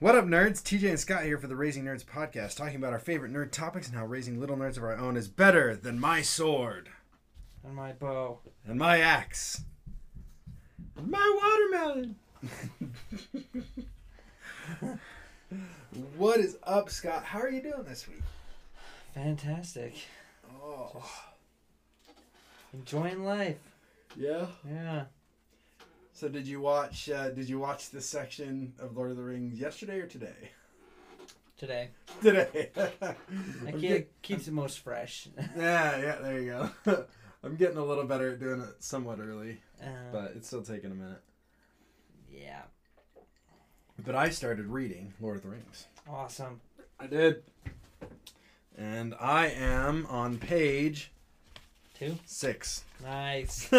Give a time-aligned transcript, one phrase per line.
[0.00, 0.62] What up, nerds?
[0.62, 3.88] TJ and Scott here for the Raising Nerds podcast, talking about our favorite nerd topics
[3.88, 6.88] and how raising little nerds of our own is better than my sword
[7.64, 8.38] And my bow.
[8.64, 9.64] and my axe
[10.96, 12.14] and my watermelon.
[16.16, 17.24] what is up, Scott?
[17.24, 18.22] How are you doing this week?
[19.14, 19.94] Fantastic.
[20.62, 21.02] Oh,
[22.72, 23.56] Enjoying life.
[24.16, 24.46] yeah.
[24.68, 25.04] Yeah.
[26.18, 27.08] So, did you watch?
[27.08, 30.50] Uh, did you watch this section of Lord of the Rings yesterday or today?
[31.56, 31.90] Today.
[32.20, 32.70] Today.
[32.76, 33.14] I
[33.68, 35.28] I'm get- keeps it most fresh.
[35.56, 36.16] yeah, yeah.
[36.20, 37.04] There you go.
[37.44, 39.58] I'm getting a little better at doing it somewhat early.
[39.80, 41.22] Uh, but it's still taking a minute.
[42.28, 42.62] yeah.
[44.04, 45.86] But I started reading Lord of the Rings.
[46.10, 46.60] Awesome.
[46.98, 47.44] I did.
[48.76, 51.12] And I am on page
[51.96, 52.18] Two.
[52.26, 52.82] six.
[53.04, 53.70] Nice.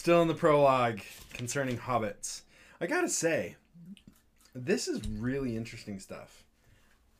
[0.00, 1.00] Still in the prologue
[1.34, 2.40] concerning hobbits.
[2.80, 3.56] I gotta say,
[4.54, 6.42] this is really interesting stuff.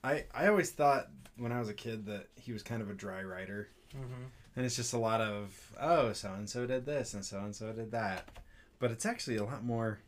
[0.03, 2.95] I I always thought when I was a kid that he was kind of a
[2.95, 3.69] dry writer.
[3.93, 4.25] hmm
[4.57, 7.55] And it's just a lot of, oh, so and so did this and so and
[7.55, 8.31] so did that.
[8.79, 9.99] But it's actually a lot more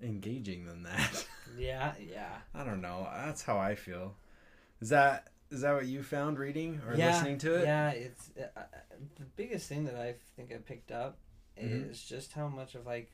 [0.00, 1.26] engaging than that.
[1.58, 1.94] Yeah.
[1.98, 2.36] Yeah.
[2.54, 3.08] I don't know.
[3.12, 4.14] That's how I feel.
[4.80, 7.64] Is that is that what you found reading or yeah, listening to it?
[7.64, 7.90] Yeah.
[7.90, 8.62] It's uh, uh,
[9.16, 11.18] the biggest thing that I think I picked up
[11.66, 11.90] Mhm.
[11.90, 13.10] is just how much of like.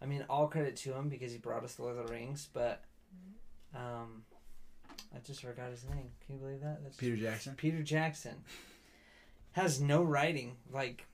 [0.00, 2.48] I mean, all credit to him because he brought us the Lord of the Rings,
[2.52, 2.82] but
[3.74, 4.24] um,
[5.14, 6.10] I just forgot his name.
[6.24, 6.82] Can you believe that?
[6.82, 7.54] That's Peter Jackson.
[7.56, 8.44] Peter Jackson
[9.52, 11.06] has no writing like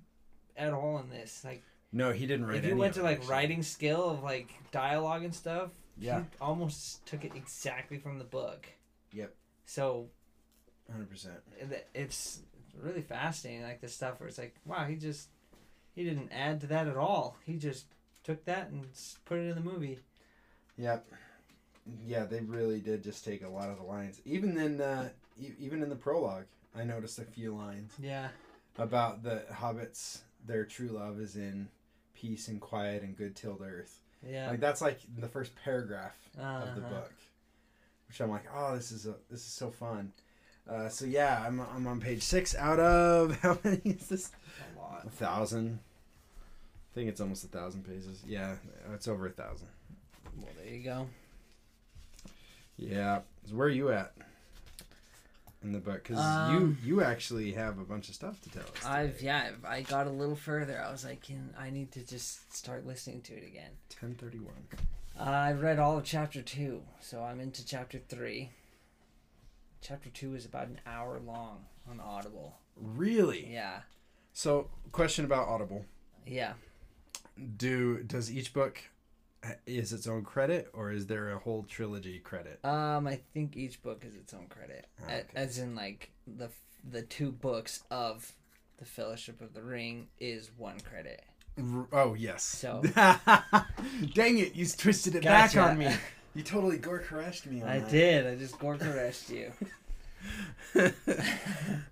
[0.57, 1.43] at all in this.
[1.45, 1.63] Like
[1.93, 2.57] No, he didn't write.
[2.59, 3.31] if you went to like actually.
[3.31, 6.21] writing skill of like dialogue and stuff, Yeah.
[6.23, 8.67] he almost took it exactly from the book.
[9.13, 9.33] Yep.
[9.65, 10.09] So
[10.91, 11.37] hundred percent.
[11.95, 12.41] it's
[12.77, 15.29] really fascinating, like the stuff where it's like, wow, he just
[15.95, 17.37] he didn't add to that at all.
[17.45, 17.87] He just
[18.25, 18.87] took that and
[19.25, 19.99] put it in the movie.
[20.79, 21.07] Yep.
[22.07, 24.21] Yeah, they really did just take a lot of the lines.
[24.25, 25.09] Even in uh,
[25.41, 26.45] e- even in the prologue,
[26.77, 28.29] I noticed a few lines Yeah.
[28.79, 30.21] about the hobbits.
[30.47, 31.69] Their true love is in
[32.15, 33.99] peace and quiet and good tilled earth.
[34.27, 34.51] Yeah.
[34.51, 36.89] Like that's like the first paragraph of the Uh-huh.
[36.91, 37.13] book,
[38.09, 40.13] which I'm like, oh, this is a, this is so fun.
[40.71, 44.31] Uh, so yeah, I'm I'm on page six out of how many is this?
[45.03, 45.13] A lot.
[45.15, 45.79] A thousand.
[46.93, 48.23] I think it's almost a thousand pages.
[48.27, 48.57] Yeah,
[48.93, 49.69] it's over a thousand.
[50.37, 51.09] Well, there you go.
[52.77, 53.21] Yeah.
[53.49, 54.13] So where are you at
[55.63, 56.03] in the book?
[56.03, 58.85] Because Um, you you actually have a bunch of stuff to tell us.
[58.85, 60.81] I've yeah, I got a little further.
[60.81, 63.71] I was like, can, I need to just start listening to it again.
[63.89, 64.67] Ten thirty one.
[65.19, 68.51] Uh, I read all of chapter two, so I'm into chapter three.
[69.81, 72.57] Chapter two is about an hour long on Audible.
[72.77, 73.47] Really?
[73.53, 73.81] Yeah,
[74.33, 75.85] So, question about Audible:
[76.27, 76.55] yeah.
[77.57, 78.81] Do does each book
[79.67, 82.65] is its own credit, or is there a whole trilogy credit?
[82.65, 85.25] Um, I think each book is its own credit, A- Okay.
[85.35, 86.49] as in like the
[86.89, 88.33] the two books of
[88.79, 91.23] the Fellowship of the Ring is one credit.
[91.93, 92.43] Oh yes.
[92.43, 92.83] So-
[94.15, 94.55] Dang it!
[94.55, 95.89] You twisted it back on me.
[96.35, 97.91] You totally gorkarashed me on I that.
[97.91, 98.27] did.
[98.27, 99.53] I just gorkarest you.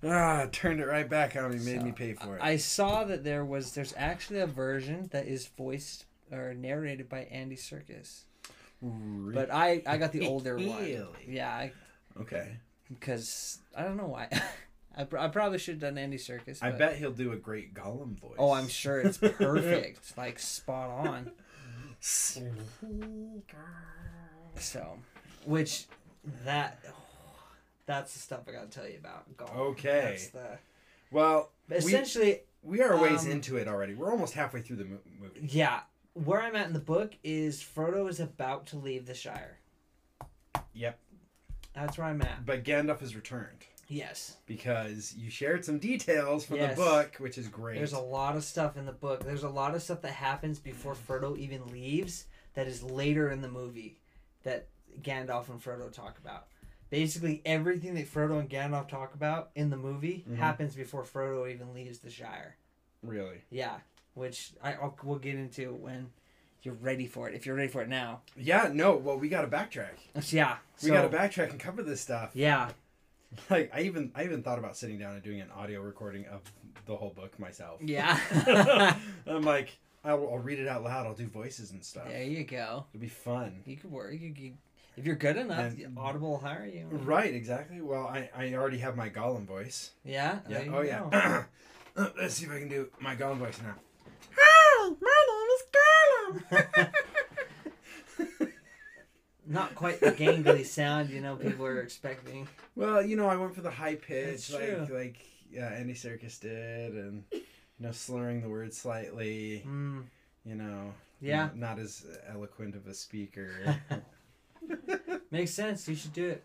[0.05, 2.43] ah, turned it right back on me, made So, me pay for it.
[2.43, 7.21] I saw that there was there's actually a version that is voiced or narrated by
[7.25, 8.23] Andy Serkis.
[8.83, 10.65] Re- But I I got the older one.
[10.67, 11.05] Really?
[11.29, 11.73] Yeah, I,
[12.21, 12.57] okay.
[12.89, 14.29] because I don't know why.
[14.97, 16.59] I, pr- I probably should have done Andy Serkis.
[16.63, 18.35] I bet he'll do a great Gollum voice.
[18.39, 21.31] Oh, I'm sure it's perfect, like spot on.
[22.01, 22.41] So,
[25.45, 25.87] which
[26.45, 26.83] that
[27.91, 29.25] that's the stuff I gotta tell you about.
[29.56, 30.01] Okay.
[30.11, 30.59] That's the
[31.11, 33.95] Well, essentially we are a ways um, into it already.
[33.95, 35.41] We're almost halfway through the mo- movie.
[35.51, 35.81] yeah.
[36.15, 39.59] Where I'm at in the book is Frodo is about to leave the Shire.
[40.75, 40.99] Yep.
[41.75, 42.45] That's where I'm at.
[42.47, 44.37] But Gandalf has returned Yes.
[44.47, 46.77] because you shared some details from Yes.
[46.77, 47.77] the book, which is great.
[47.77, 49.25] There's a lot of stuff in the book.
[49.25, 53.41] There's a lot of stuff that happens before Frodo even leaves that is later in
[53.41, 53.99] the movie
[54.42, 54.69] that
[55.03, 56.47] Gandalf and Frodo talk about.
[56.91, 60.37] Basically, everything that Frodo and Gandalf talk about in the movie Mhm.
[60.37, 62.57] happens before Frodo even leaves the Shire.
[63.03, 63.42] really.
[63.51, 63.78] Yeah,
[64.15, 66.10] which I I'll, we'll get into when
[66.63, 67.34] you're ready for it.
[67.34, 68.71] If you're ready for it now, Yeah.
[68.72, 68.97] No.
[68.97, 69.97] Well, we got to backtrack.
[70.21, 70.59] So, yeah.
[70.83, 72.31] We got to backtrack and cover this stuff.
[72.34, 72.71] Yeah,
[73.51, 76.41] Like I even I even thought about sitting down and doing an audio recording of
[76.87, 77.81] the whole book myself.
[77.81, 78.19] yeah.
[79.27, 81.07] I'm like, I'll, I'll read it out loud.
[81.07, 82.09] I'll do voices and stuff.
[82.09, 82.84] there you go.
[82.92, 83.60] It'll be fun.
[83.65, 84.13] You could work.
[84.19, 84.57] You could,
[85.01, 86.87] if you're good enough, And- Audible will hire you.
[86.91, 87.81] Right, exactly.
[87.81, 89.93] Well, I, I already have my Gollum voice.
[90.05, 90.41] Yeah.
[90.49, 90.65] Yeah.
[90.69, 90.83] Oh go.
[90.83, 91.45] yeah.
[92.21, 93.75] Let's see if I can do my Gollum voice now.
[94.37, 98.49] Hi, my name is Gollum.
[99.47, 102.47] not quite the gangly sound you know people are expecting.
[102.77, 104.97] Well, you know, I went for the high pitch, That's like true.
[104.99, 105.17] like
[105.51, 107.41] yeah, Andy Serkis did, and you
[107.81, 109.65] know, slurring the words slightly.
[109.67, 110.05] Mm,
[110.45, 113.51] You know, yeah, n- not as eloquent of a speaker.
[115.30, 115.88] makes sense.
[115.88, 116.44] You should do it.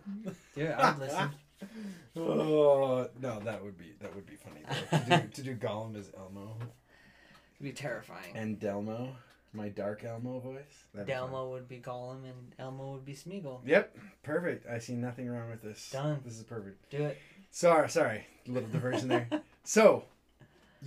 [0.56, 0.76] Do it.
[0.78, 1.30] I'd listen.
[2.18, 4.98] oh no, that would be that would be funny though.
[4.98, 8.36] to, do, to do Gollum as Elmo It'd be terrifying.
[8.36, 9.12] and Delmo,
[9.54, 10.64] my dark Elmo voice.
[10.94, 11.30] That'd be fun.
[11.30, 13.62] Delmo would be Gollum and Elmo would be Smeagol.
[13.66, 14.68] Yep, perfect.
[14.70, 15.90] I see nothing wrong with this.
[15.92, 16.20] Done.
[16.26, 16.90] This is perfect.
[16.90, 17.18] Do it.
[17.52, 19.28] Sorry, sorry, little diversion there.
[19.68, 20.04] So,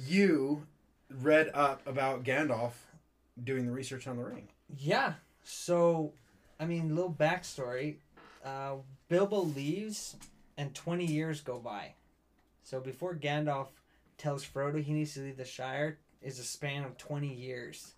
[0.07, 0.63] you
[1.11, 2.75] read up about Gandalf
[3.43, 4.47] doing the research on the ring.
[4.79, 5.15] Yeah.
[5.43, 6.13] So,
[6.61, 7.97] I mean, little backstory.
[8.45, 8.77] Uh,
[9.09, 10.17] Bilbo leaves,
[10.57, 11.93] and 20 years go by.
[12.63, 13.69] So before Gandalf
[14.17, 17.93] tells Frodo he needs to leave the Shire, is a span of 20 years.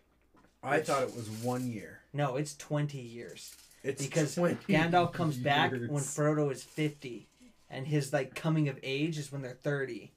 [0.62, 2.01] I Which- thought it was one year.
[2.12, 3.55] No, it's 20 years.
[3.83, 7.27] It's Because 20 Gandalf comes back when Frodo is 50,
[7.71, 10.12] and his like coming of age is when they're 30.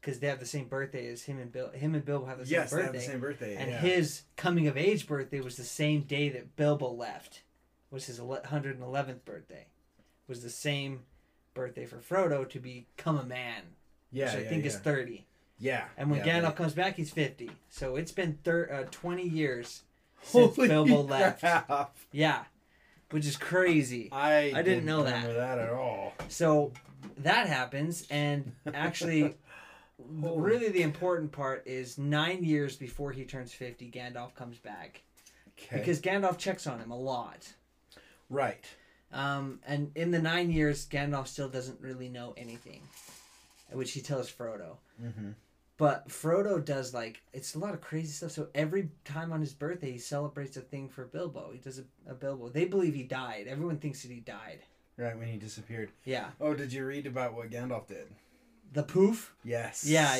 [0.00, 1.70] Because they have the same birthday as him and Bill.
[1.70, 2.86] Him and Bilbo have the same yes, they birthday.
[2.86, 3.54] have the same birthday.
[3.54, 3.78] and yeah.
[3.78, 7.42] his coming of age birthday was the same day that Bilbo left.
[7.92, 9.66] Was his 111th birthday.
[10.26, 11.00] Was the same
[11.54, 13.62] birthday for Frodo to become a man,
[14.10, 14.68] yeah, which I yeah, think yeah.
[14.68, 15.26] is 30.
[15.58, 15.84] yeah.
[15.96, 17.50] And when yeah, Gandalf comes back, he's 50.
[17.68, 19.82] So it's been thir- uh, 20 years
[20.22, 21.44] since Holy Bilbo left.
[22.12, 22.44] Yeah,
[23.10, 24.08] which is crazy.
[24.10, 25.26] I, I didn't know that.
[25.34, 26.14] that at all.
[26.28, 26.72] So
[27.18, 29.34] that happens, and actually,
[29.98, 35.02] really the important part is nine years before he turns 50, Gandalf comes back.
[35.58, 35.76] Okay.
[35.78, 37.52] Because Gandalf checks on him a lot.
[38.32, 38.64] Right.
[39.12, 42.80] Um, and in the nine years, Gandalf still doesn't really know anything,
[43.70, 44.76] which he tells Frodo.
[45.02, 45.30] Mm-hmm.
[45.76, 48.30] But Frodo does like it's a lot of crazy stuff.
[48.30, 51.50] So every time on his birthday, he celebrates a thing for Bilbo.
[51.52, 52.48] He does a, a Bilbo.
[52.48, 53.46] They believe he died.
[53.48, 54.60] Everyone thinks that he died.
[54.96, 55.90] Right when he disappeared.
[56.04, 58.06] Yeah, Oh, did you read about what Gandalf did?
[58.72, 59.34] the poof.
[59.44, 59.84] Yes.
[59.86, 60.18] Yeah,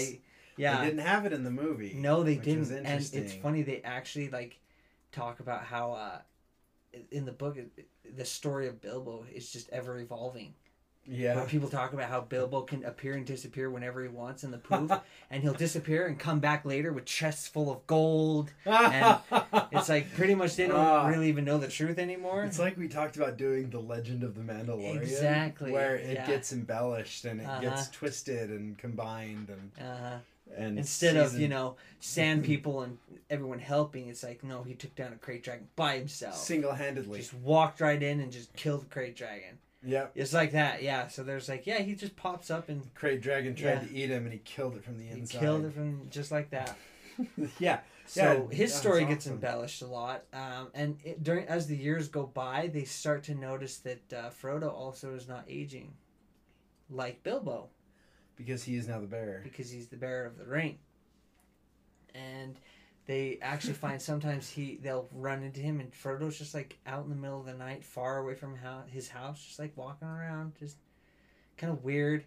[0.58, 0.80] yeah.
[0.80, 1.94] They didn't have it in the movie.
[1.96, 2.70] No, they didn't.
[2.70, 4.58] And it's funny they actually like
[5.12, 6.18] talk about how uh,
[7.10, 7.86] in the book it-
[8.16, 10.54] the story of Bilbo is just ever evolving.
[11.04, 11.34] Yeah.
[11.34, 14.58] Where people talk about how Bilbo can appear and disappear whenever he wants in the
[14.58, 14.92] poof,
[15.32, 18.52] and he'll disappear and come back later with chests full of gold.
[18.64, 19.18] And
[19.72, 21.08] It's like pretty much they don't Ah.
[21.08, 22.44] really even know the truth anymore.
[22.44, 26.26] It's like we talked about doing the Legend of the Mandalorian, Exactly, where it yeah.
[26.26, 27.60] gets embellished and it Uh-huh.
[27.62, 30.18] gets twisted and combined, and uh,
[30.56, 32.98] and instead of you know sand people and
[33.30, 36.36] everyone helping, it's like no, he took down a krayt dragon by himself.
[36.36, 37.18] single-handedly.
[37.18, 39.58] Just walked right in and just killed the krayt dragon.
[39.84, 41.08] Yeah, It's like that, yeah.
[41.08, 43.88] So there's like, yeah, he just pops up and Krayt Dragon tried Yeah.
[43.88, 45.40] to eat him, and he killed it from the he inside.
[45.40, 46.76] killed it from just like that.
[47.58, 47.80] yeah.
[48.06, 52.06] So Yeah, his story gets embellished a lot, um, and it, during as the years
[52.06, 55.92] go by, they start to notice that uh, Frodo also is not aging,
[56.88, 57.68] like Bilbo,
[58.46, 59.40] Because he is now the bearer.
[59.42, 60.78] because he's the bearer of the ring.
[62.14, 62.58] And
[63.06, 67.10] they actually find sometimes he they'll run into him, and Frodo's just like out in
[67.10, 68.56] the middle of the night, far away from
[68.90, 70.76] his house, just like walking around, just
[71.56, 72.24] kind of weird.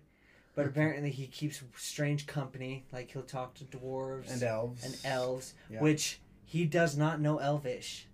[0.56, 4.85] But apparently he keeps strange company, like he'll talk to dwarves And elves.
[4.85, 5.81] and elves, Yeah.
[5.81, 8.07] which he does not know Elvish,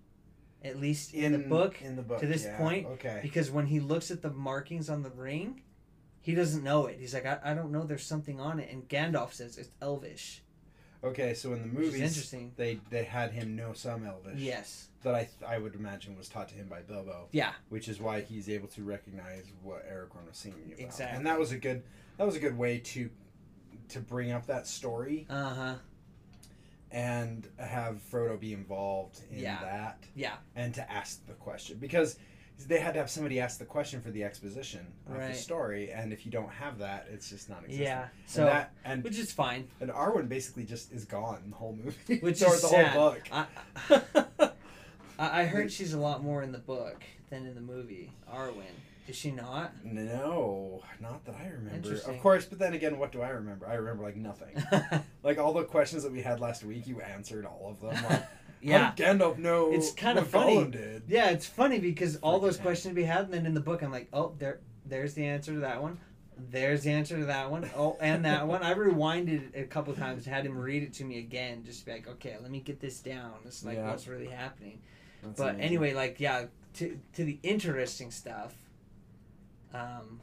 [0.64, 1.80] at least in, the book.
[1.80, 2.18] In the book.
[2.18, 3.20] to this yeah, point, Okay.
[3.22, 5.62] Because when he looks at the markings on the ring,
[6.22, 6.96] he doesn't know it.
[6.98, 7.84] He's like, I, I don't know.
[7.84, 10.42] There's something on it, and Gandalf says it's Elvish.
[11.04, 12.52] Okay, so in the movies, interesting.
[12.56, 14.38] they they had him know some Elvish.
[14.38, 14.88] Yes.
[15.02, 17.26] That I I would imagine was taught to him by Bilbo.
[17.32, 17.50] Yeah.
[17.70, 20.78] Which is why he's able to recognize what Aragorn was singing about.
[20.78, 21.16] Exactly.
[21.16, 21.82] And that was a good
[22.18, 23.10] that was a good way to
[23.88, 25.74] to bring up that story Uh huh.
[26.92, 29.60] and have Frodo be involved in Yeah.
[29.60, 30.36] that Yeah.
[30.54, 32.16] and to ask the question because
[32.66, 35.32] they had to have somebody ask the question for the exposition of Right.
[35.32, 37.84] the story and if you don't have that it's just not existent.
[37.86, 38.02] Yeah.
[38.02, 39.68] And So, that and which is fine.
[39.80, 42.18] and Arwen basically just is gone the whole movie.
[42.20, 42.86] Which or is the sad.
[42.88, 43.22] whole book.
[43.32, 43.46] I,
[45.18, 48.10] I I heard she's a lot more in the book than in the movie.
[48.32, 48.64] Arwen,
[49.08, 49.72] is she not?
[49.84, 51.94] No, not that I remember.
[51.94, 53.66] Of course, but then again, what do I remember?
[53.68, 54.62] I remember like nothing.
[55.22, 58.02] like all the questions that we had last week, you answered all of them.
[58.04, 58.22] Like,
[58.62, 58.78] yeah.
[58.86, 60.56] How did Gandalf know It's kinda funny.
[60.56, 61.02] Gollum did?
[61.08, 63.90] Yeah, it's funny because all those questions we had, and then in the book, I'm
[63.92, 65.98] like, oh, there, there's the answer to that one.
[66.50, 67.68] There's the answer to that one.
[67.76, 68.62] Oh, and that one.
[68.62, 71.86] I rewinded it a couple times, had him read it to me again, just to
[71.86, 73.34] be like, okay, let me get this down.
[73.44, 73.90] It's like Yeah.
[73.90, 74.80] what's really happening.
[75.22, 75.60] That's but amazing.
[75.66, 78.54] anyway, like yeah, to to the interesting stuff.
[79.74, 80.20] Um,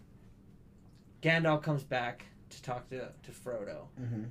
[1.22, 4.25] Gandalf comes back to talk to to Frodo, Mhm.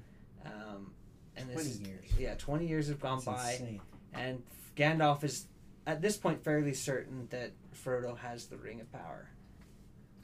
[0.44, 0.92] um,
[1.36, 2.04] and this 20 is years.
[2.18, 3.80] yeah, twenty years have gone That's by insane.
[4.14, 4.42] And
[4.76, 5.46] Gandalf is
[5.86, 9.28] at this point fairly certain that Frodo has the Ring of Power.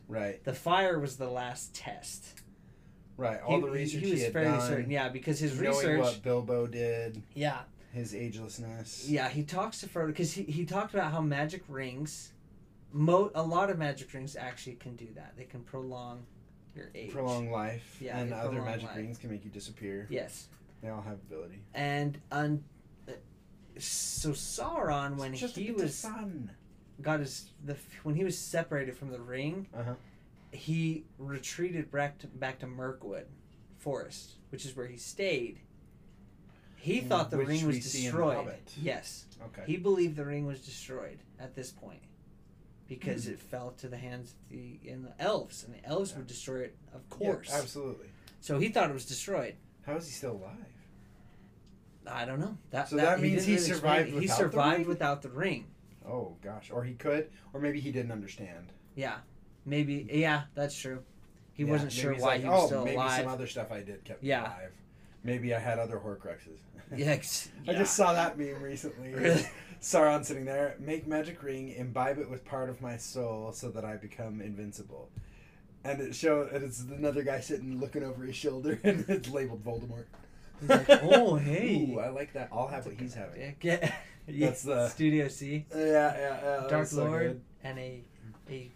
[0.08, 0.42] Right.
[0.44, 2.40] The fire was the last test.
[3.16, 3.40] Right.
[3.40, 5.76] All he, the research he he, was had fairly done, certain, yeah, because his knowing
[5.76, 7.60] research, what Bilbo did, yeah,
[7.92, 9.08] his agelessness.
[9.08, 12.32] yeah, he talks to Frodo because he, he talked about how magic rings,
[12.92, 15.34] mo a lot of magic rings actually can do that.
[15.36, 16.26] They can prolong
[16.74, 17.12] your age.
[17.12, 18.96] Prolong life, Yeah, and other magic life.
[18.96, 20.08] rings can make you disappear.
[20.10, 20.48] Yes,
[20.82, 21.60] They all have ability.
[21.72, 22.64] and un,
[23.78, 26.50] so Sauron when It's just he was fun.
[27.02, 29.94] got his the when he was separated from the ring, Uh-huh.
[30.52, 33.26] he retreated back to, back to Mirkwood
[33.78, 35.60] Forest, which is where he stayed.
[36.76, 38.58] He thought the ring was we see in The destroyed.
[38.80, 39.62] Yes, Okay.
[39.66, 42.02] he believed the ring was destroyed at this point
[42.86, 43.32] because Hmm.
[43.32, 46.18] it fell to the hands of the in the elves, and the elves Yeah.
[46.18, 47.50] would destroy it, of Yeah, course.
[47.52, 48.08] absolutely.
[48.40, 49.56] so he thought it was destroyed.
[49.86, 50.66] How is he still alive?
[52.06, 52.56] I don't know.
[52.70, 54.12] That, So that means didn't he explain survived it.
[54.12, 54.88] He without the survived ring?
[54.88, 55.66] without the ring.
[56.06, 58.72] Oh gosh, or he could, or maybe he didn't understand.
[58.94, 59.16] Yeah,
[59.64, 60.06] maybe.
[60.12, 61.02] Yeah, that's true.
[61.54, 63.20] He Yeah, wasn't sure why like, he was oh, still maybe alive.
[63.22, 64.42] some other stuff I did kept Yeah.
[64.42, 64.72] alive.
[65.22, 66.58] Maybe I had other Horcruxes.
[66.94, 69.14] Yeah, I just saw that meme recently.
[69.14, 69.46] Really?
[69.80, 73.84] Sauron sitting there, make magic ring, imbibe it with part of my soul, so that
[73.84, 75.08] I become invincible.
[75.82, 79.64] And it show, and it's another guy sitting looking over his shoulder, and it's labeled
[79.64, 80.04] Voldemort.
[80.60, 82.48] He's like, oh hey, Ooh, I like that.
[82.52, 83.40] I'll have what he's having.
[83.40, 83.92] Yeah, yeah,
[84.26, 84.46] yeah.
[84.46, 86.40] That's the- Studio C, Yeah, yeah, yeah.
[86.60, 87.40] that Dark was so Lord, good.
[87.64, 88.02] and a
[88.50, 88.70] a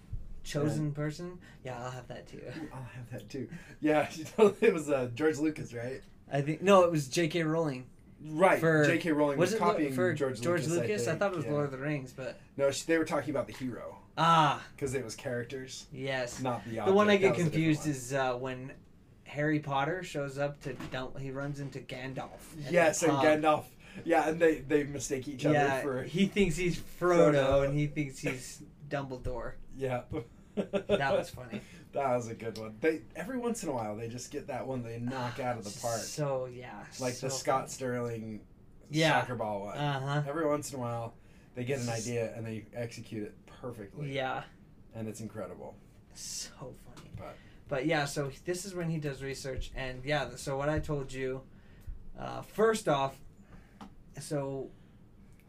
[0.45, 1.39] chosen person.
[1.65, 2.41] Yeah, I'll have that too.
[2.73, 3.49] I'll have that too.
[3.81, 6.03] Yeah, she told- it was uh, George Lucas, right?
[6.33, 7.43] I think no, it was J.K.
[7.43, 7.87] Rowling.
[8.23, 8.59] Right.
[8.59, 9.13] For- J.K.
[9.13, 11.03] Rowling was, it lo- copying for George, George Lucas.
[11.03, 11.53] I, think, thought it was yeah.
[11.53, 14.95] Lord of the Rings, but No, she, they were talking about the hero ah, because
[14.95, 16.41] it was characters, yes.
[16.43, 16.81] not the.
[16.85, 17.91] The one I get That was a different confused one.
[17.91, 18.73] is uh, when
[19.29, 21.19] Harry Potter shows up to dump.
[21.19, 22.41] He runs into Gandalf.
[22.71, 23.13] Yes, and.
[23.13, 23.65] Gandalf.
[24.05, 27.65] Yeah, and they they mistake each other Yeah, for he thinks he's Frodo, Frodo.
[27.67, 29.53] and he thinks he's Dumbledore.
[29.77, 30.03] yeah.
[30.55, 31.61] That was funny.
[31.93, 32.77] That was a good one.
[32.81, 35.65] They every once in a while they just get that one they knock out of
[35.65, 38.41] the park, So yeah, like the so Scott Sterling
[38.91, 39.21] Yeah.
[39.21, 39.79] soccer ball one.
[39.79, 40.23] Uh huh.
[40.29, 41.15] Every once in a while,
[41.57, 44.43] they get an idea and they execute it perfectly, Yeah,
[44.95, 45.75] and it's incredible.
[46.15, 46.88] so funny.
[47.69, 51.13] But- yeah, so this is when he does research, and yeah, so what I told
[51.13, 51.43] you,
[52.19, 53.19] uh, first off,
[54.21, 54.71] so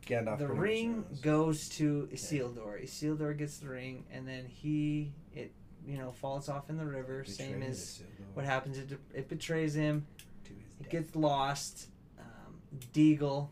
[0.06, 0.38] Gandalf.
[0.40, 2.84] the ring goes to Isildur.
[2.84, 5.52] Isildur gets the ring, and then he it
[5.86, 7.24] you know falls off in the river.
[7.26, 8.78] Same as Isildur what happens.
[8.78, 10.06] It it betrays him.
[10.46, 11.88] to his It gets lost.
[12.20, 12.56] Um,
[12.94, 13.50] Deagol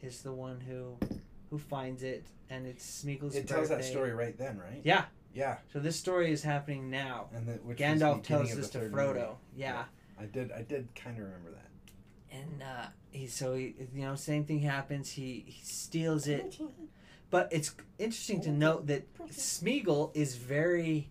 [0.00, 0.96] is the one who
[1.50, 4.80] who finds it, and it's Smeagol's It tells that story right then, right?
[4.84, 5.04] Yeah.
[5.34, 7.28] Yeah, So this story is happening now.
[7.34, 9.14] and that which Gandalf tells this to Frodo.
[9.14, 9.28] movie.
[9.56, 9.84] Yeah.
[10.18, 10.52] I did.
[10.52, 11.68] I did kind of remember that.
[12.30, 15.10] And uh, he so he you know same thing happens.
[15.10, 16.58] He he steals it,
[17.30, 21.10] but it's interesting to note that Smeagol is very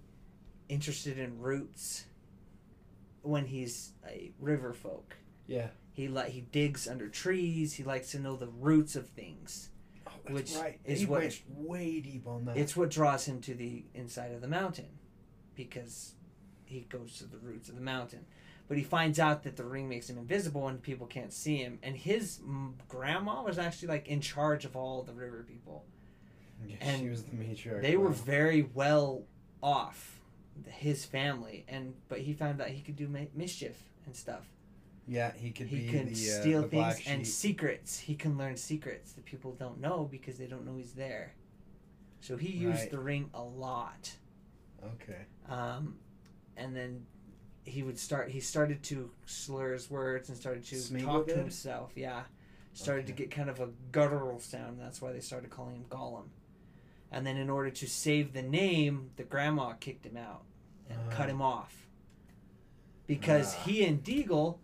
[0.70, 2.06] interested in roots
[3.22, 5.18] when he's a river folk.
[5.48, 5.68] Yeah.
[5.92, 7.74] He like he digs under trees.
[7.74, 9.70] He likes to know the roots of things.
[10.30, 10.80] Which right.
[10.86, 12.58] is he what- way deep on that.
[12.58, 14.90] It's what draws him to the inside of the mountain,
[15.56, 16.14] because
[16.66, 18.26] he goes to the roots of the mountain.
[18.68, 21.80] But he finds out that the ring makes him invisible and people can't see him.
[21.84, 22.40] And his
[22.88, 25.86] grandma was actually like in charge of all the river people.
[26.66, 27.82] Yeah, and she was the matriarch.
[27.82, 29.24] They were very well
[29.62, 30.22] off,
[30.68, 34.48] his family, and but he found out he could do mi- mischief and stuff.
[35.08, 38.00] Yeah, he could he be can the, uh, steal the things and secrets.
[38.00, 41.34] He can learn secrets that people don't know because they don't know he's there.
[42.22, 42.90] So he used Right.
[42.92, 44.16] the ring a lot.
[44.82, 45.26] Okay.
[45.50, 45.98] Um,
[46.56, 47.06] and then
[47.66, 48.30] he would start.
[48.32, 51.92] He started to slur his words and started to Smeagol talk to himself.
[51.96, 52.24] Yeah,
[52.74, 54.80] started to get kind of a guttural sound.
[54.80, 56.30] That's why they started calling him Gollum.
[57.12, 60.44] And then, in order to save the name, the grandma kicked him out
[60.90, 61.32] and cut Ah.
[61.32, 61.88] him off
[63.06, 63.64] because Ah.
[63.66, 64.58] he and Deagol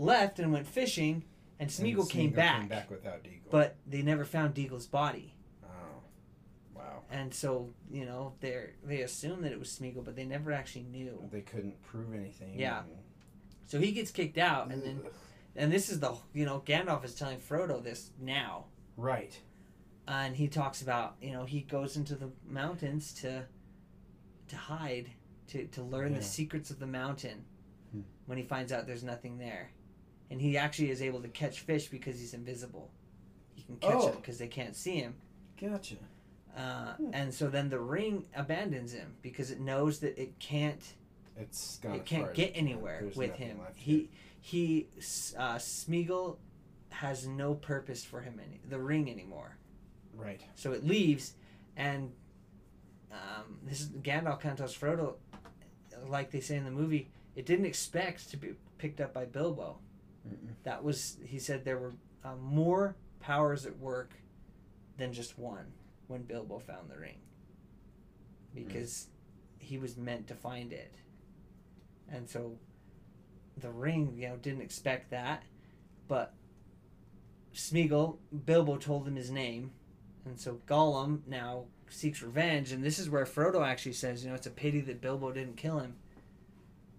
[0.00, 1.24] left and went fishing,
[1.58, 3.50] and And came Smeagol back, Came back without Deagol.
[3.50, 5.34] but they never found Deagol's body.
[5.64, 6.02] oh,
[6.74, 7.02] wow.
[7.10, 10.84] And so, you know, they they assumed that it was Smeagol, but they never actually
[10.84, 11.28] knew.
[11.30, 12.58] They couldn't prove anything.
[12.58, 12.82] Yeah.
[13.66, 15.00] So he gets kicked out, and then
[15.56, 18.64] and this is the you know Gandalf is telling Frodo this now,
[18.96, 19.38] right.
[20.08, 23.44] and he talks about you know he goes into the mountains to
[24.48, 25.10] to hide
[25.48, 26.18] to to learn Yeah.
[26.18, 27.44] the secrets of the mountain.
[27.92, 28.00] Hmm.
[28.26, 29.70] When he finds out there's nothing there,
[30.30, 32.90] and he actually is able to catch fish because he's invisible.
[33.54, 34.06] He can catch Oh.
[34.08, 35.14] them because they can't see him.
[35.60, 35.96] Gotcha.
[36.56, 37.10] Uh, Hmm.
[37.12, 40.94] And so then the ring abandons him because it knows that it can't
[41.36, 41.94] It's gone.
[41.96, 43.60] it can't get anywhere There's with him.
[43.74, 44.10] He
[44.40, 44.88] he
[45.36, 46.38] uh, Smeagol
[46.90, 49.56] has no purpose for him any the ring anymore.
[50.14, 50.40] Right.
[50.54, 51.34] So it leaves,
[51.76, 52.12] and
[53.12, 55.14] um, this is Gandalf tells Frodo,
[56.08, 59.78] like they say in the movie, it didn't expect to be picked up by Bilbo.
[60.30, 60.54] Mm-mm.
[60.64, 61.94] That was he said there were
[62.24, 64.12] uh, more powers at work
[64.96, 65.66] than just one
[66.06, 67.18] when Bilbo found the ring,
[68.54, 69.08] because
[69.58, 70.94] he was meant to find it,
[72.10, 72.56] and so
[73.56, 75.42] the ring, you know, didn't expect that,
[76.08, 76.34] but
[77.54, 79.72] Smeagol, Bilbo told him his name,
[80.24, 84.36] and so Gollum now seeks revenge, and this is where Frodo actually says, you know,
[84.36, 85.96] it's a pity that Bilbo didn't kill him.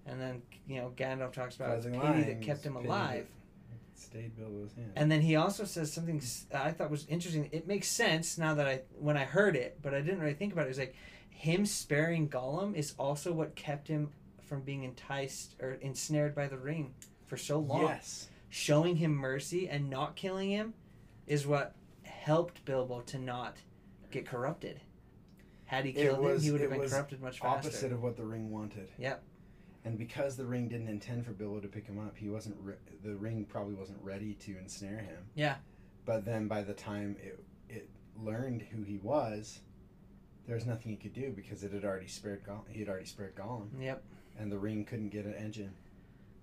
[0.05, 3.27] And then, you know, Gandalf talks about it's Causing pity that kept him alive.
[3.96, 4.91] Stayed Bilbo's hand.
[4.96, 6.22] And then he also says something
[6.53, 7.50] I thought was interesting.
[7.51, 10.53] It makes sense now that I when I heard it, but I didn't really think
[10.53, 10.65] about it.
[10.65, 10.96] It was like
[11.29, 14.10] him sparing Gollum is also what kept him
[14.48, 16.93] from being enticed or ensnared by the ring
[17.27, 17.84] for so long.
[17.84, 18.27] yes.
[18.50, 20.74] Showing him mercy and not killing him
[21.25, 23.58] is what helped Bilbo to not
[24.10, 24.81] get corrupted.
[25.65, 27.70] Had he killed him, he would have been corrupted much faster.
[27.70, 28.89] Opposite of what the ring wanted.
[28.98, 29.24] Yep.
[29.83, 32.55] And because the ring didn't intend for Bilbo to pick him up, he wasn't.
[32.61, 35.17] Re- the ring probably wasn't ready to ensnare him.
[35.35, 35.55] Yeah.
[36.05, 37.89] But then by the time it it
[38.21, 39.59] learned who he was,
[40.45, 42.63] there was nothing he could do because it had already spared Gollum.
[42.69, 44.03] He had already spared Gollum, Yep.
[44.38, 45.73] and the ring couldn't get an engine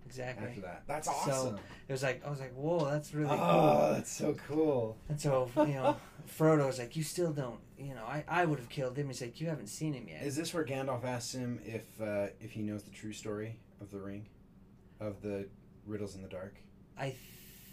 [0.07, 0.47] Exactly.
[0.49, 0.83] after that.
[0.89, 1.59] That's So- awesome.
[1.87, 3.47] It was like I was like, whoa, that's really oh, cool.
[3.47, 4.97] oh, that's so cool.
[5.09, 5.97] And so, you know,
[6.39, 9.07] Frodo was like, You still don't, you know, I, I would have killed him.
[9.07, 10.23] He's like, You haven't seen him yet.
[10.23, 13.91] Is this where Gandalf asks him if uh, if he knows the true story of
[13.91, 14.27] the ring,
[15.01, 15.49] of the
[15.87, 16.57] riddles in the dark?
[16.99, 17.15] I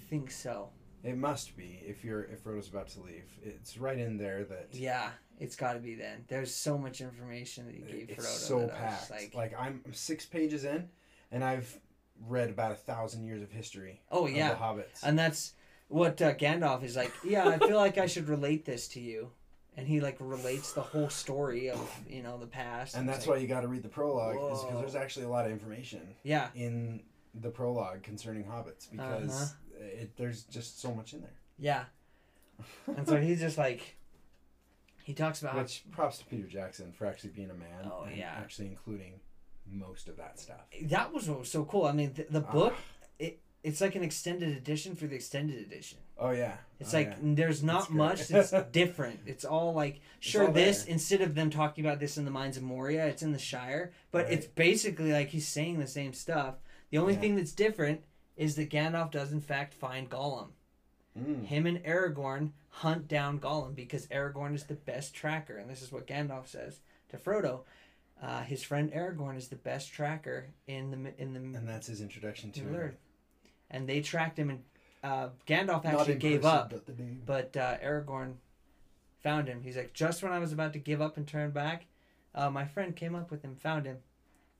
[0.09, 0.69] think so.
[1.03, 3.25] It must be if you're if Frodo's about to leave.
[3.43, 5.09] It's right in there that Yeah,
[5.39, 6.25] it's got to be then.
[6.27, 8.47] There's so much information that he gave it's Frodo.
[8.47, 9.11] so packed.
[9.11, 10.89] like, Like, I'm six pages in,
[11.31, 11.79] and I've
[12.27, 14.01] read about a thousand years of history.
[14.11, 14.53] oh, of yeah.
[14.53, 15.03] the Hobbits.
[15.03, 15.53] And that's
[15.89, 19.29] what uh, Gandalf is like, Yeah, I feel like I should relate this to you.
[19.77, 22.95] And he, like, relates the whole story of, you know, the past.
[22.95, 25.29] and that's like, why you got to read the prologue, is because there's actually a
[25.29, 27.01] lot of information Yeah, in
[27.33, 29.83] the prologue concerning hobbits because Uh-huh.
[29.85, 31.33] it, there's just so much in there.
[31.59, 31.83] yeah.
[32.87, 33.97] And so he's just like,
[35.03, 37.91] he talks about how Which props to Peter Jackson for actually being a man.
[37.91, 38.33] Oh, and yeah.
[38.37, 39.19] Actually including
[39.69, 40.61] most of that stuff.
[40.83, 41.85] that was what was so cool.
[41.85, 42.81] I mean, the, the book, Ah,
[43.65, 45.97] it's like an extended edition for the extended edition.
[46.17, 46.57] oh yeah.
[46.79, 47.15] It's Oh, like yeah.
[47.21, 49.19] there's not much that's different.
[49.25, 50.93] It's all like sure all this there.
[50.93, 53.91] instead of them talking about this in the mines of Moria, it's in the Shire,
[54.11, 56.55] but it's basically like he's saying the same stuff.
[56.91, 57.19] The only Yeah.
[57.21, 58.03] thing that's different
[58.37, 60.49] is that Gandalf does in fact find Gollum.
[61.17, 61.45] Mm.
[61.45, 65.91] Him and Aragorn hunt down Gollum because Aragorn is the best tracker, and this is
[65.91, 67.61] what Gandalf says to Frodo.
[68.21, 72.01] Uh, his friend Aragorn is the best tracker in the in the And that's his
[72.01, 72.79] introduction to Middle.
[72.81, 72.97] Earth.
[73.75, 74.63] And they tracked him, and
[75.03, 76.69] uh, Gandalf actually gave up.
[76.71, 77.21] But the name.
[77.25, 78.35] But uh, Aragorn
[79.21, 79.61] found him.
[79.63, 81.85] He's like, just when I was about to give up and turn back,
[82.33, 83.97] uh, my friend came up with him, found him.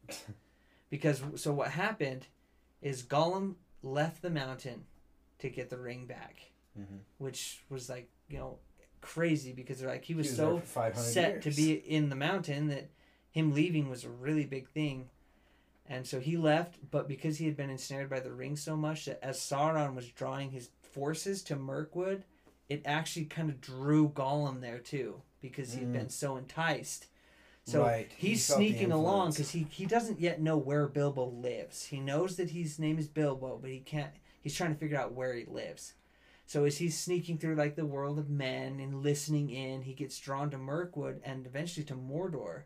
[0.89, 2.28] because so what happened
[2.82, 4.84] is Gollum left the mountain
[5.39, 6.99] to get the ring back, Mhm.
[7.17, 8.58] which was like you know
[9.01, 11.73] crazy because they're like he was, He was so there for 500 set to be
[11.73, 12.89] in the mountain that
[13.32, 15.10] him leaving was a really big thing.
[15.88, 19.06] And so he left, but because he had been ensnared by the ring so much
[19.06, 22.24] that as Sauron was drawing his forces to Mirkwood,
[22.69, 25.93] it actually kind of drew Gollum there too because he'd Mm.
[25.93, 27.08] been so enticed.
[27.65, 31.86] So Right, he's the sneaking along because he, he doesn't yet know where Bilbo lives.
[31.86, 34.12] He knows that his name is Bilbo, but he can't.
[34.41, 35.93] He's trying to figure out where he lives.
[36.48, 40.19] So as he's sneaking through like the world of men and listening in, he gets
[40.19, 42.63] drawn to Mirkwood and eventually to Mordor,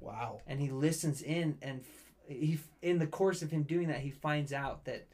[0.00, 0.40] Wow.
[0.46, 1.84] and he listens in and
[2.28, 5.06] he in the course of him doing that, he finds out that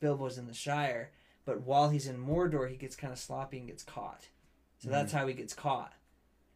[0.00, 1.10] Bilbo's in the Shire.
[1.44, 4.26] But while he's in Mordor, he gets kind of sloppy and gets caught.
[4.78, 4.92] So mm-hmm.
[4.92, 5.94] that's how he gets caught.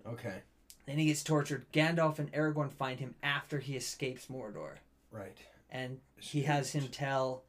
[0.07, 0.43] Okay.
[0.87, 1.67] Then he gets tortured.
[1.73, 4.75] Gandalf and Aragorn find him after he escapes Mordor,
[5.11, 5.39] Right.
[5.71, 7.45] and he has him tell.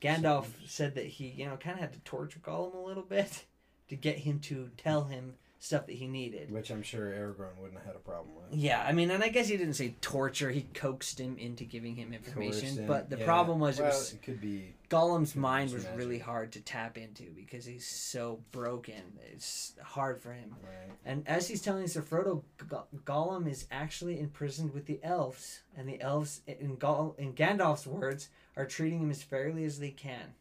[0.00, 3.44] Gandalf said that he, you know, kind of had to torture Gollum a little bit
[3.88, 6.50] to get him to tell him stuff that he needed.
[6.50, 8.58] Which I'm sure Aragorn wouldn't have had a problem with.
[8.58, 10.50] Yeah, I mean, and I guess he didn't say torture.
[10.50, 12.78] He coaxed him into giving him information.
[12.78, 12.86] Him.
[12.86, 13.26] But the Yeah.
[13.26, 14.74] problem was, well, it was it could be.
[14.88, 15.98] Gollum's could mind was imagine.
[15.98, 19.18] really hard to tap into because he's so broken.
[19.32, 20.56] It's hard for him.
[20.62, 20.96] Right.
[21.04, 25.86] And as he's telling to Frodo, Go- Gollum is actually imprisoned with the elves, and
[25.86, 30.34] the elves, in, Goll- in Gandalf's words, are treating him as fairly as they can.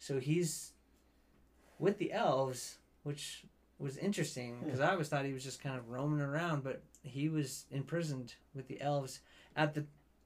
[0.00, 0.72] So he's
[1.78, 3.44] with the elves, which
[3.78, 7.28] was interesting because I always thought he was just kind of roaming around, but he
[7.28, 9.20] was imprisoned with the elves
[9.54, 9.84] at the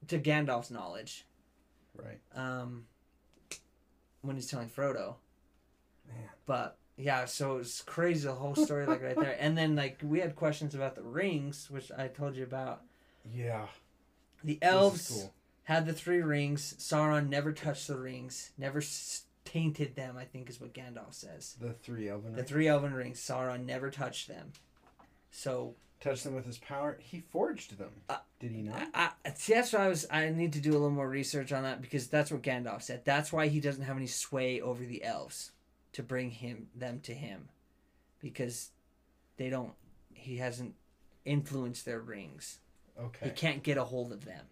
[0.09, 1.27] to Gandalf's knowledge.
[1.95, 2.21] Right.
[2.35, 2.85] Um,
[4.23, 5.17] when he's telling Frodo,
[6.09, 6.29] Man.
[6.47, 9.37] but yeah, so it's crazy the whole story like right there.
[9.41, 12.83] And then like we had questions about the rings, which I told you about.
[13.35, 13.67] Yeah.
[14.45, 15.35] The elves cool.
[15.65, 16.75] had the three rings.
[16.79, 20.17] Sauron never touched the rings, never s- tainted them.
[20.17, 21.57] I think is what Gandalf says.
[21.61, 22.49] The three elven The rings.
[22.49, 24.53] three elven rings, Sauron never touched them.
[25.31, 26.99] So touched them with his power.
[27.01, 27.91] He forged them.
[28.09, 28.89] Uh, Did he not?
[28.95, 29.55] I, I see.
[29.55, 30.07] That's why I was.
[30.11, 33.03] I need to do a little more research on that because that's what Gandalf said.
[33.05, 35.53] That's why he doesn't have any sway over the elves
[35.93, 37.49] to bring him them to him,
[38.21, 38.71] because
[39.37, 39.73] they don't.
[40.15, 40.75] He hasn't
[41.25, 42.59] influenced their rings.
[43.01, 43.27] Okay.
[43.27, 44.45] He can't get a hold of them.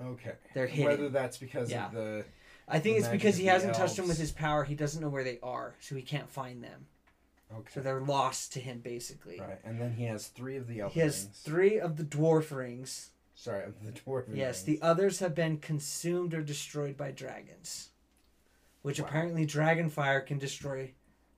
[0.00, 0.32] Okay.
[0.54, 0.86] They're hidden.
[0.90, 1.86] Whether that's because Yeah.
[1.86, 2.24] of the
[2.68, 4.64] I think it's because he the hasn't touched them with his power.
[4.64, 6.86] He doesn't know where they are, so he can't find them.
[7.54, 7.70] okay.
[7.74, 9.38] So they're lost to him basically.
[9.40, 11.40] right, and then he has three of the elven He has rings.
[11.44, 13.10] three of the dwarf rings.
[13.34, 14.82] Sorry, of the dwarven Yes, the rings.
[14.82, 17.90] others have been consumed or destroyed by dragons.
[18.82, 19.06] Which Wow.
[19.06, 20.94] apparently dragon fire can destroy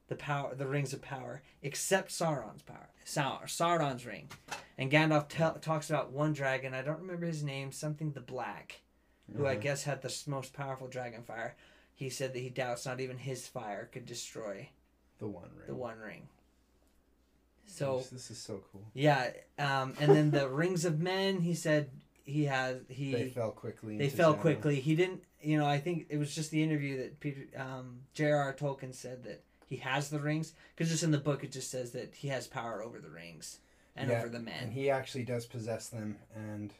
[0.06, 2.88] the power the rings of power, except Sauron's power.
[3.04, 4.28] Sau- Sauron's ring.
[4.78, 5.28] And Gandalf
[5.60, 8.80] talks about one dragon, I don't remember his name, something the Black,
[9.36, 9.60] who I Mhm.
[9.60, 11.54] guess had the most powerful dragon fire.
[11.94, 14.68] He said that he doubts not even his fire could destroy
[15.18, 15.66] the one ring.
[15.66, 16.28] the One Ring.
[17.66, 18.84] So Jeez, this is so cool.
[18.94, 21.40] yeah, um, and then the rings of men.
[21.40, 21.90] He said
[22.24, 23.98] he has he They fell quickly.
[23.98, 24.80] they fell quickly.
[24.80, 25.66] He didn't, you know.
[25.66, 28.54] I think it was just the interview that Peter, um, J.R.R.
[28.54, 31.90] Tolkien said that he has the rings because just in the book it just says
[31.92, 33.58] that he has power over the rings
[33.94, 34.62] and Yeah, over the men.
[34.64, 36.72] And he actually does possess them, and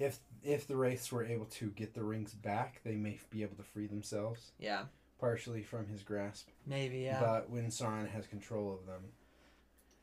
[0.00, 3.56] if if the wraiths were able to get the rings back, they may be able
[3.56, 4.84] to free themselves yeah,
[5.18, 6.48] partially from his grasp.
[6.66, 7.20] maybe yeah.
[7.20, 9.02] But when Sauron has control of them,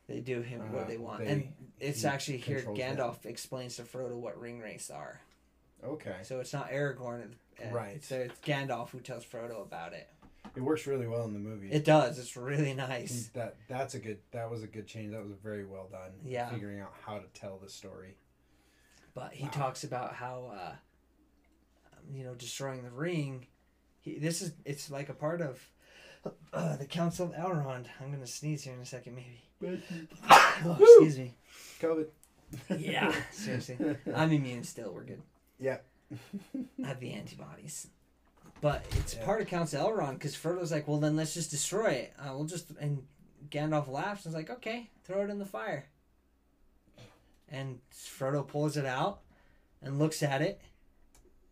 [0.07, 2.97] they do him uh, what they want, they- and it's he actually here controls them.
[2.97, 5.19] Gandalf explains to Frodo what ring wraiths are.
[5.83, 7.31] okay, So it's not Aragorn,
[7.63, 8.03] uh, Right.
[8.03, 10.07] So it's Gandalf who tells Frodo about it.
[10.55, 11.71] it works really well in the movie.
[11.71, 12.19] It does.
[12.19, 13.29] It's really nice.
[13.33, 15.11] that that's a good that was a good change.
[15.11, 16.11] That was very well done.
[16.23, 16.49] Yeah.
[16.49, 18.15] figuring out how to tell the story.
[19.17, 19.49] But he Wow.
[19.49, 20.75] talks about how, uh,
[21.91, 23.47] um, you know, destroying the ring.
[24.01, 25.67] He, this is it's like a part of
[26.53, 27.87] uh, the Council of Elrond.
[27.99, 29.41] I'm gonna sneeze here in a second, maybe.
[30.29, 31.35] oh, excuse me.
[31.81, 32.05] COVID.
[32.77, 33.77] Yeah, seriously.
[34.15, 34.93] I'm immune still.
[34.93, 35.23] We're good.
[35.59, 35.77] Yeah.
[36.83, 37.87] I have the antibodies.
[38.61, 39.25] But it's Yeah.
[39.25, 42.13] part of Council Elrond because Frodo's like, well, then let's just destroy it.
[42.19, 43.01] Uh, we'll just and
[43.49, 45.87] Gandalf laughs and is like, okay, throw it in the fire.
[47.49, 49.19] And Frodo pulls it out
[49.81, 50.59] and looks at it,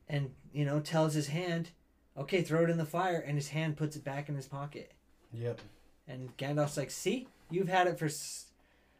[0.09, 1.69] and you know tells his hand,
[2.17, 4.91] okay, throw it in the fire, and his hand puts it back in his pocket.
[5.33, 5.61] Yep.
[6.07, 8.09] And Gandalf's like, see, you've had it for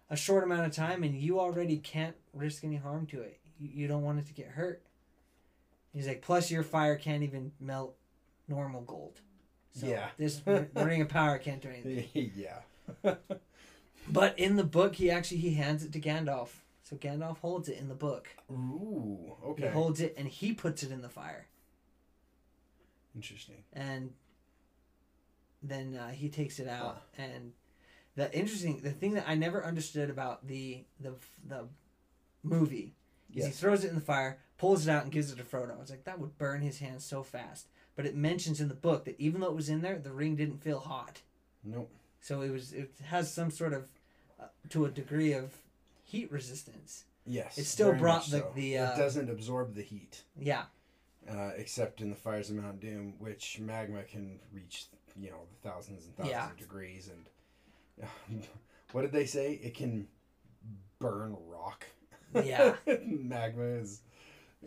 [0.09, 3.39] a short amount of time, and you already can't risk any harm to it.
[3.59, 4.81] You, don't want it to get hurt.
[5.93, 7.95] He's like, plus your fire can't even melt
[8.49, 9.21] normal gold.
[9.73, 10.09] So Yeah.
[10.17, 10.41] this
[10.75, 12.31] ring of power can't do anything.
[12.35, 13.13] yeah.
[14.07, 16.49] But in the book, he actually he hands it to Gandalf.
[16.85, 18.27] So Gandalf holds it in the book.
[18.49, 19.35] Ooh.
[19.43, 19.63] Okay.
[19.63, 21.47] He holds it and he puts it in the fire.
[23.15, 23.63] Interesting.
[23.73, 24.11] and
[25.63, 27.53] then uh, he takes it out and
[28.15, 31.13] the interesting the thing that i never understood about the the
[31.47, 31.65] the
[32.43, 32.93] movie
[33.33, 35.75] is he throws it in the fire pulls it out and gives it to frodo
[35.75, 38.75] i was like that would burn his hands so fast but it mentions in the
[38.75, 41.21] book that even though it was in there the ring didn't feel hot
[41.63, 41.89] Nope.
[42.21, 43.85] so it was it has some sort of
[44.39, 45.53] uh, to a degree of
[46.05, 47.57] heat resistance Yes.
[47.57, 48.51] It still brought the- so.
[48.55, 50.65] the, it uh, doesn't absorb the heat, yeah
[51.29, 54.85] uh, except in the fires of Mount Doom, which magma can reach,
[55.19, 56.51] you know, thousands and thousands Yeah.
[56.51, 57.09] of degrees.
[57.97, 58.07] And
[58.91, 59.53] what did they say?
[59.53, 60.07] It can
[60.99, 61.85] burn rock.
[62.35, 62.75] Yeah.
[63.07, 64.01] magma is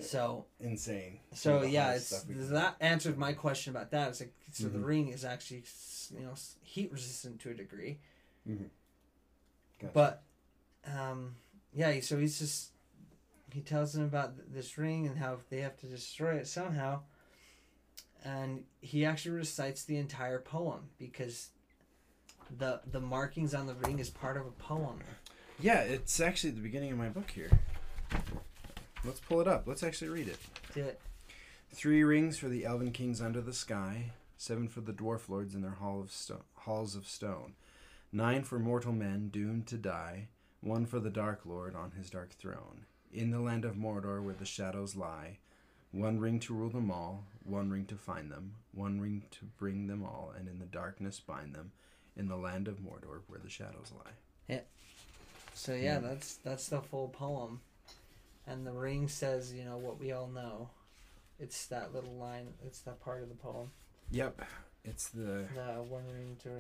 [0.01, 1.21] so insane.
[1.35, 4.09] So yeah, it's stuff we can- that answered my question about that.
[4.09, 4.85] It's like so the Mhm.
[4.85, 5.63] ring is actually
[6.19, 8.01] you know heat resistant to a degree,
[8.49, 9.93] Gotcha.
[9.95, 10.23] but
[10.97, 11.35] um,
[11.75, 12.01] yeah.
[12.01, 12.71] So he's just
[13.53, 17.01] he tells them about this ring and how they have to destroy it somehow,
[18.25, 21.49] and he actually recites the entire poem because
[22.57, 24.99] the the markings on the ring is part of a poem.
[25.61, 27.51] Yeah, it's actually at the beginning of my book here.
[29.05, 29.65] Let's pull it up.
[29.67, 30.39] Let's actually read it.
[30.75, 31.01] Do it.
[31.73, 35.63] Three rings for the elven kings under the sky, seven for the dwarf lords in
[35.63, 37.55] their hall of sto- halls of stone,
[38.13, 40.29] nine for mortal men doomed to die,
[40.61, 42.85] one for the dark lord on his dark throne.
[43.13, 45.39] In the land of Mordor where the shadows lie,
[45.93, 49.87] one ring to rule them all, one ring to find them, one ring to bring
[49.87, 51.73] them all, and in the darkness bind them,
[52.17, 54.13] in the land of Mordor where the shadows lie.
[54.49, 54.61] Yeah.
[55.55, 55.99] So yeah, Yeah.
[56.01, 57.61] that's that's the full poem,
[58.47, 60.69] and the ring says you know what we all know.
[61.41, 62.49] It's that little line.
[62.67, 63.71] It's that part of the poem.
[64.11, 64.43] Yep,
[64.85, 66.51] it's the The one ring to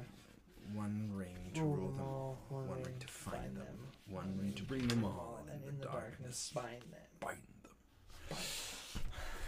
[0.74, 2.59] One ring to Rule them them all, all.
[2.59, 3.88] One ring to find them.
[4.11, 5.40] One ring to bring them all.
[5.50, 7.00] And in the darkness, bind them.
[7.20, 7.38] bind
[8.28, 8.38] them.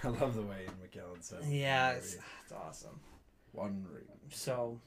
[0.03, 1.47] I love the way McKellen says.
[1.47, 3.01] it Yeah, it's, it's awesome.
[3.53, 4.05] one ring.
[4.31, 4.81] So,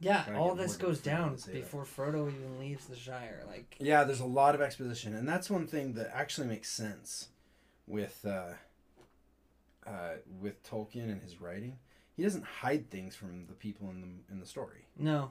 [0.00, 1.52] yeah, all this goes down that.
[1.52, 3.44] before Frodo even leaves the Shire.
[3.46, 7.28] Like, Yeah, there's a lot of exposition, and that's one thing that actually makes sense
[7.86, 8.54] with uh,
[9.86, 11.78] uh, with Tolkien and his writing.
[12.16, 14.86] He doesn't hide things from the people in the in the story.
[14.98, 15.30] no,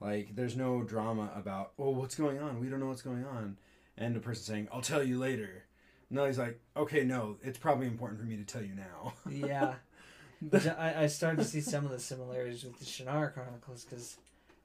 [0.00, 2.60] Like, there's no drama about, oh, what's going on?
[2.60, 3.56] We don't know what's going on,
[3.96, 5.64] and the person saying, "I'll tell you later."
[6.08, 9.14] No, he's like, okay, no, it's probably important for me to tell you now.
[9.28, 9.74] yeah.
[10.78, 14.16] I, I started to see some of the similarities with the Shannara Chronicles because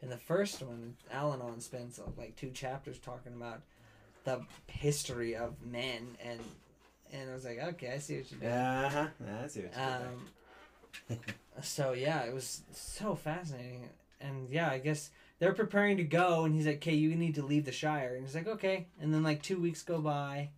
[0.02, 3.62] in the first one, Allanon spends uh, like two chapters talking about
[4.24, 6.40] the history of men, and
[7.12, 8.52] and I was like, okay, I see what you're doing.
[8.52, 9.08] Uh huh.
[9.44, 10.10] I see what you're doing.
[11.62, 16.56] So yeah, it was so fascinating, and yeah, I guess they're preparing to go, and
[16.56, 19.22] he's like, "Okay, you need to leave the Shire," and he's like, "Okay," and then
[19.22, 20.50] like two weeks go by,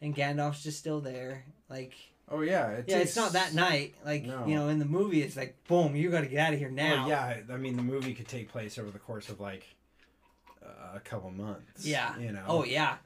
[0.00, 1.94] and Gandalf's just still there, like.
[2.30, 3.96] Oh yeah, it yeah, takes- it's not that night.
[4.02, 4.46] Like No.
[4.46, 6.70] you know, in the movie, it's like boom, you got to get out of here
[6.70, 7.06] now.
[7.06, 9.66] Yeah, I mean, the movie could take place over the course of like
[10.64, 11.84] uh, a couple months.
[11.84, 12.16] Yeah.
[12.18, 12.44] You know.
[12.48, 12.96] Oh yeah.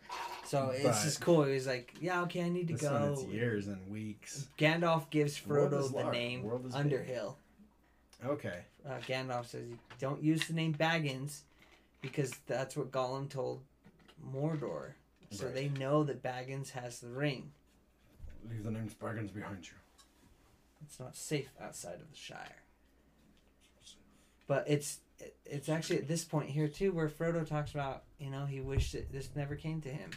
[0.48, 1.44] So it's But- just cool.
[1.44, 3.12] He's like, yeah, okay, I need to one, go.
[3.12, 4.48] it's years and weeks.
[4.56, 6.74] Gandalf gives Frodo the name is big.
[6.74, 7.36] Underhill.
[8.24, 8.64] Okay.
[8.86, 9.66] Uh, Gandalf says,
[9.98, 11.40] don't use the name Baggins
[12.00, 13.60] because that's what Gollum told
[14.34, 14.92] Mordor.
[15.30, 15.54] So Right.
[15.54, 17.52] they know that Baggins has the ring.
[18.48, 19.74] Leave the name Baggins behind you.
[20.86, 22.62] It's not safe outside of the Shire.
[24.46, 25.00] But it's
[25.44, 28.92] it's actually at this point here too where Frodo talks about you know he wished
[28.92, 30.10] that this never came to him,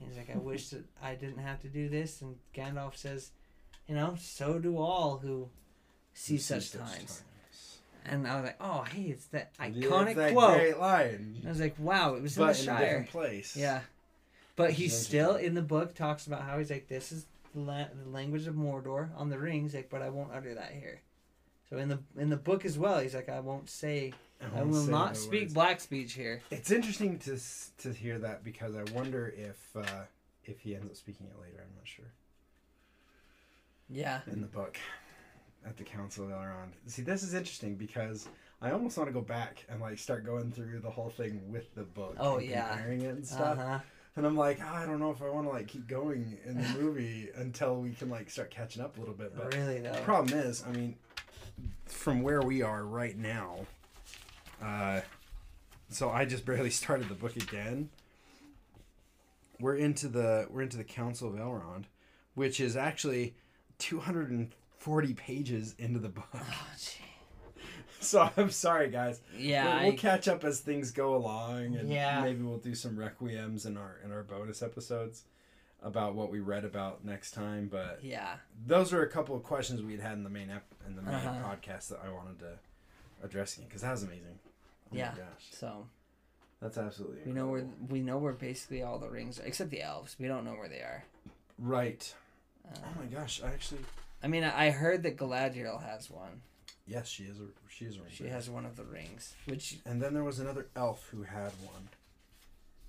[0.00, 3.30] and he's like I wish that I didn't have to do this, and Gandalf says,
[3.86, 5.48] you know so do all who
[6.14, 7.22] see such times.
[8.06, 10.56] And I was like, oh hey, it's that Yeah, iconic that quote.
[10.56, 11.42] great line.
[11.44, 12.86] I was like, wow, it was But in in the a Shire.
[12.86, 13.56] different place.
[13.56, 13.80] Yeah,
[14.56, 17.88] but he's still in the book talks about how he's like, this is the, la-
[18.04, 21.00] the language of Mordor on the rings, like, but I won't utter that here.
[21.68, 24.12] So in the in the book as well, he's like, I won't say,
[24.56, 25.54] I, will not speak words.
[25.54, 26.40] black speech here.
[26.50, 27.38] It's interesting to
[27.78, 30.04] to hear that because I wonder if uh,
[30.44, 31.58] if he ends up speaking it later.
[31.62, 32.06] I'm not sure
[33.88, 34.78] Yeah, in the book
[35.66, 36.72] at the Council of Elrond.
[36.86, 38.28] See, this is interesting because
[38.62, 41.74] I almost want to go back and like start going through the whole thing with
[41.74, 42.16] the book.
[42.18, 42.68] Oh, and yeah.
[42.70, 43.58] comparing it and stuff.
[43.58, 43.78] huh.
[44.16, 46.60] And I'm like, "Ah, I don't know if I want to like keep going in
[46.60, 49.36] the movie until we can like start catching up a little bit.
[49.36, 50.96] But Really the problem is, I mean,
[51.86, 53.66] from where we are right now,
[54.62, 55.00] uh,
[55.88, 57.90] so I just barely started the book again.
[59.58, 61.84] We're into the we're into the Council of Elrond,
[62.34, 63.34] which is actually
[63.78, 66.26] 240 pages into the book.
[66.34, 66.66] Oh.
[68.02, 69.20] So I'm sorry, guys.
[69.36, 72.22] yeah, we'll, we'll I- catch up as things go along, and Yeah.
[72.22, 75.24] maybe we'll do some requiems in our in our bonus episodes
[75.82, 77.68] about what we read about next time.
[77.70, 80.96] But yeah, those are a couple of questions we'd had in the main ep- in
[80.96, 81.50] the main Uh-huh.
[81.54, 82.52] podcast that I wanted to
[83.22, 84.38] address again because that was amazing.
[84.92, 85.12] Oh Yeah.
[85.50, 85.86] so
[86.60, 89.82] that's absolutely we know where we know where basically all the rings are, except the
[89.82, 90.16] elves.
[90.18, 91.04] We don't know where they are.
[91.58, 92.12] right.
[92.66, 93.80] Uh, Oh my gosh, I actually
[94.22, 96.42] I mean, I heard that Galadriel has one.
[96.86, 99.78] yes, she is a she is a ring She has one of the rings, which
[99.86, 101.88] And then there was another elf who had one.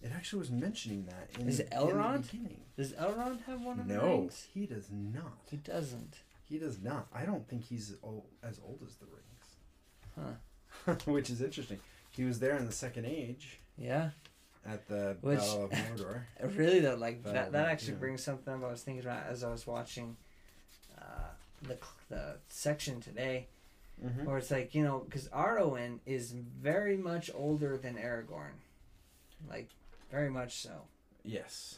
[0.01, 2.25] It actually was mentioning that in, Is the Elrond?
[2.75, 4.47] does Elrond have one of the rings?
[4.55, 5.37] No, he does not.
[5.49, 6.15] He doesn't.
[6.43, 7.07] He does not.
[7.13, 9.55] I don't think he's old, as old as the rings.
[10.17, 10.33] Huh.
[11.05, 11.79] Which is interesting.
[12.11, 14.09] He was there in the Second Age Yeah.
[14.65, 16.21] at the Which- Battle of Mordor.
[16.57, 17.99] Really though, like That that, that actually yeah.
[17.99, 20.17] brings something up I was thinking about as I was watching
[20.97, 21.29] uh,
[21.63, 21.77] the
[22.09, 23.47] the section today,
[24.03, 24.25] mm-hmm.
[24.25, 28.55] where it's like you know, because Arwen is very much older than Aragorn,
[29.49, 29.69] like
[30.11, 30.71] very much so.
[31.23, 31.77] Yes.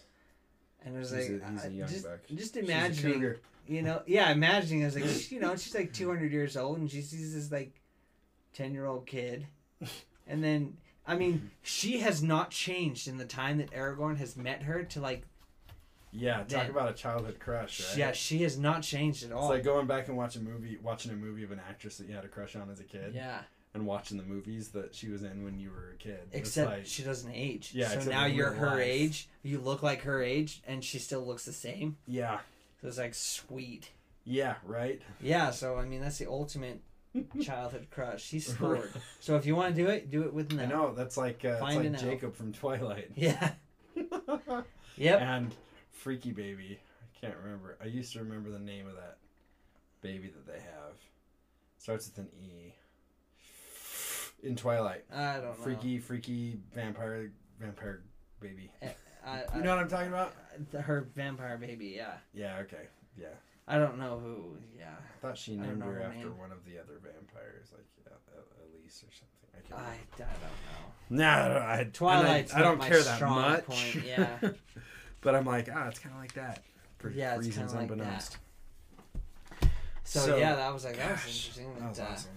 [0.86, 3.36] And it was He's like a- a young just just imagining,
[3.68, 4.82] you know, yeah, imagining.
[4.84, 7.34] I was like, she- you know, she's like two hundred years old, and she sees
[7.36, 7.72] this like
[8.54, 9.48] ten year old kid,
[10.28, 10.78] and then.
[11.06, 15.02] I mean, she has not changed in the time that Aragorn has met her to
[15.02, 15.24] like
[16.14, 17.98] Yeah, talk about a childhood crush, right?
[17.98, 19.42] Yeah, she has not changed at all.
[19.52, 22.08] It's like going back and watching a movie, watching a movie of an actress that
[22.08, 23.40] you had a crush on as a kid, yeah,
[23.74, 26.20] and watching the movies that she was in when you were a kid.
[26.32, 27.72] Except like, she doesn't age.
[27.74, 28.80] Yeah, so now you're her life.
[28.80, 29.28] age.
[29.42, 31.98] You look like her age, and she still looks the same.
[32.08, 32.40] yeah,
[32.80, 33.90] So it's like sweet.
[34.24, 35.02] yeah, right.
[35.20, 35.52] Yeah.
[35.52, 36.80] So I mean, that's the ultimate
[37.42, 38.24] childhood crush.
[38.24, 38.92] She's scored.
[39.20, 40.64] So if you want to do it, do it with no.
[40.64, 42.04] I know that's like uh, it's like an elf.
[42.04, 43.12] Jacob from Twilight.
[43.16, 43.52] Yeah.
[44.96, 45.22] Yep.
[45.22, 45.56] And
[45.92, 46.80] Freaky Baby.
[47.02, 47.78] I can't remember.
[47.82, 49.18] I used to remember the name of that
[50.02, 50.94] baby that they have.
[51.80, 52.74] Starts with an E.
[54.44, 55.04] in Twilight.
[55.12, 55.54] I don't know.
[55.54, 58.04] Freaky, freaky vampire, vampire
[58.40, 58.72] baby.
[59.26, 60.34] I, You know what I'm talking about?
[60.80, 61.94] Her vampire baby.
[61.98, 62.14] Yeah.
[62.34, 62.58] Yeah.
[62.62, 62.88] Okay.
[63.20, 63.28] Yeah.
[63.68, 64.58] I don't know who.
[64.78, 64.90] Yeah.
[64.90, 66.38] I thought she named her after name.
[66.38, 69.30] one of the other vampires, like uh, Elise or something.
[69.56, 69.82] I can't.
[69.82, 71.24] I, I don't know.
[71.24, 73.66] Nah, I, Twilight's I, I don't care that much.
[73.66, 74.38] point, yeah.
[75.22, 76.64] but I'm like, ah, it's kind of like that
[76.98, 78.38] for Yeah, it's reasons like unbeknownst.
[80.04, 81.74] So, So, yeah, that was like that was interesting.
[81.80, 82.32] that was uh, awesome.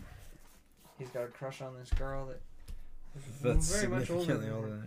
[0.99, 2.41] He's got a crush on this girl that.
[3.43, 4.81] That's very much older than older him.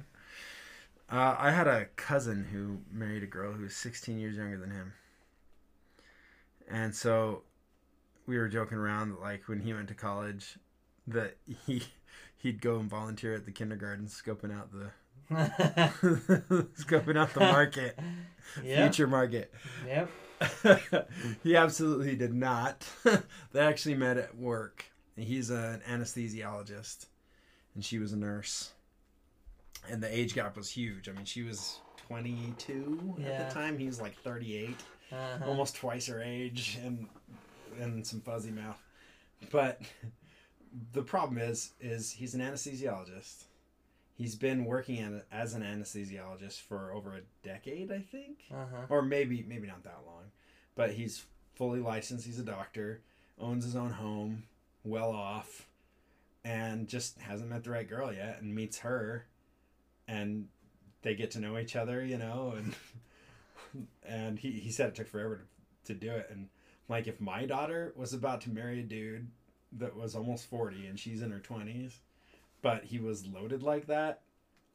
[1.10, 1.18] than.
[1.18, 4.70] Uh, I had a cousin who married a girl who was 16 years younger than
[4.70, 4.94] him,
[6.70, 7.44] and so
[8.28, 10.58] we were joking around that, like when he went to college,
[11.08, 11.84] that he
[12.38, 14.92] he'd go and volunteer at the kindergarten, scoping out the
[16.80, 17.98] scoping out the market,
[18.64, 18.78] Yep.
[18.94, 19.54] future market.
[19.86, 20.10] Yep.
[21.44, 22.88] he absolutely did not.
[23.52, 24.86] they actually met at work.
[25.18, 27.08] He's an anesthesiologist,
[27.76, 28.72] and she was a nurse.
[29.90, 31.10] And the age gap was huge.
[31.10, 33.78] I mean, she was 22 at the time.
[33.78, 34.76] He was like 38,
[35.12, 35.46] Uh-huh.
[35.50, 37.08] almost twice her age, and
[37.80, 38.82] and some fuzzy mouth.
[39.52, 39.82] But
[40.94, 43.44] the problem is, is he's an anesthesiologist.
[44.16, 48.86] He's been working as an anesthesiologist for over a decade, I think Uh-huh.
[48.90, 50.24] or maybe maybe not that long
[50.76, 53.02] but he's fully licensed he's a doctor
[53.40, 54.44] owns his own home
[54.84, 55.68] well off
[56.46, 59.26] and just hasn't met the right girl yet and meets her
[60.08, 60.48] and
[61.02, 62.74] they get to know each other you know and
[64.04, 65.46] and he, he said it took forever
[65.86, 66.48] to, to do it and
[66.88, 69.28] like if my daughter was about to marry a dude
[69.74, 71.94] that was almost 40 and she's in her 20s
[72.62, 74.22] but he was loaded like that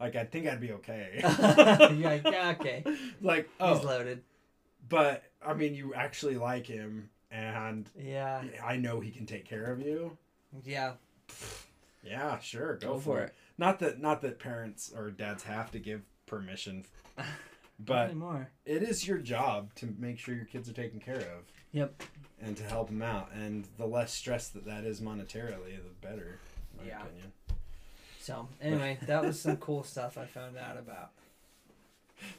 [0.01, 2.85] like i think i'd be okay You're like, yeah, okay.
[3.21, 4.23] like oh He's loaded.
[4.89, 8.43] but I mean, you actually like him, and Yeah.
[8.65, 10.17] I know he can take care of you.
[10.65, 10.93] Yeah.
[12.03, 13.35] Yeah, sure, go, Go for, for it.
[13.59, 16.85] Not that not that parents or dads have to give permission,
[17.79, 18.49] but anymore.
[18.65, 21.45] it is your job to make sure your kids are taken care of.
[21.73, 22.03] Yep.
[22.41, 26.39] And to help them out, and the less stress that that is monetarily, the better.
[26.79, 27.03] In my Yeah.
[27.03, 27.33] opinion.
[28.21, 31.11] So anyway, that was some cool stuff I found out about.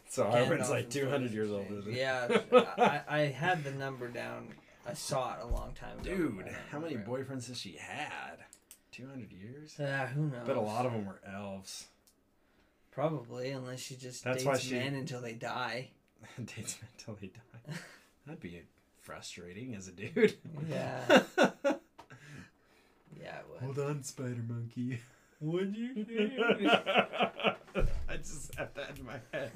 [0.09, 1.99] So Gandalf Arwen's like two hundred years old, isn't he?
[1.99, 2.41] Yeah,
[2.77, 4.49] I, I had the number down.
[4.87, 6.15] I saw it a long time ago.
[6.15, 8.37] Dude, how many boyfriends has she had?
[8.91, 9.79] Two hundred years.
[9.79, 10.43] Uh, who knows?
[10.45, 11.87] But a lot of them were elves.
[12.95, 15.89] Probably, unless she just That's dates why she- men until they die.
[16.37, 17.73] Dates men until they die.
[18.25, 18.61] That'd be
[19.01, 20.35] frustrating as a dude.
[20.69, 21.03] Yeah.
[23.21, 23.61] Yeah, it would.
[23.61, 24.99] Hold on, Spider Monkey.
[25.41, 26.05] Would you?
[28.07, 29.51] I just have that in my head.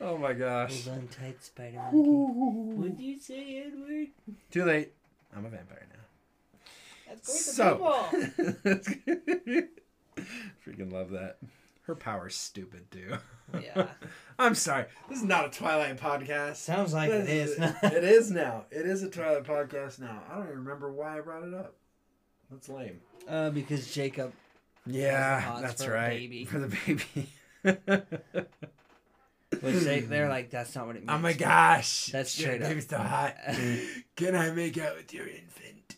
[0.00, 0.84] Oh my gosh.
[0.84, 2.76] Hold on tight, Spider Monkey.
[2.80, 4.08] Would you say Edward?
[4.50, 4.92] Too late.
[5.36, 5.98] I'm a vampire now.
[7.08, 9.02] That's going to So,
[10.66, 11.38] freaking love that.
[11.82, 13.16] Her power's stupid too.
[13.60, 13.88] Yeah.
[14.38, 14.84] I'm sorry.
[15.08, 16.56] This is not a Twilight podcast.
[16.56, 17.58] Sounds like it This is.
[17.82, 18.64] it is now.
[18.70, 20.22] It is a Twilight podcast now.
[20.30, 21.74] I don't even remember why I brought it up.
[22.50, 23.00] That's lame.
[23.28, 24.32] uh, because Jacob.
[24.86, 26.10] Yeah, that's for right.
[26.18, 26.44] baby.
[26.44, 27.28] For the baby.
[29.60, 31.10] Which they, they're like, that's not what it means.
[31.12, 32.06] oh my gosh.
[32.06, 32.68] That's Your straight up.
[32.68, 33.36] baby's so hot.
[34.16, 35.96] Can I make out with your infant?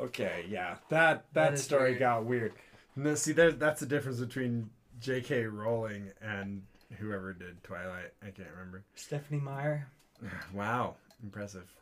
[0.00, 0.76] Okay, yeah.
[0.88, 1.98] That that, That story weird.
[2.00, 2.52] got weird.
[2.96, 5.44] No, see, there, that's the difference between J.K.
[5.44, 6.62] Rowling and
[6.98, 8.12] whoever did Twilight.
[8.22, 8.82] I can't remember.
[8.94, 9.86] Stephenie Meyer.
[10.54, 11.72] Wow, impressive,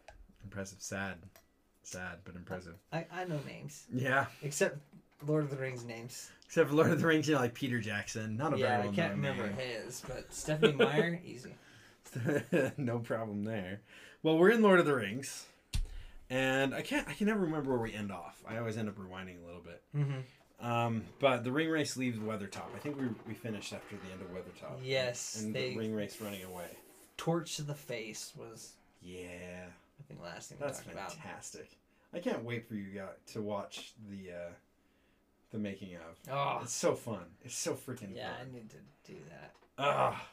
[0.45, 0.79] impressive.
[0.81, 1.17] Sad,
[1.83, 2.75] sad, but impressive.
[2.93, 3.85] I, I know names.
[3.93, 4.79] Yeah, Except
[5.27, 6.31] Lord of the Rings names.
[6.47, 8.37] except for Lord of the Rings, you know, like Peter Jackson.
[8.37, 9.57] Not a yeah, very I can't remember name.
[9.57, 11.55] his, but Stephenie Meyer, easy.
[12.77, 13.81] no problem there.
[14.23, 15.47] Well, we're in Lord of the Rings,
[16.31, 17.09] and I can't.
[17.09, 18.43] I can never remember where we end off.
[18.49, 19.83] I always end up rewinding a little bit.
[19.97, 20.67] Mm-hmm.
[20.67, 22.75] Um, but the Ringwraiths leaves Weathertop.
[22.75, 24.79] I think we we finished after the end of Weathertop.
[24.83, 26.67] Yes, and the Ringwraiths running away.
[27.17, 29.25] Torch to the face was, Yeah,
[29.67, 31.12] I think, last thing we that's talked about.
[31.12, 31.68] fantastic.
[32.14, 34.51] I can't wait for you guys to watch the uh,
[35.51, 36.33] the making of.
[36.33, 37.24] Oh, It's so fun.
[37.45, 38.47] It's so freaking yeah, fun.
[38.51, 38.76] I need to
[39.12, 39.53] do that.
[39.79, 40.26] Ah,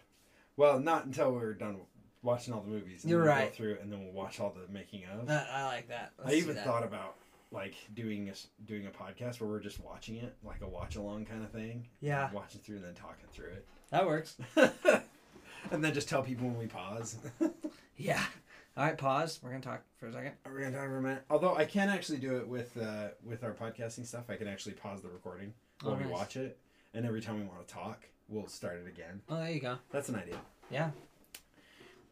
[0.58, 1.78] well, not until we're done
[2.26, 3.04] watching all the movies.
[3.04, 3.52] And You're then we'll right.
[3.52, 5.30] Go through it and then we'll watch all the making of.
[5.30, 6.12] Uh, I like that.
[6.18, 6.66] Let's I do even that.
[6.66, 7.16] thought about
[7.52, 8.34] like doing a
[8.66, 11.88] doing a podcast where we're just watching it, like a watch along kind of thing.
[12.02, 12.30] Yeah.
[12.34, 13.66] watching through and then talking through it.
[13.92, 14.36] that works.
[15.72, 17.18] and then just tell people when we pause.
[17.98, 18.22] Yeah.
[18.76, 19.40] All right, pause.
[19.42, 20.34] We're gonna talk for a second.
[20.46, 21.24] We're gonna talk for a minute?
[21.30, 24.26] Although I can actually do it with uh, with our podcasting stuff.
[24.28, 26.12] I can actually pause the recording while Oh, we nice.
[26.12, 26.58] watch it,
[26.94, 29.22] and every time we want to talk, we'll start it again.
[29.30, 29.78] Oh, there you go.
[29.92, 30.36] That's an idea.
[30.70, 30.90] Yeah.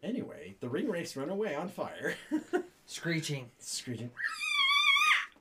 [0.03, 2.15] Anyway, the Ringwraiths run away on fire.
[2.85, 3.49] Screeching.
[3.59, 4.11] Screeching.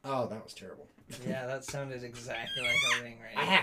[0.05, 0.87] Oh, that was terrible.
[1.27, 3.59] Yeah, that sounded exactly like a ring ring.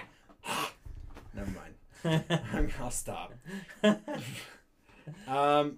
[1.34, 2.74] Never mind.
[2.82, 3.34] I'll stop.
[5.28, 5.78] Um,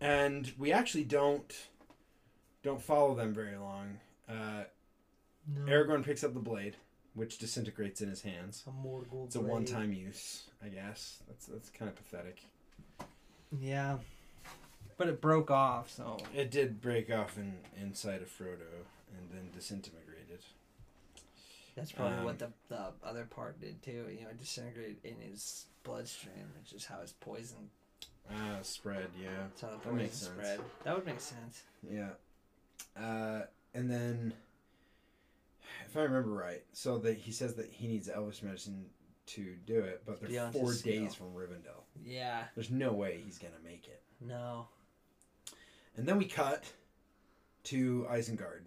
[0.00, 1.52] and we actually don't
[2.62, 3.98] don't follow them very long.
[4.28, 4.64] Uh,
[5.46, 5.70] no.
[5.70, 6.76] Aragorn picks up the blade,
[7.14, 8.64] which disintegrates in his hands.
[8.66, 11.22] A It's a one-time use, I guess.
[11.28, 12.40] That's that's kind of pathetic.
[13.58, 13.98] Yeah.
[14.98, 16.16] But it broke off, so.
[16.34, 18.84] It did break off in inside of Frodo
[19.16, 20.40] and then disintegrated.
[21.74, 24.06] That's probably Um, what the, the other part did too.
[24.10, 27.68] You know, it disintegrated in his bloodstream, which is how his poison,
[28.30, 29.28] Ah, spread, yeah.
[29.42, 30.60] that's how the That poison makes sense.
[30.84, 31.62] That would make sense.
[31.88, 32.08] Yeah.
[32.98, 33.42] Uh,
[33.74, 34.32] and then,
[35.86, 38.86] if I remember right, so that he says that he needs Elvish medicine
[39.26, 41.82] to do it, but they're Beyond four days from Rivendell.
[42.04, 42.44] Yeah.
[42.54, 44.00] There's no way he's gonna make it.
[44.20, 44.68] No.
[45.96, 46.64] And then we cut
[47.64, 48.62] to Isengard,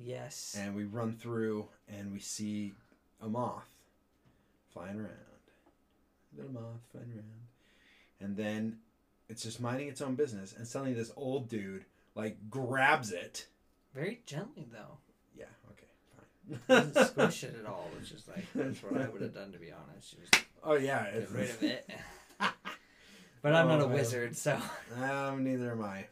[0.00, 0.56] Yes.
[0.58, 2.74] and we run through, and we see
[3.20, 3.68] a moth
[4.72, 5.10] flying around.
[6.36, 7.46] Little moth flying around,
[8.20, 8.78] and then
[9.28, 13.46] it's just minding its own business, and suddenly this old dude like grabs it.
[13.94, 14.98] Very gently though.
[15.36, 15.46] Yeah.
[15.72, 15.86] Okay.
[16.68, 16.92] Fine.
[16.92, 19.58] Doesn't squish it at all, which is like that's what I would have done to
[19.58, 20.16] be honest.
[20.20, 21.04] Just Oh yeah.
[21.06, 21.90] get it's- rid of it.
[23.42, 23.96] But I'm not Oh, a man.
[23.96, 24.60] wizard, so
[24.96, 26.06] Um, neither am I.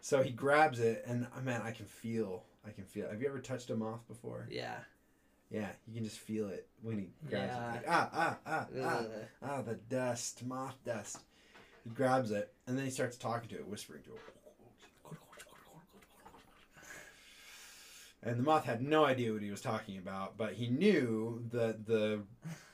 [0.00, 2.44] So he grabs it, and uh, man, I can feel.
[2.66, 3.08] I can feel.
[3.10, 4.46] Have you ever touched a moth before?
[4.50, 4.76] yeah.
[5.50, 7.68] Yeah, you can just feel it when he grabs Yeah.
[7.70, 7.76] it.
[7.76, 9.06] Like, ah, ah, ah, ah,
[9.42, 11.18] ah, the dust, moth dust.
[11.84, 14.20] He grabs it, and then he starts talking to it, whispering to it.
[18.22, 21.86] And the moth had no idea what he was talking about, but he knew that
[21.86, 22.22] the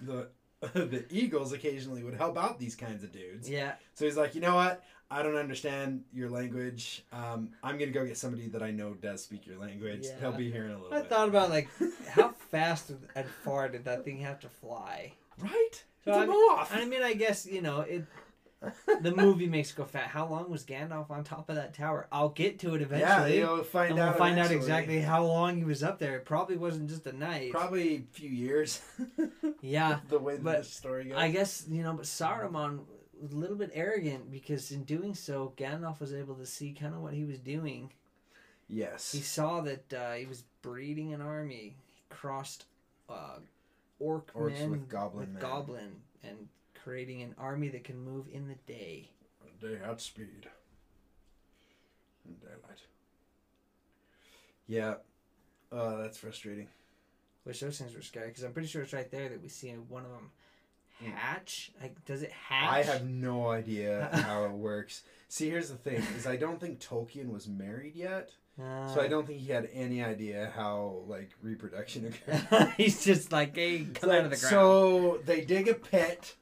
[0.01, 0.29] the
[0.75, 3.49] the eagles occasionally would help out these kinds of dudes.
[3.49, 3.73] Yeah.
[3.95, 4.83] So he's like, you know what?
[5.11, 7.05] I don't understand your language.
[7.13, 10.05] Um, I'm gonna go get somebody that I know does speak your language.
[10.05, 10.21] Yeah.
[10.21, 10.99] He'll be here in a little bit.
[10.99, 11.11] I bit.
[11.11, 11.69] thought about like
[12.11, 15.13] how fast and far did that thing have to fly?
[15.39, 15.85] right?
[16.05, 16.71] So it's a I mean- moth.
[16.73, 18.05] I mean, I guess you know it.
[19.01, 20.09] The movie makes it go fat.
[20.09, 22.07] How long was Gandalf on top of that tower?
[22.13, 23.39] I'll get to it yeah, eventually.
[23.39, 24.19] you'll find and we'll out.
[24.19, 26.17] find out exactly how long he was up there.
[26.17, 27.53] It probably wasn't just a night.
[27.53, 28.81] Probably a few years.
[29.63, 31.17] Yeah, the way the story goes.
[31.19, 32.81] I guess you know, but Saruman
[33.21, 36.95] was a little bit arrogant because in doing so, Gandalf was able to see kind
[36.95, 37.93] of what he was doing.
[38.69, 39.13] yes.
[39.13, 41.77] He saw that uh, he was breeding an army.
[41.87, 42.65] He crossed
[43.09, 43.39] uh,
[43.99, 45.43] orc Orcs men with goblin with men.
[45.43, 45.91] goblin
[46.25, 46.49] and
[46.85, 49.11] creating an army that can move in the day.
[49.61, 50.49] Day at speed.
[52.27, 52.83] In daylight.
[54.67, 54.95] Yeah.
[55.73, 56.69] Oh, that's frustrating.
[57.45, 59.71] Wish those things were scary because I'm pretty sure it's right there that we see
[59.71, 60.31] one of them
[61.03, 61.15] Mm.
[61.15, 61.73] hatch.
[61.81, 62.71] Like, does it hatch?
[62.71, 65.03] I have no idea how it works.
[65.29, 69.09] See, here's the thing: is I don't think Tolkien was married yet, Uh, so I
[69.09, 72.69] don't think he had any idea how like reproduction occurs.
[72.77, 74.51] He's just like, hey, It's come out of the ground.
[74.51, 76.35] So they dig a pit,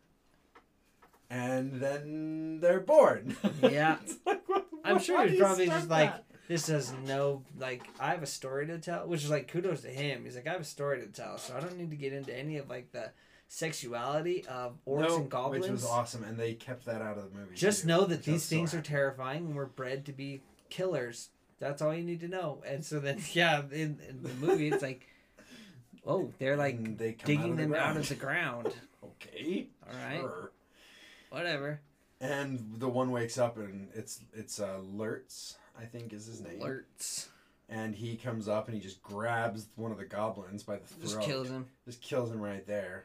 [1.30, 3.36] and then they're born.
[3.62, 3.98] Yeah.
[4.26, 6.24] Like, what- I'm sure he's probably just like, that?
[6.48, 7.82] this has no like.
[8.00, 10.24] I have a story to tell, which is like kudos to him.
[10.24, 12.36] He's like, I have a story to tell, so I don't need to get into
[12.36, 13.10] any of like the
[13.48, 15.62] sexuality of orcs No, and goblins.
[15.64, 17.54] which was awesome, and they kept that out of the movie.
[17.54, 21.30] Just too, know that these so things are terrifying and we're bred to be killers.
[21.58, 22.62] That's all you need to know.
[22.66, 25.06] And so then, yeah, in, in the movie, it's like,
[26.06, 28.68] oh, they're like they digging out them the out of the ground.
[29.04, 30.52] okay, All right, sure.
[31.30, 31.80] Whatever.
[32.20, 36.60] And the one wakes up and it's it's uh, Lurtz, I think is his name.
[36.60, 37.28] Alerts.
[37.68, 41.02] And he comes up and he just grabs one of the goblins by the throat.
[41.02, 41.66] Just kills him.
[41.84, 43.04] Just kills him right there.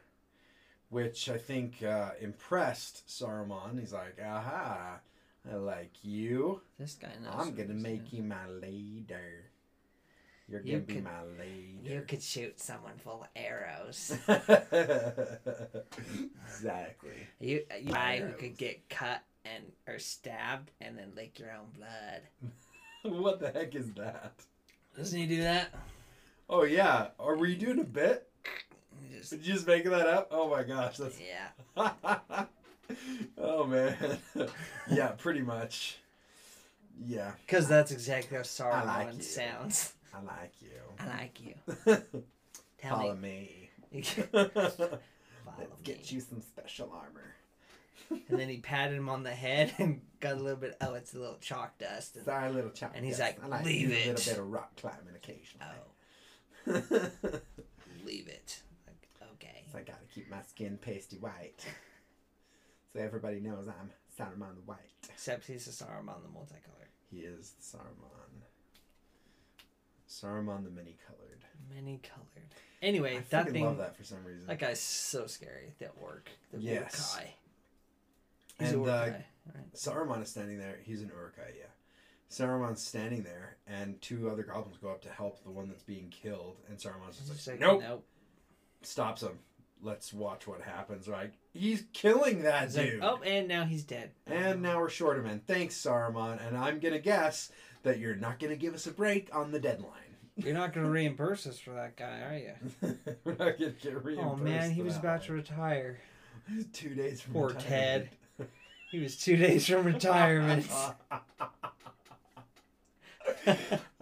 [0.90, 3.80] Which I think uh, impressed Saruman.
[3.80, 5.00] He's like, aha,
[5.52, 6.62] I like you.
[6.80, 7.34] This guy knows.
[7.36, 9.46] I'm gonna make you my leader.
[10.54, 11.12] You're You gonna be could- my
[11.84, 14.16] You could shoot someone full of arrows.
[16.48, 17.28] exactly.
[17.40, 21.50] You, uh, you guy who could get cut and or stabbed and then lick your
[21.52, 22.22] own blood.
[23.24, 24.34] what the heck is that?
[24.96, 25.74] Doesn't he do that?
[26.50, 27.08] Oh yeah.
[27.20, 28.30] Are were you doing a bit?
[29.12, 30.28] Just- Did you just make that up?
[30.32, 31.50] Oh my gosh, that's yeah.
[33.38, 33.96] oh man.
[34.92, 35.98] yeah, pretty much.
[37.08, 39.24] Yeah, Because that's exactly how Saruman like you.
[39.24, 39.94] sounds.
[40.14, 40.70] I like you.
[41.00, 41.54] I like you.
[42.78, 43.70] Tell Follow me.
[43.92, 44.02] me.
[44.04, 44.50] Follow
[45.58, 45.84] Let's me.
[45.84, 47.36] get you some special armor.
[48.30, 50.76] And then he patted him on the head and got a little bit.
[50.82, 52.16] Oh, it's a little chalk dust.
[52.18, 52.94] And, Sorry, little child.
[52.96, 54.06] And he's Yes, like, like "Leave it.
[54.08, 55.66] a little bit of rock climbing occasionally.
[56.68, 57.40] oh,
[58.06, 58.62] leave it.
[58.88, 59.64] Like, okay.
[59.72, 61.66] so I gotta keep my skin pasty white,
[62.94, 64.78] so everybody knows I'm Saruman the White.
[65.10, 66.90] Except he's a Saruman the multicolored.
[67.10, 68.43] He is the Saruman.
[70.22, 71.44] Saruman the many colored.
[71.74, 72.50] Many colored.
[72.82, 73.66] Anyway, I that thing.
[73.66, 74.46] love that for some reason.
[74.48, 75.74] That guy's so scary.
[75.80, 76.30] That orc.
[76.52, 77.16] The Yes.
[77.16, 77.34] Uruk-hai.
[78.60, 79.06] He's And, a uh,
[79.56, 79.74] right?
[79.74, 80.78] Saruman is standing there.
[80.84, 81.66] He's an Uruk-hai, yeah.
[82.30, 86.10] Saruman's standing there, and two other goblins go up to help the one that's being
[86.10, 88.06] killed, and Saruman's just just like, like, nope, nope.
[88.82, 89.40] stops him.
[89.82, 91.08] Let's watch what happens.
[91.08, 93.04] Like he's killing that He's like, dude.
[93.04, 94.12] oh, and now he's dead.
[94.26, 95.42] And now we're short of men.
[95.46, 96.46] Thanks, Saruman.
[96.48, 97.52] And I'm gonna guess
[97.84, 99.92] that you're not gonna give us a break on the deadline.
[100.38, 102.98] You're not going to reimburse us for that guy, are you?
[103.24, 104.30] we're not gonna get reimbursed.
[104.32, 105.38] Oh man, he was that about to one.
[105.42, 106.00] retire.
[106.74, 108.10] Two days from Poor retirement.
[108.92, 110.68] He was two days from retirement.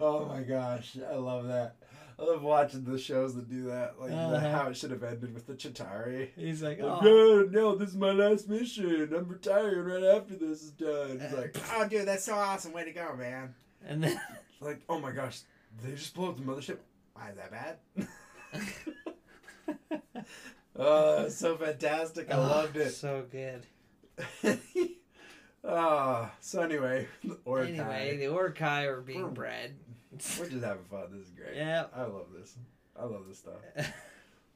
[0.00, 1.76] oh my gosh, I love that.
[2.18, 4.38] I love watching the shows that do that, like Uh-huh.
[4.50, 6.28] how it should have ended with the Chitauri.
[6.36, 9.12] He's like, Like, oh, no, no, this is my last mission.
[9.16, 11.20] I'm retiring right after this is done.
[11.20, 12.72] He's like, oh, dude, that's so awesome.
[12.72, 13.54] Way to go, man.
[13.86, 14.20] and then
[14.60, 15.40] Like, oh my gosh,
[15.82, 16.78] they just blew up the mothership.
[17.14, 17.78] Why is that bad?
[20.76, 22.30] oh, so fantastic.
[22.32, 22.90] I Oh, loved it.
[22.90, 23.66] So good.
[25.64, 27.70] Ah, so anyway, the Uruk-hai.
[28.00, 29.76] Anyway, the Uruk-hai are being We're- bred.
[30.36, 31.04] We're just having fun.
[31.12, 31.54] This is great.
[31.54, 31.84] Yeah.
[31.94, 32.56] I love this.
[32.98, 33.60] I love this stuff.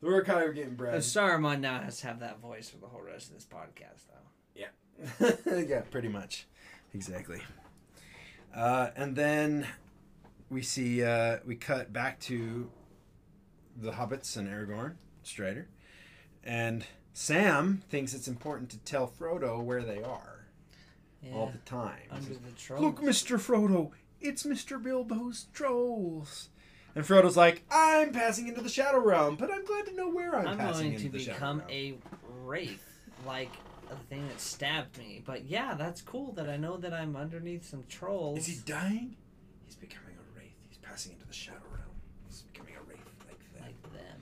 [0.03, 1.01] The Uruk-hai are getting So bred.
[1.01, 4.27] Saruman now has to have that voice for the whole rest of this podcast, though.
[4.57, 5.65] Yeah.
[5.67, 6.47] yeah, pretty much.
[6.93, 7.41] Exactly.
[8.55, 9.67] Uh, and then
[10.51, 12.71] we see, uh, we cut back to
[13.77, 15.69] the hobbits and Aragorn, Strider.
[16.45, 20.47] And Sam thinks it's important to tell Frodo where they are
[21.23, 21.33] Yeah.
[21.35, 22.03] all the time.
[22.11, 22.83] Under the troll.
[22.83, 23.37] Look, Mr.
[23.39, 23.91] Frodo,
[24.21, 24.81] it's Mr.
[24.83, 26.49] Bilbo's trolls.
[26.95, 30.35] And Frodo's like, I'm passing into the Shadow Realm, but I'm glad to know where
[30.35, 31.99] I'm, I'm passing going to into the become Shadow Realm.
[32.07, 32.87] a wraith,
[33.27, 33.51] like
[33.91, 35.23] the thing that stabbed me.
[35.25, 38.39] But yeah, that's cool that I know that I'm underneath some trolls.
[38.39, 39.17] Is he dying?
[39.67, 40.06] He's becoming a wraith.
[40.06, 40.06] He's
[40.97, 41.83] passing into the Shadow Realm.
[42.27, 43.63] He's becoming a wraith like that.
[43.63, 44.21] like them?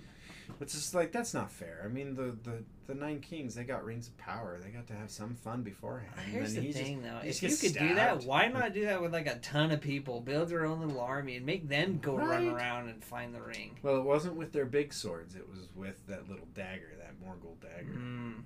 [0.61, 1.83] It's just like that's not fair.
[1.85, 4.59] I mean, the the the nine kings they got rings of power.
[4.62, 6.12] They got to have some fun beforehand.
[6.18, 7.20] and Here's then the he just- thing, though.
[7.22, 9.81] If you gets could do that, why not do that with like a ton of
[9.81, 10.20] people?
[10.20, 13.79] Build your own little army and make them go run around and find the ring.
[13.85, 15.37] well, it wasn't with their big swords.
[15.37, 18.43] It was with that little dagger, that Morgul dagger, Mm.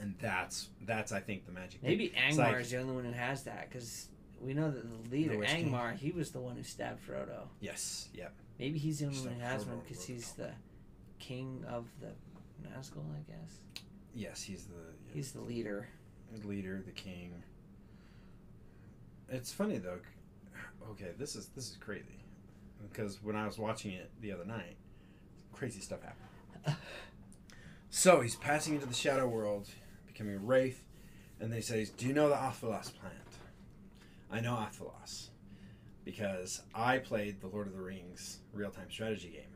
[0.00, 1.82] and that's that's I think the magic.
[1.82, 1.90] thing.
[1.90, 4.08] Maybe Angmar like- is the only one who has that because
[4.40, 5.70] we know that the leader The Witch King.
[5.70, 7.48] Angmar, he was the one who stabbed Frodo.
[7.60, 8.08] Yes.
[8.14, 8.34] Yep.
[8.58, 10.50] Maybe he's the only one who has Frodo one because he's the
[11.18, 12.08] king of the
[12.68, 13.58] Nazgul, I guess.
[14.14, 14.74] Yes, he's the
[15.06, 15.88] yeah, He's the leader.
[16.34, 17.42] the leader, the king.
[19.28, 19.98] It's funny though.
[20.92, 22.24] Okay, this is this is crazy
[22.90, 24.76] because when I was watching it the other night,
[25.52, 26.76] crazy stuff happened.
[27.88, 29.68] So he's passing into the shadow world,
[30.06, 30.82] becoming a wraith,
[31.40, 33.14] and they say, "Do you know the Athelas plant?"
[34.30, 35.28] I know Athelas
[36.04, 39.50] because I played the Lord of the Rings real-time strategy game,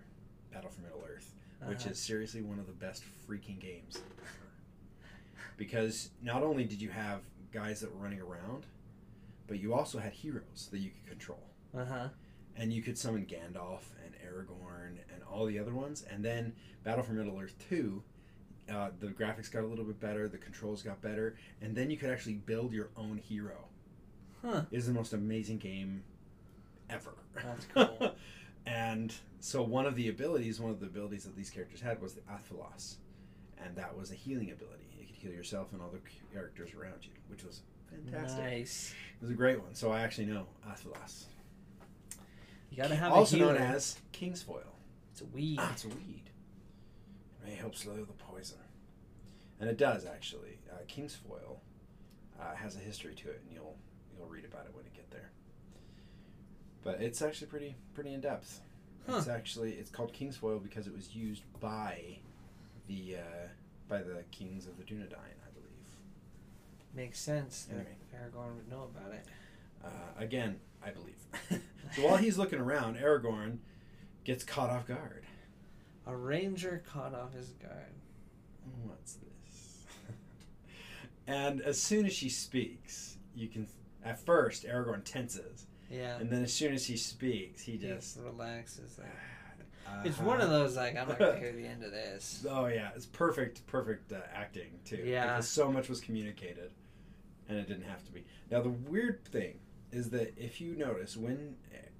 [0.53, 1.35] Battle for Middle Earth,
[1.66, 1.91] which Uh-huh.
[1.91, 4.49] is seriously one of the best freaking games ever.
[5.57, 8.66] Because not only did you have guys that were running around,
[9.47, 12.09] but you also had heroes that you could control Uh huh.
[12.57, 16.03] and you could summon Gandalf and Aragorn and all the other ones.
[16.03, 16.55] And then
[16.85, 18.03] Battle for Middle Earth 2,
[18.68, 21.97] uh, the graphics got a little bit better, the controls got better, and then you
[21.97, 23.66] could actually build your own hero.
[24.45, 24.62] Huh.
[24.70, 26.03] It is the most amazing game
[26.88, 27.14] ever.
[27.34, 28.14] That's cool.
[28.66, 32.14] and so one of the abilities, one of the abilities that these characters had was
[32.14, 32.97] the Athelas.
[33.62, 34.84] And that was a healing ability.
[34.99, 36.01] You could heal yourself and other
[36.32, 37.61] characters around you, which was
[37.91, 38.43] fantastic.
[38.43, 38.95] Nice.
[39.20, 39.74] It was a great one.
[39.74, 41.24] So I actually know Athelas.
[42.70, 44.62] You gotta have also a known as Kingsfoil.
[45.12, 45.59] It's a weed.
[45.61, 46.22] Ah, it's a weed.
[47.43, 48.59] It may help slow the poison.
[49.59, 50.59] And it does, actually.
[50.72, 51.59] Uh, Kingsfoil
[52.41, 53.76] uh, has a history to it, and you'll
[54.21, 55.31] you'll read about it when you get there.
[56.85, 58.61] But it's actually pretty pretty in depth.
[59.09, 62.18] It's actually it's called Kingsfoil because it was used by
[62.87, 63.49] the uh,
[63.89, 65.89] by the kings of the Dunedain, I believe.
[66.95, 67.91] Makes sense that Anyway.
[68.14, 69.27] Aragorn would know about it.
[69.85, 71.16] Uh, again, I believe.
[71.97, 73.59] so while he's looking around, Aragorn
[74.25, 75.25] gets caught off guard.
[76.07, 77.95] A ranger caught off his guard.
[78.85, 79.85] What's this?
[81.27, 83.66] and as soon as she speaks, you can.
[84.05, 86.16] At first, Aragorn tenses, Yeah.
[86.18, 88.14] and then as soon as he speaks, he He just.
[88.14, 88.98] just relaxes.
[88.98, 89.09] Like,
[89.86, 92.46] uh It's one of those like I'm not gonna hear the end of this.
[92.48, 95.03] Oh yeah, it's perfect, perfect uh, acting too.
[95.05, 95.26] Yeah.
[95.26, 96.70] because so much was communicated,
[97.48, 98.24] and it didn't have to be.
[98.51, 99.59] Now the weird thing
[99.92, 101.57] is that if you notice when,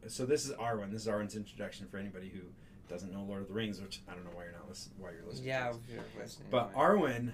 [0.07, 0.91] so this is Arwen.
[0.93, 2.41] This is Arwen's introduction for anybody who
[2.89, 4.95] doesn't know Lord of the Rings, which I don't know why you're not listening.
[4.99, 5.49] Why you're listening?
[5.49, 6.49] Yeah, you're listening.
[6.51, 6.73] But.
[6.75, 7.33] Arwen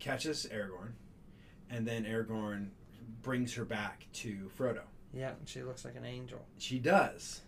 [0.00, 0.92] catches Aragorn,
[1.68, 2.68] and then Aragorn
[3.22, 4.82] brings her back to Frodo.
[5.12, 6.44] yeah, she looks like an angel.
[6.58, 7.40] She does,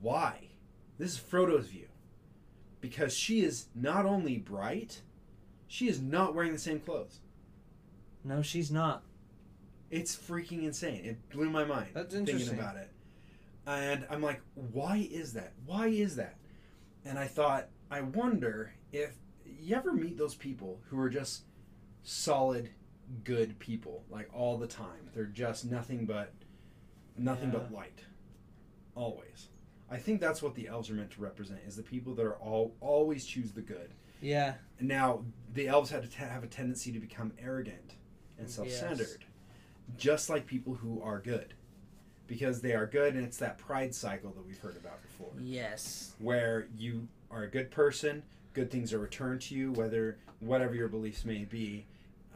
[0.00, 0.48] why?
[0.98, 1.86] This is Frodo's view.
[2.80, 5.02] Because she is not only bright,
[5.66, 7.20] she is not wearing the same clothes.
[8.24, 9.02] No, she's not.
[9.90, 11.04] It's freaking insane.
[11.04, 12.48] It blew my mind That's interesting.
[12.48, 12.90] thinking about it.
[13.66, 15.52] And I'm like, why is that?
[15.66, 16.36] Why is that?
[17.04, 19.12] And I thought, I wonder if
[19.44, 21.42] you ever meet those people who are just
[22.02, 22.70] solid,
[23.24, 25.10] good people, like all the time.
[25.14, 26.32] They're just nothing but
[27.16, 28.00] nothing but light.
[28.94, 29.48] Always.
[29.90, 32.34] I think that's what the elves are meant to represent is the people that are
[32.36, 33.90] all always choose the good.
[34.20, 34.54] Yeah.
[34.80, 37.94] Now, the elves had to t- have a tendency to become arrogant
[38.38, 39.24] and self-centered,
[39.96, 41.54] just like people who are good,
[42.26, 46.14] because they are good, and it's that pride cycle that we've heard about before, Yes.
[46.18, 50.88] where you are a good person, good things are returned to you, whether whatever your
[50.88, 51.86] beliefs may be.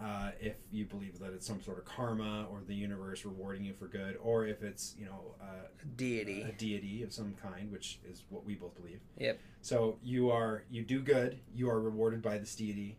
[0.02, 3.72] Uh, if you believe that it's some sort of karma or the universe rewarding you
[3.72, 6.42] for good, or if it's you know uh, Deity.
[6.42, 8.98] a deity of some kind, which is what we both believe.
[9.18, 9.38] Yep.
[9.60, 12.98] So you are you do good, you are rewarded by this deity.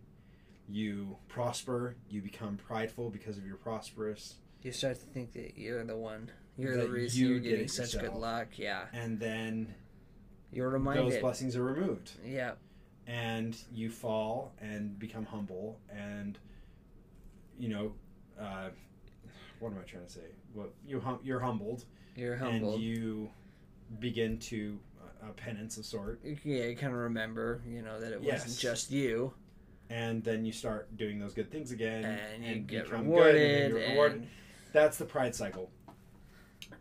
[0.69, 5.83] You prosper, you become prideful because of your prosperous, You start to think that you're
[5.83, 6.31] the one.
[6.57, 8.47] You're the reason you are getting such good luck.
[8.57, 8.85] Yeah.
[8.93, 9.73] and then
[10.53, 12.53] You're reminded those blessings are removed, Yeah.
[13.07, 16.37] and you fall and become humble, and
[17.59, 17.93] you know,
[18.39, 18.69] uh,
[19.59, 20.21] what am I trying to say?
[20.53, 21.85] Well, you hum- you're humbled,
[22.15, 22.75] You're humbled.
[22.75, 23.29] and you
[23.99, 28.11] begin to uh, a penance of sort, yeah, you kind of remember, you know, that
[28.13, 28.43] it Yes.
[28.45, 29.33] wasn't just you,
[29.89, 33.61] and then you start doing those good things again, and you get become good, rewarded.
[33.63, 34.17] and you're rewarded.
[34.21, 34.27] and-
[34.73, 35.69] That's the pride cycle.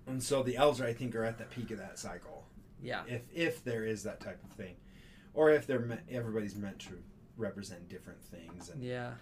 [0.07, 2.47] And so the elves, I think, are at the peak of that cycle.
[2.83, 3.05] yeah.
[3.07, 4.75] If if there is that type of thing,
[5.35, 6.99] or if they're me- everybody's meant to
[7.37, 9.15] represent different things, and Yeah.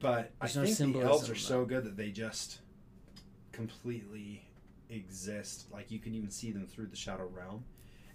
[0.00, 2.60] But There's I no think the elves are so good that they just
[3.52, 4.42] completely
[4.90, 5.66] exist.
[5.72, 7.64] Like you can even see them through the shadow realm,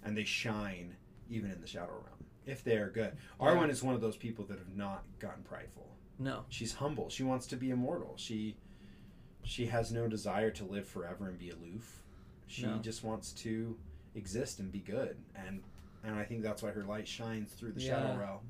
[0.04, 0.96] and they shine
[1.30, 3.16] even in the shadow realm if they are good.
[3.40, 3.46] Yeah.
[3.46, 5.86] Arwen is one of those people that have not gotten prideful
[6.18, 6.44] No.
[6.48, 8.56] she's humble she wants to be immortal she
[9.44, 12.02] she has no desire to live forever and be aloof
[12.48, 12.78] she No.
[12.78, 13.76] just wants to
[14.16, 15.62] exist and be good and
[16.02, 17.90] and i think that's why her light shines through the Yeah.
[18.02, 18.40] shadow realm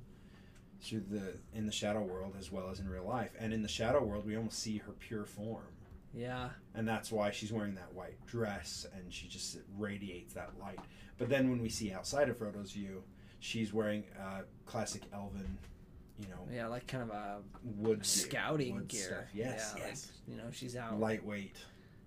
[0.83, 3.68] through the in the shadow world as well as in real life and in the
[3.68, 5.64] shadow world we almost see her pure form
[6.12, 6.49] Yeah.
[6.74, 10.78] and that's why she's wearing that white dress and she just radiates that light
[11.18, 13.03] but then when we see outside of frodo's view
[13.41, 15.57] she's wearing uh, classic elven
[16.18, 19.03] you know Yeah, like kind of a wood gear, scouting wood gear.
[19.03, 19.24] stuff.
[19.35, 20.12] Yes, Yeah, yes.
[20.26, 21.01] Like, you know, she's out.
[21.01, 21.57] Lightweight.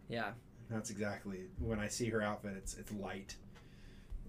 [0.07, 0.31] Yeah.
[0.69, 2.53] That's exactly when I see her outfit.
[2.55, 3.35] It's it's light.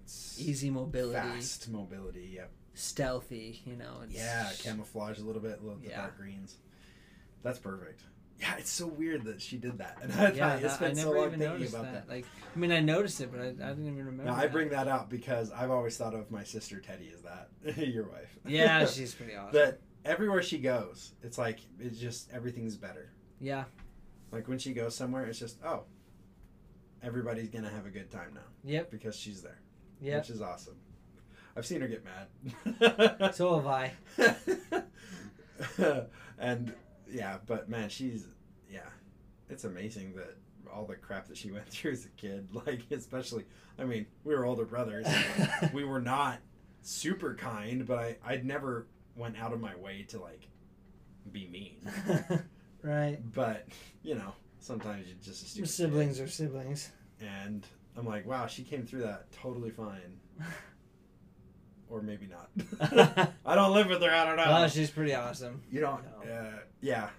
[0.03, 1.13] It's Easy mobility.
[1.15, 2.31] fast mobility.
[2.35, 2.51] Yep.
[2.77, 4.01] Stealthy, you know.
[4.03, 6.57] It's, Yeah, camouflage a little bit, a little the dark greens.
[7.43, 8.01] That's perfect.
[8.39, 10.95] Yeah, it's so weird that she did that, and I, Yeah, it's that- I been
[10.95, 12.07] so never long even thinking noticed about that.
[12.07, 12.13] that.
[12.13, 12.25] Like,
[12.55, 14.25] I mean, I noticed it, but I, I didn't even remember.
[14.25, 17.77] Now I bring that up because I've always thought of my sister Teddy as that,
[17.87, 18.37] your wife.
[18.45, 19.53] Yeah, she's pretty awesome.
[19.53, 23.09] that everywhere she goes, it's like it's just everything's better.
[23.39, 23.63] yeah.
[24.31, 25.85] Like when she goes somewhere, it's just oh,
[27.01, 28.91] everybody's gonna have a good time now Yep.
[28.91, 29.59] because she's there,
[30.01, 30.19] Yep.
[30.21, 30.75] which is awesome.
[31.57, 33.33] I've seen her get mad.
[33.33, 33.93] So have I.
[36.37, 36.73] and
[37.09, 38.27] yeah, but man, she's
[38.69, 38.81] yeah,
[39.49, 40.37] it's amazing that
[40.71, 43.45] all the crap that she went through as a kid, like especially,
[43.79, 45.07] I mean, we were older brothers.
[45.73, 46.39] we were not
[46.83, 50.47] super kind, but I I'd never went out of my way to like
[51.31, 51.89] be mean.
[52.83, 53.17] right.
[53.33, 53.67] But
[54.03, 56.91] you know, sometimes you just a stupid Siblings are siblings.
[57.19, 57.65] and
[57.97, 60.19] I'm like, wow, she came through that totally fine,
[61.89, 62.49] or maybe not.
[63.45, 64.09] I don't live with her.
[64.11, 64.45] I don't know.
[64.47, 65.61] Oh, she's pretty awesome.
[65.71, 66.01] You don't.
[66.25, 66.31] No.
[66.31, 67.09] Uh, yeah,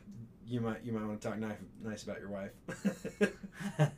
[0.47, 2.51] you might you might want to talk nice nice about your wife.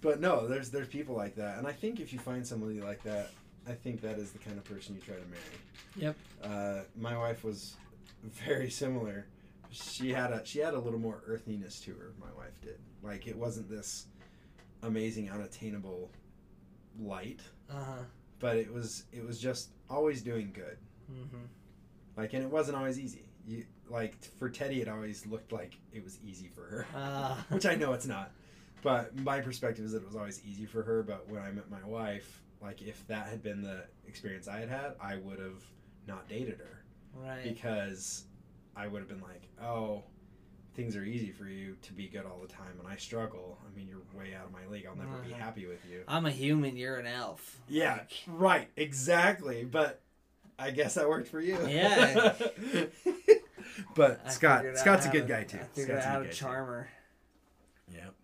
[0.00, 3.02] but no, there's there's people like that, and I think if you find somebody like
[3.04, 3.30] that,
[3.68, 5.56] I think that is the kind of person you try to marry.
[5.96, 6.16] Yep.
[6.42, 7.74] Uh, my wife was
[8.46, 9.26] very similar.
[9.70, 12.12] She had a she had a little more earthiness to her.
[12.20, 12.78] My wife did.
[13.02, 14.06] Like it wasn't this
[14.82, 16.10] amazing, unattainable
[17.00, 18.02] light, Uh huh.
[18.38, 20.78] But it was it was just always doing good.
[21.10, 21.44] Mm-hmm.
[22.16, 23.24] Like, and it wasn't always easy.
[23.46, 27.66] You like for Teddy, it always looked like it was easy for her, Uh, which
[27.66, 28.32] I know it's not.
[28.82, 31.02] But my perspective is that it was always easy for her.
[31.02, 34.68] But when I met my wife, like if that had been the experience I had
[34.68, 35.62] had, I would have
[36.06, 36.84] not dated her
[37.14, 37.42] right.
[37.42, 38.24] because
[38.74, 40.04] I would have been like, oh.
[40.76, 43.58] Things are easy for you to be good all the time, and I struggle.
[43.66, 44.86] I mean, you're way out of my league.
[44.86, 45.42] I'll never be Uh-huh.
[45.42, 46.02] happy with you.
[46.06, 46.76] I'm a human.
[46.76, 47.58] You're an elf.
[47.66, 49.64] Yeah, Like, right, exactly.
[49.64, 50.02] But
[50.58, 51.58] I guess that worked for you.
[51.66, 52.34] Yeah.
[53.94, 55.58] but I Scott, Scott's a good guy too.
[55.58, 56.86] I figured out Scott's a to guy, too.
[57.94, 58.14] Yep.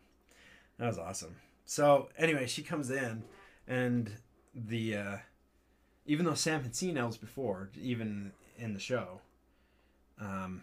[0.78, 1.36] That was awesome.
[1.64, 3.22] So anyway, she comes in
[3.66, 4.10] and
[4.54, 5.16] the uh,
[6.06, 9.20] even though Sam had seen elves before, even in the show,
[10.20, 10.62] um,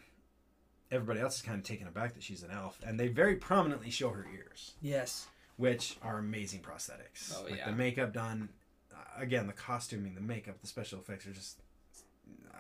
[0.92, 3.90] everybody else is kind of taken aback that she's an elf, and they very prominently
[3.92, 5.28] show her ears, Yes.
[5.58, 7.36] which are amazing prosthetics.
[7.38, 7.66] Oh, like yeah.
[7.70, 8.50] the makeup done,
[8.94, 11.60] uh, again, the costuming, the makeup, the special effects are just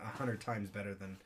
[0.03, 1.17] a hundred times better than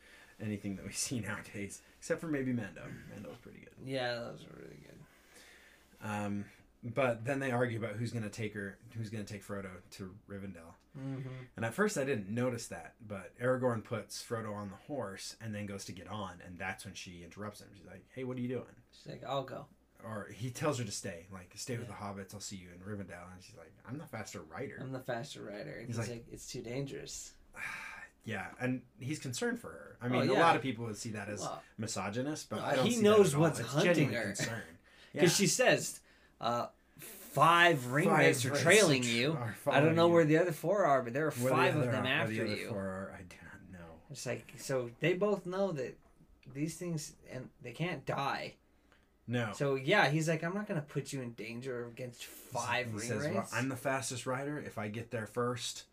[0.41, 2.81] anything that we see nowadays, except for maybe Mando.
[3.13, 3.73] Mando's pretty good.
[3.85, 6.07] Yeah, those are really good.
[6.09, 6.45] Um,
[6.83, 9.69] but then they argue about who's going to take her, who's going to take Frodo
[9.91, 10.73] to Rivendell.
[10.97, 11.27] Mm-hmm.
[11.55, 15.53] And at first I didn't notice that, but Aragorn puts Frodo on the horse and
[15.53, 17.69] then goes to get on, and that's when she interrupts him.
[17.75, 19.65] She's like, "Hey, what are you doing?" She's like, I'll go.
[20.05, 21.95] Or he tells her to stay, like, "Stay with Yeah.
[21.97, 22.33] the hobbits.
[22.33, 25.41] I'll see you in Rivendell." And she's like, "I'm the faster rider." I'm the faster
[25.43, 25.71] rider.
[25.77, 27.33] And He's he's, like- like, it's too dangerous.
[28.25, 29.97] yeah, and he's concerned for her.
[30.01, 32.75] I mean, Oh, a lot of people would see that as Well, misogynist, but I
[32.75, 32.85] don't.
[32.85, 33.41] he see knows that at all.
[33.41, 34.23] what's It's hunting her.
[34.23, 34.61] Concern.
[35.13, 35.35] because Yeah.
[35.43, 35.99] she says,
[36.41, 36.67] uh,
[37.33, 39.37] five ring Five are trailing are- you.
[39.67, 40.13] I don't know you.
[40.13, 42.03] where the other four are, but there are Where the five of other them are-
[42.03, 42.69] where after the other you.
[42.69, 43.85] four are, I do not know.
[44.11, 45.97] It's like so they both know that
[46.53, 48.55] these things and they can't die.
[49.27, 49.51] No.
[49.53, 53.07] So yeah, he's like, I'm not gonna put you in danger against five he ring
[53.07, 53.47] says, well.
[53.53, 54.59] I'm the fastest rider.
[54.59, 55.85] If I get there first,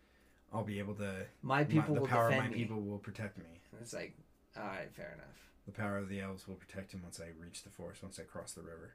[0.53, 1.27] I'll be able to.
[1.43, 2.55] my people my, the will power of my me.
[2.57, 3.45] people will protect me.
[3.81, 4.15] It's like,
[4.57, 5.27] all right, fair enough.
[5.67, 8.25] The power of the elves will protect him once I reach the forest, once I
[8.25, 8.95] cross the river.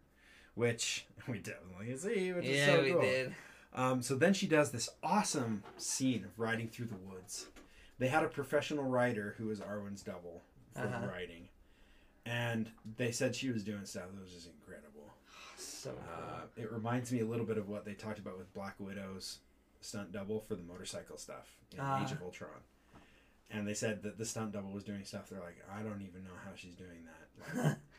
[0.55, 3.01] Which we definitely see, which is yeah, so we cool.
[3.01, 3.35] did.
[3.73, 7.47] Um, so then she does this awesome scene of riding through the woods.
[7.99, 10.41] They had a professional rider who was Arwen's double
[10.73, 11.07] for Uh-huh.
[11.07, 11.49] riding.
[12.25, 14.91] And they said she was doing stuff that was just incredible.
[15.57, 16.03] So cool.
[16.11, 19.39] Uh, it reminds me a little bit of what they talked about with Black Widow's
[19.81, 22.03] stunt double for the motorcycle stuff in Ah.
[22.03, 22.49] Age of Ultron.
[23.51, 25.29] And they said that the stunt double was doing stuff.
[25.29, 27.77] They're like, I don't even know how she's doing that.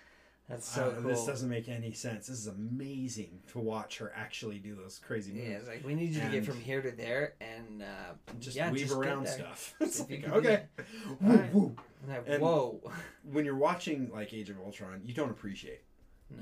[0.48, 1.10] That's so Uh, cool.
[1.10, 2.28] This doesn't make any sense.
[2.28, 5.44] This is amazing to watch her actually do those crazy moves.
[5.48, 7.86] yeah, it's like we need you to get from here to there and uh,
[8.38, 9.74] Just yeah, weave just around stuff.
[10.08, 10.62] Like, okay.
[11.20, 11.76] Woo, woo.
[12.02, 12.80] And like, And- whoa.
[13.24, 15.82] When you're watching like Age of Ultron, you don't appreciate.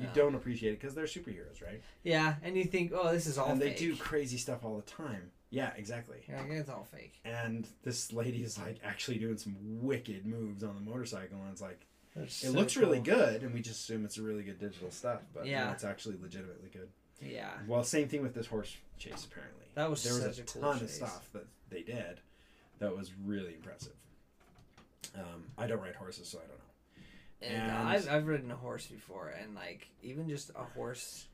[0.00, 1.82] You don't appreciate it because they're superheroes, right?
[2.02, 4.82] Yeah, and you think, oh, this is all and they do crazy stuff all the
[4.90, 5.30] time.
[5.50, 6.24] Yeah, exactly.
[6.26, 7.20] You're it's all fake.
[7.24, 11.60] And this lady is like actually doing some wicked moves on the motorcycle, and it's
[11.60, 14.58] like That's it so looks really good, and we just assume it's a really good
[14.60, 16.88] digital stuff, but yeah, it's actually legitimately good.
[17.20, 17.50] Yeah.
[17.66, 19.26] Well, same thing with this horse chase.
[19.30, 22.20] Apparently, That was there was a, a cool ton of stuff that they did
[22.78, 23.94] that was really impressive.
[25.16, 26.64] Um, I don't ride horses, so I don't know.
[27.62, 31.26] And, And- I've, I've ridden a horse before, and like even just a horse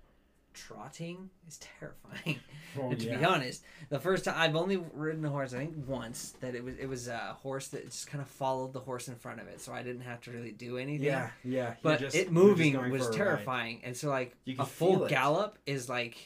[0.54, 2.38] trotting is terrifying.
[2.80, 6.34] Oh, to be honest, the first time I've only ridden a horse, I think once.
[6.40, 9.16] That it was it was a horse that just kind of followed the horse in
[9.16, 11.04] front of it, so I didn't have to really do anything.
[11.06, 11.74] yeah, yeah.
[11.82, 13.16] but just- it moving was a ride.
[13.16, 16.16] terrifying, and so like a full gallop is like.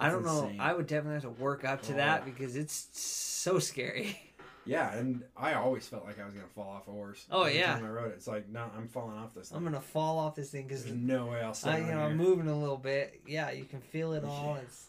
[0.00, 0.50] I don't know.
[0.58, 1.96] I would definitely have to work up to Oh.
[1.96, 4.20] that because it's so scary.
[4.64, 7.26] Yeah, and I always felt like I was gonna fall off a horse.
[7.30, 7.74] Oh, every yeah.
[7.74, 8.14] time I rode it.
[8.14, 9.48] It's like no, I'm falling off this.
[9.48, 9.58] Thing.
[9.58, 11.90] I'm gonna fall off this thing because There's no way I'll stay I, you know,
[11.90, 11.98] here.
[12.00, 13.20] I'm moving a little bit.
[13.26, 14.54] Yeah, you can feel it all.
[14.56, 14.62] Yeah.
[14.62, 14.86] It's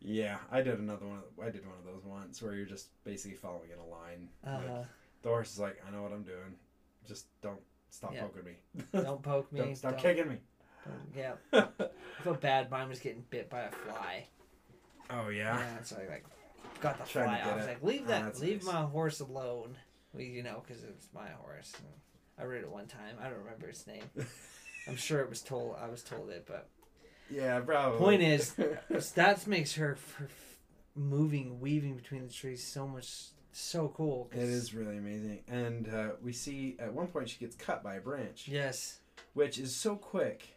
[0.00, 1.18] Yeah, I did another one.
[1.18, 4.28] Of, I did one of those once where you're just basically following in a line.
[4.46, 4.86] uh, Like,
[5.22, 6.56] the horse is like, I know what I'm doing.
[7.06, 8.22] Just don't stop Yeah.
[8.24, 8.82] poking me.
[9.02, 9.60] don't poke me.
[9.60, 10.36] don't stop don't- kicking me.
[11.16, 11.68] yeah, I
[12.22, 12.70] felt bad.
[12.70, 14.26] Mine was getting bit by a fly.
[15.10, 15.58] oh yeah.
[15.58, 16.24] Yeah, so I like
[16.80, 17.40] got the fly.
[17.44, 18.72] I was like, leave Oh, that, leave nice.
[18.74, 19.76] my horse alone.
[20.12, 21.72] Well, you know, because it's my horse.
[22.38, 23.16] I read it one time.
[23.20, 24.02] I don't remember its name.
[24.88, 25.76] I'm sure it was told.
[25.80, 26.68] I was told it, but
[27.30, 27.98] Yeah, probably.
[27.98, 28.54] Point is-
[29.14, 29.96] that makes her,
[30.94, 34.26] moving, weaving between the trees so much so cool.
[34.30, 37.82] 'cause- it is really amazing, and uh, we see at one point she gets cut
[37.82, 38.98] by a branch, Yes.
[39.34, 40.48] which is so quick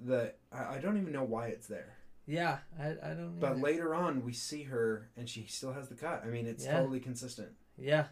[0.00, 1.95] that I, I don't even know why it's there.
[2.26, 2.58] Yeah.
[2.78, 3.18] I, I don't.
[3.18, 3.40] Know.
[3.40, 3.60] But either.
[3.60, 6.22] later on, we see her, and she still has the cut.
[6.24, 6.78] I mean, it's Yeah.
[6.78, 8.06] totally consistent, Yeah.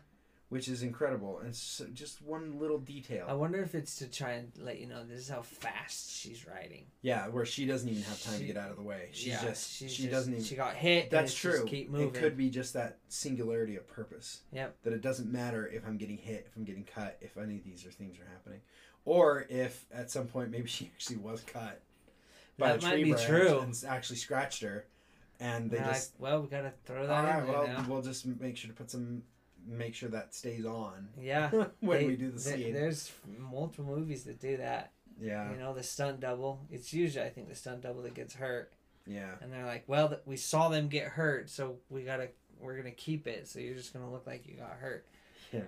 [0.50, 1.40] which is incredible.
[1.40, 3.26] And so just one little detail.
[3.28, 6.46] I wonder if it's to try and let you know this is how fast she's
[6.46, 6.86] riding.
[7.02, 9.08] Yeah, where she doesn't even have time She- to get out of the way.
[9.12, 10.44] She's yeah, just she's she just- doesn't even.
[10.44, 11.10] She got hit.
[11.10, 11.64] that's just true.
[11.66, 12.08] Keep moving.
[12.08, 14.42] It could be just that singularity of purpose.
[14.52, 14.76] Yep.
[14.84, 17.64] That it doesn't matter if I'm getting hit, if I'm getting cut, if any of
[17.64, 18.60] these are things are happening,
[19.04, 21.82] or if at some point maybe she actually was cut
[22.58, 23.58] by That a might tree be branch true.
[23.60, 24.86] and actually scratched her,
[25.40, 27.66] and they They're like, just well, we gotta throw that All right, in there well
[27.66, 27.84] now.
[27.88, 29.22] we'll just make sure to put some,
[29.66, 31.50] make sure that stays on Yeah.
[31.80, 32.72] when They- we do the there- scene.
[32.72, 34.92] There's multiple movies that do that.
[35.20, 36.60] Yeah, You know, the stunt double.
[36.72, 38.72] It's usually I think the stunt double that gets hurt,
[39.06, 39.34] yeah.
[39.40, 42.30] and they're like, well, th- we saw them get hurt, so we gotta
[42.60, 43.46] we're gonna keep it.
[43.46, 45.06] So you're just gonna look like you got hurt.
[45.52, 45.60] Yeah.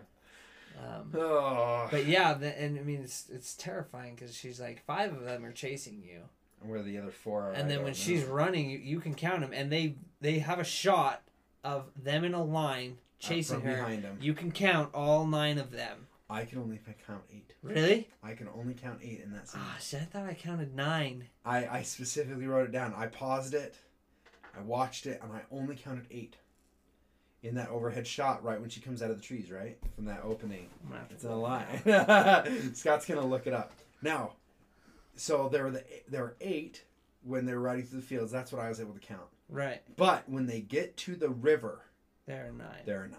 [0.78, 5.12] Um, Oh, but yeah, the, and I mean it's it's terrifying because she's like five
[5.14, 6.22] of them are chasing you.
[6.68, 7.52] Where the other four are.
[7.52, 7.94] and I then when know.
[7.94, 11.22] she's running, you, you can count them, and they they have a shot
[11.64, 13.76] of them in a line Uh, chasing her.
[13.76, 16.06] behind him, You can count all nine of them.
[16.28, 17.52] I can only count eight.
[17.62, 18.08] Really?
[18.22, 19.60] I can only count eight in that scene.
[19.64, 21.24] Ah, shit, I thought I counted nine.
[21.44, 22.92] I, I specifically wrote it down.
[22.96, 23.76] I paused it,
[24.56, 26.36] I watched it, and I only counted eight.
[27.42, 30.22] In that overhead shot, right when she comes out of the trees, right from that
[30.24, 32.70] opening, I'm gonna have to it's a look lie.
[32.74, 33.70] Scott's gonna look it up
[34.02, 34.32] now.
[35.16, 36.84] So there were the there were eight
[37.22, 38.30] when they were riding through the fields.
[38.30, 39.22] That's what I was able to count.
[39.48, 41.82] Right, But when they get to the river,
[42.26, 42.82] there are nine.
[42.84, 43.18] there are nine,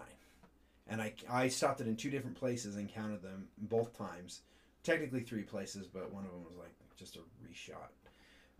[0.86, 4.42] and I I stopped it in two different places and counted them both times.
[4.84, 7.88] Technically three places, but one of them was like just a reshot.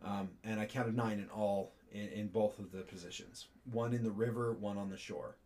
[0.04, 3.46] Um, and I counted nine in all in, in both of the positions.
[3.70, 5.36] One in the river, one on the shore.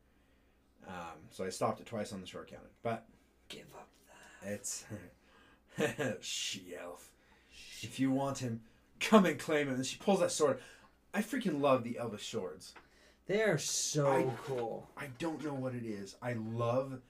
[0.86, 3.06] Um, so I stopped it twice on the shore counted, but
[3.48, 3.88] Give up
[4.42, 4.50] that.
[4.52, 4.84] it's
[6.20, 7.10] she elf.
[7.82, 8.60] If you want him,
[9.00, 9.74] come and claim him.
[9.74, 10.60] And she pulls that sword.
[11.12, 12.72] I freaking love the Elvis swords.
[13.26, 14.88] They are so I- cool.
[14.96, 16.16] I don't know what it is.
[16.22, 17.00] I love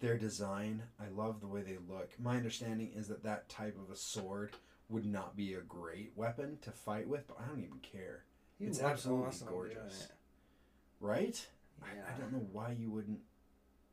[0.00, 0.82] their design.
[0.98, 2.10] I love the way they look.
[2.18, 4.52] My understanding is that that type of a sword
[4.88, 8.24] would not be a great weapon to fight with, but I don't even care.
[8.58, 10.08] He It's absolutely awesome gorgeous.
[11.00, 11.46] Right?
[11.82, 12.02] I, Yeah.
[12.14, 13.20] I don't know why you wouldn't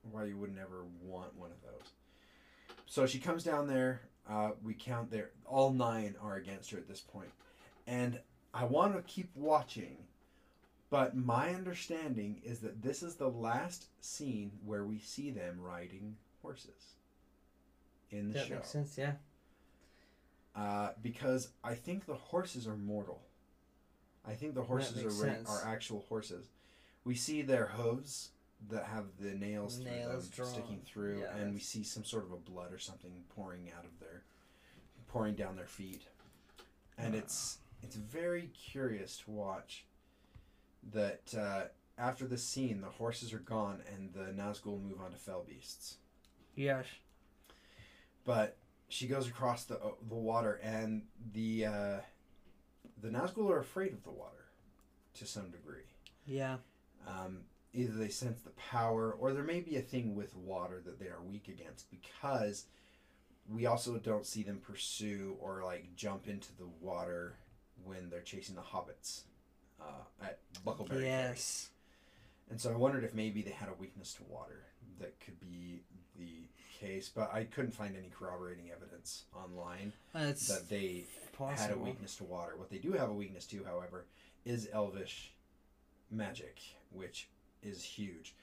[0.09, 1.91] why you would never want one of those.
[2.87, 4.01] So she comes down there.
[4.29, 5.31] Uh, we count there.
[5.45, 7.31] All nine are against her at this point,
[7.87, 8.19] and
[8.53, 9.97] I want to keep watching.
[10.89, 16.17] But my understanding is that this is the last scene where we see them riding
[16.41, 16.95] horses
[18.09, 18.55] in the That show.
[18.55, 18.97] makes sense.
[18.97, 19.13] Yeah.
[20.53, 23.21] Uh, because I think the horses are mortal.
[24.27, 26.45] I think the horses are are actual horses.
[27.05, 28.31] We see their hooves
[28.69, 32.23] that have the nails, Nails through them sticking through, Yeah, and we see some sort
[32.25, 34.23] of a blood or something pouring out of their,
[35.07, 36.03] pouring down their feet,
[36.97, 37.19] and Ah.
[37.19, 39.85] it's it's very curious to watch.
[40.93, 41.63] That uh,
[41.97, 45.97] after this scene, the horses are gone, and the Nazgul move on to fell beasts
[46.55, 46.85] Yes.
[48.25, 48.57] but
[48.89, 51.03] she goes across the uh, the water, and
[51.33, 51.97] the uh,
[53.01, 54.45] the Nazgul are afraid of the water,
[55.15, 55.85] to some degree.
[56.25, 56.57] Yeah.
[57.07, 57.41] Um,
[57.73, 61.07] either they sense the power, or there may be a thing with water that they
[61.07, 62.65] are weak against, because
[63.49, 67.35] we also don't see them pursue or like jump into the water
[67.83, 69.21] when they're chasing the hobbits
[69.81, 70.89] uh, at Bucklebury.
[70.89, 71.05] Ferry.
[71.05, 71.69] Yes.
[72.49, 74.63] And so I wondered if maybe they had a weakness to water.
[74.99, 75.81] That could be
[76.19, 76.47] the
[76.79, 81.61] case, but I couldn't find any corroborating evidence online That's that they possible.
[81.61, 82.53] had a weakness to water.
[82.57, 84.05] What they do have a weakness to, however,
[84.45, 85.33] is elvish
[86.11, 86.59] magic,
[86.91, 87.29] which
[87.63, 88.35] is huge.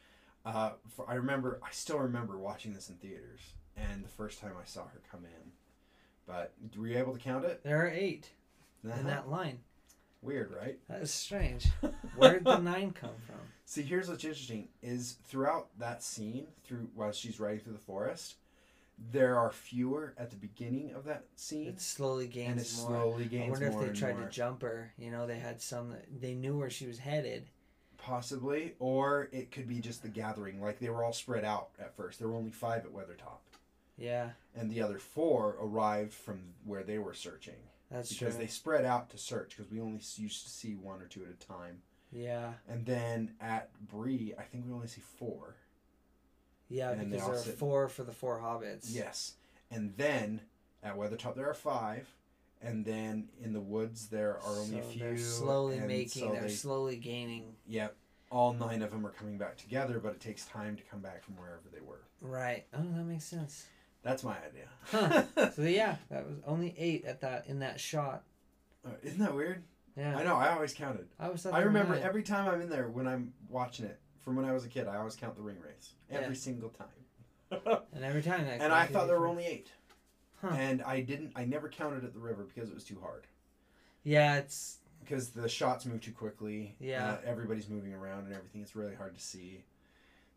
[0.44, 3.40] Uh, for, I remember, I still remember watching this in theaters,
[3.76, 5.52] and the first time I saw her come in.
[6.26, 7.62] But were you able to count it?
[7.62, 8.30] There are eight
[8.86, 8.98] Uh-huh.
[9.00, 9.58] in that line.
[10.22, 10.78] Weird, right?
[10.88, 11.68] That is strange.
[12.16, 13.36] Where did the nine come from?
[13.64, 18.34] See, here's what's interesting: is throughout that scene, through while she's riding through the forest,
[19.12, 23.00] there are fewer at the beginning of that scene, It slowly gains and it more.
[23.00, 24.24] slowly gains I wonder if they tried more.
[24.26, 24.92] to jump her.
[24.98, 27.48] You know, they had some that they knew where she was headed.
[28.08, 30.62] Possibly, or it could be just the gathering.
[30.62, 32.18] Like they were all spread out at first.
[32.18, 33.40] There were only five at Weathertop,
[33.98, 37.56] Yeah, and the other four arrived from where they were searching
[37.90, 38.44] that's because true.
[38.44, 41.30] they spread out to search because we only used to see one or two at
[41.30, 41.82] a time.
[42.10, 45.56] Yeah, And then at Bree, I think we only see four.
[46.70, 48.86] yeah, And because there are sit- four for the four hobbits.
[48.88, 49.34] Yes.
[49.70, 50.40] And then
[50.82, 52.08] at Weathertop there are five.
[52.62, 54.98] And then in the woods there are only a few.
[55.00, 56.22] They're slowly making.
[56.22, 57.54] so they're they- slowly gaining.
[57.68, 57.94] Yep.
[58.30, 61.22] All nine of them are coming back together, but it takes time to come back
[61.24, 62.00] from wherever they were.
[62.20, 62.66] Right.
[62.74, 63.66] Oh, that makes sense.
[64.02, 64.68] That's my idea.
[65.36, 65.50] Huh.
[65.54, 68.22] So yeah, that was only eight at that in that shot.
[68.86, 69.62] Uh, Isn't that weird?
[69.96, 70.16] Yeah.
[70.16, 70.36] I know.
[70.36, 71.08] I always counted.
[71.18, 71.44] I was.
[71.46, 74.64] I remember every time I'm in there when I'm watching it from when I was
[74.64, 74.86] a kid.
[74.86, 76.40] I always count the Ringwraiths every Yeah.
[76.40, 76.86] single time.
[77.94, 78.44] And every time.
[78.44, 79.68] That and I thought there were only eight.
[80.42, 80.54] Huh.
[80.56, 81.32] And I didn't.
[81.34, 83.26] I never counted at the river because it was too hard.
[84.04, 86.74] Yeah, it's because the shots move too quickly.
[86.80, 87.12] Yeah.
[87.12, 88.60] uh, everybody's moving around and everything.
[88.62, 89.64] It's really hard to see.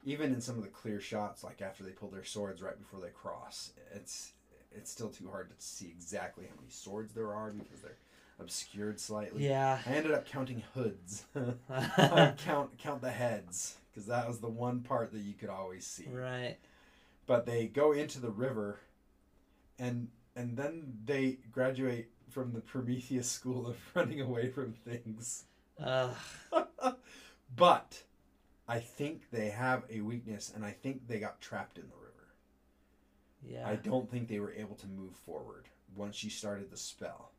[0.04, 3.00] Even in some of the clear shots, like after they pull their swords right before
[3.00, 4.32] they cross, it's
[4.74, 7.98] it's still too hard to see exactly how many swords there are because they're
[8.40, 9.46] obscured slightly.
[9.48, 9.80] yeah.
[9.86, 11.26] I ended up counting hoods.
[12.38, 16.08] Count count the heads because that was the one part that you could always see.
[16.10, 16.58] right.
[17.28, 18.80] But they go into the river,
[19.78, 25.46] and and then they graduate from the Prometheus school of running away from things.
[25.84, 26.16] Ugh.
[27.56, 28.04] but
[28.68, 32.34] I think they have a weakness, and I think they got trapped in the river.
[33.44, 33.68] yeah.
[33.70, 35.66] I don't think they were able to move forward
[35.96, 37.32] once she started the spell.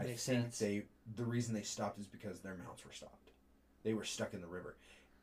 [0.00, 0.58] I think sense.
[0.58, 0.84] they
[1.16, 3.30] the reason they stopped is because their mounts were stopped.
[3.82, 4.76] They were stuck in the river,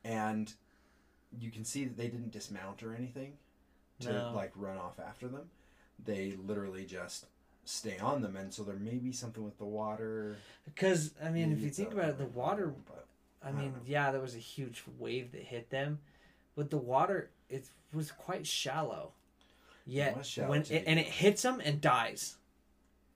[0.04, 0.52] and
[1.40, 3.34] you can see that they didn't dismount or anything
[4.02, 4.34] to No.
[4.36, 5.50] like run off after them.
[6.04, 7.26] They literally just
[7.66, 10.38] stay on them, and so there may be something with the water.
[10.66, 12.74] Because I mean, if you think about it, the water.
[12.88, 13.06] but
[13.44, 16.00] I I mean, yeah, there was a huge wave that hit them,
[16.56, 19.12] but the water it was quite shallow.
[19.86, 22.38] Yet was shallow when it, and it hits them and dies,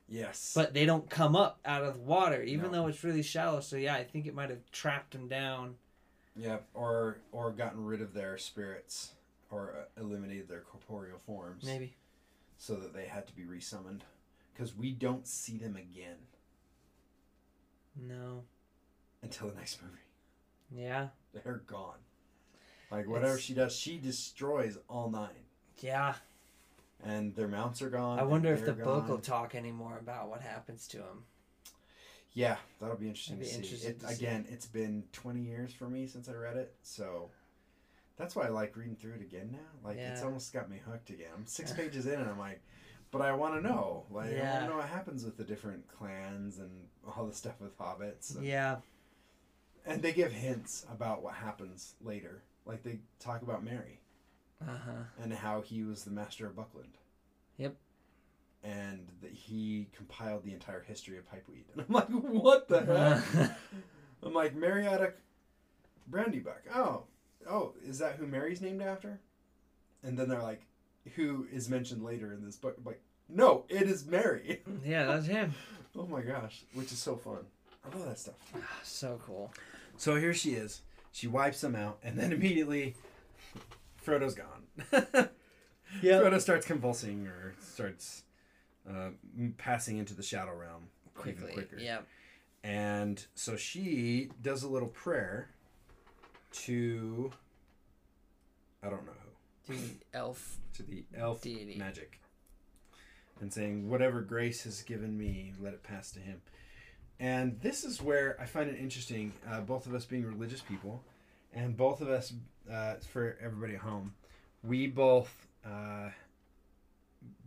[0.08, 2.84] yes, but they don't come up out of the water, even No.
[2.84, 3.60] though it's really shallow.
[3.60, 5.76] So yeah, I think it might have trapped them down.
[6.36, 9.14] yeah, or or gotten rid of their spirits,
[9.50, 11.96] or uh, eliminated their corporeal forms, Maybe.
[12.60, 14.02] so that they had to be resummoned,
[14.60, 16.18] because we don't see them again
[17.96, 18.44] No.
[19.22, 19.96] until the next movie.
[20.70, 21.10] Yeah.
[21.32, 22.00] They're gone.
[22.92, 25.46] Like whatever It's- she does, she destroys all nine,
[25.78, 26.16] Yeah.
[27.02, 28.20] and their mounts are gone.
[28.20, 31.26] I wonder if the they're book will talk anymore about what happens to them.
[32.34, 33.74] Yeah, that'll be interesting That'd to be see.
[33.88, 34.26] interesting It, to see.
[34.26, 37.32] again, it's been twenty years for me since I read it, so
[38.18, 39.88] that's why I like reading through it again now.
[39.88, 41.32] Like it's almost got me hooked again.
[41.34, 42.62] I'm six pages in, and I'm like,
[43.12, 44.06] but I want to know.
[44.12, 44.60] Like I want Yeah.
[44.62, 46.70] to know what happens with the different clans and
[47.16, 48.36] all the stuff with hobbits.
[48.36, 48.78] And, Yeah.
[49.86, 52.44] and they give hints about what happens later.
[52.66, 54.00] Like they talk about Merry.
[54.62, 54.92] Uh huh.
[55.24, 56.98] and how he was the master of Buckland.
[57.58, 57.76] Yep.
[58.62, 61.64] And that he compiled the entire history of pipeweed.
[61.74, 62.82] And I'm like, what the
[63.34, 63.52] heck?
[64.24, 65.14] I'm like, Mariotic
[66.08, 66.62] Brandy Buck.
[66.76, 67.04] Oh,
[67.50, 69.22] oh, is that who Merry's named after?
[70.04, 70.64] And then they're like,
[71.16, 72.76] who is mentioned later in this book?
[72.78, 74.62] I'm like, no, it is Merry.
[74.86, 75.54] yeah, that's him.
[75.98, 77.40] oh my gosh, which is so fun.
[77.86, 78.36] I love that stuff.
[78.84, 79.54] So cool.
[79.98, 80.82] So here she is.
[81.12, 82.96] She wipes them out, and then immediately,
[84.06, 85.30] Frodo's gone.
[86.04, 86.20] Yeah.
[86.20, 88.22] Frodo starts convulsing or starts
[88.88, 89.10] uh,
[89.58, 90.84] passing into the shadow realm
[91.16, 91.52] Quickly.
[91.52, 91.80] quicker.
[91.80, 92.02] Yeah.
[92.64, 95.50] And so she does a little prayer
[96.52, 97.32] to
[98.84, 99.30] I don't know who
[99.70, 99.78] The
[100.14, 100.58] elf.
[100.76, 101.78] to the elf Deity.
[101.78, 102.20] magic,
[103.40, 106.42] and saying whatever grace has given me, let it pass to him.
[107.20, 109.34] And this is where I find it interesting.
[109.50, 111.04] Uh, both of us being religious people,
[111.54, 112.34] and both of us,
[112.72, 114.14] uh, for everybody at home,
[114.64, 116.10] we both uh,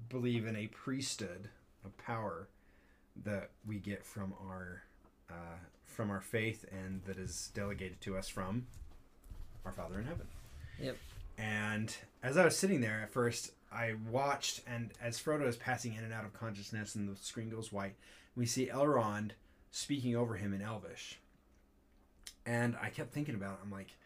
[0.09, 1.49] believe in a priesthood
[1.85, 2.49] of power
[3.25, 4.83] that we get from our
[5.31, 8.67] uh, from our faith, and that is delegated to us from
[9.65, 10.27] our Father in heaven.
[10.81, 10.97] Yep.
[11.43, 15.95] And as I was sitting there at first, I watched, and as Frodo is passing
[15.95, 17.97] in and out of consciousness, and the screen goes white,
[18.37, 19.33] we see Elrond
[19.73, 21.19] speaking over him in Elvish.
[22.47, 23.59] And I kept thinking about it.
[23.65, 23.97] I'm like,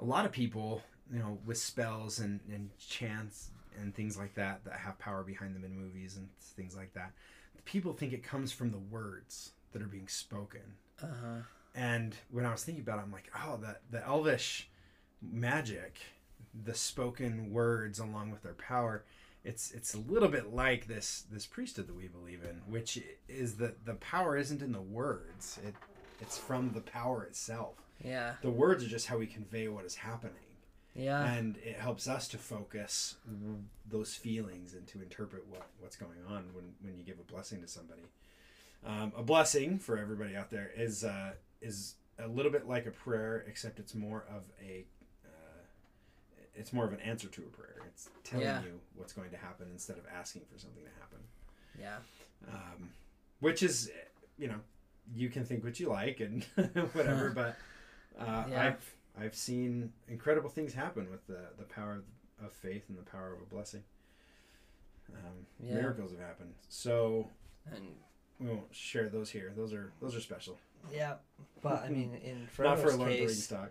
[0.00, 0.82] a lot of people,
[1.12, 5.54] you know, with spells and, and chants and things like that, that have power behind
[5.54, 7.12] them in movies and things like that,
[7.64, 10.62] people think it comes from the words that are being spoken.
[11.00, 11.40] Uh huh.
[11.76, 14.68] And when I was thinking about it, I'm like, oh, that the Elvish
[15.20, 15.98] magic,
[16.64, 19.04] the spoken words along with their power,
[19.44, 23.56] it's it's a little bit like this this priesthood that we believe in, which is
[23.56, 25.58] that the power isn't in the words.
[25.66, 25.74] It
[26.20, 27.74] it's from the power itself.
[28.02, 28.34] Yeah.
[28.42, 30.34] The words are just how we convey what is happening,
[30.94, 31.24] Yeah.
[31.34, 33.16] and it helps us to focus
[33.86, 37.60] those feelings and to interpret what what's going on when when you give a blessing
[37.62, 38.02] to somebody.
[38.86, 42.90] Um, a blessing for everybody out there is uh, is a little bit like a
[42.90, 44.84] prayer, except it's more of a
[46.54, 47.76] it's more of an answer to a prayer.
[47.88, 48.62] It's telling Yeah.
[48.62, 51.18] you what's going to happen instead of asking for something to happen.
[51.78, 51.98] yeah.
[52.52, 52.90] Um,
[53.40, 53.90] which is,
[54.38, 54.60] you know,
[55.14, 56.44] you can think what you like and
[56.92, 57.56] whatever, but
[58.18, 58.62] uh, Yeah.
[58.66, 62.02] I've I've seen incredible things happen with the the power
[62.44, 63.82] of, faith and the power of a blessing.
[65.10, 65.74] Um, Yeah.
[65.74, 67.28] Miracles have happened, so
[67.72, 67.96] And
[68.40, 69.52] we won't share those here.
[69.56, 70.58] Those are those are special.
[70.92, 71.14] yeah.
[71.62, 73.70] But I mean, in Not for a Frodo's Lord of the Rings case, talk.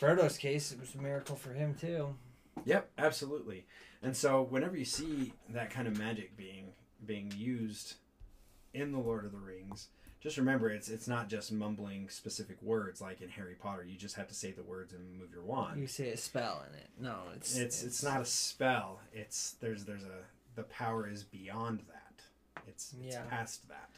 [0.00, 2.14] Frodo's case, it was a miracle for him too.
[2.64, 3.66] Yep, absolutely.
[4.02, 6.72] And so whenever you see that kind of magic being
[7.04, 7.94] being used
[8.74, 9.88] in the Lord of the Rings,
[10.20, 13.84] just remember it's it's not just mumbling specific words like in Harry Potter.
[13.84, 15.80] You just have to say the words and move your wand.
[15.80, 16.88] You say a spell in it.
[17.00, 19.00] No, it's it's it's not a spell.
[19.12, 20.22] It's there's there's a
[20.54, 22.22] the power is beyond that.
[22.68, 23.22] It's it's Yeah.
[23.28, 23.90] past that.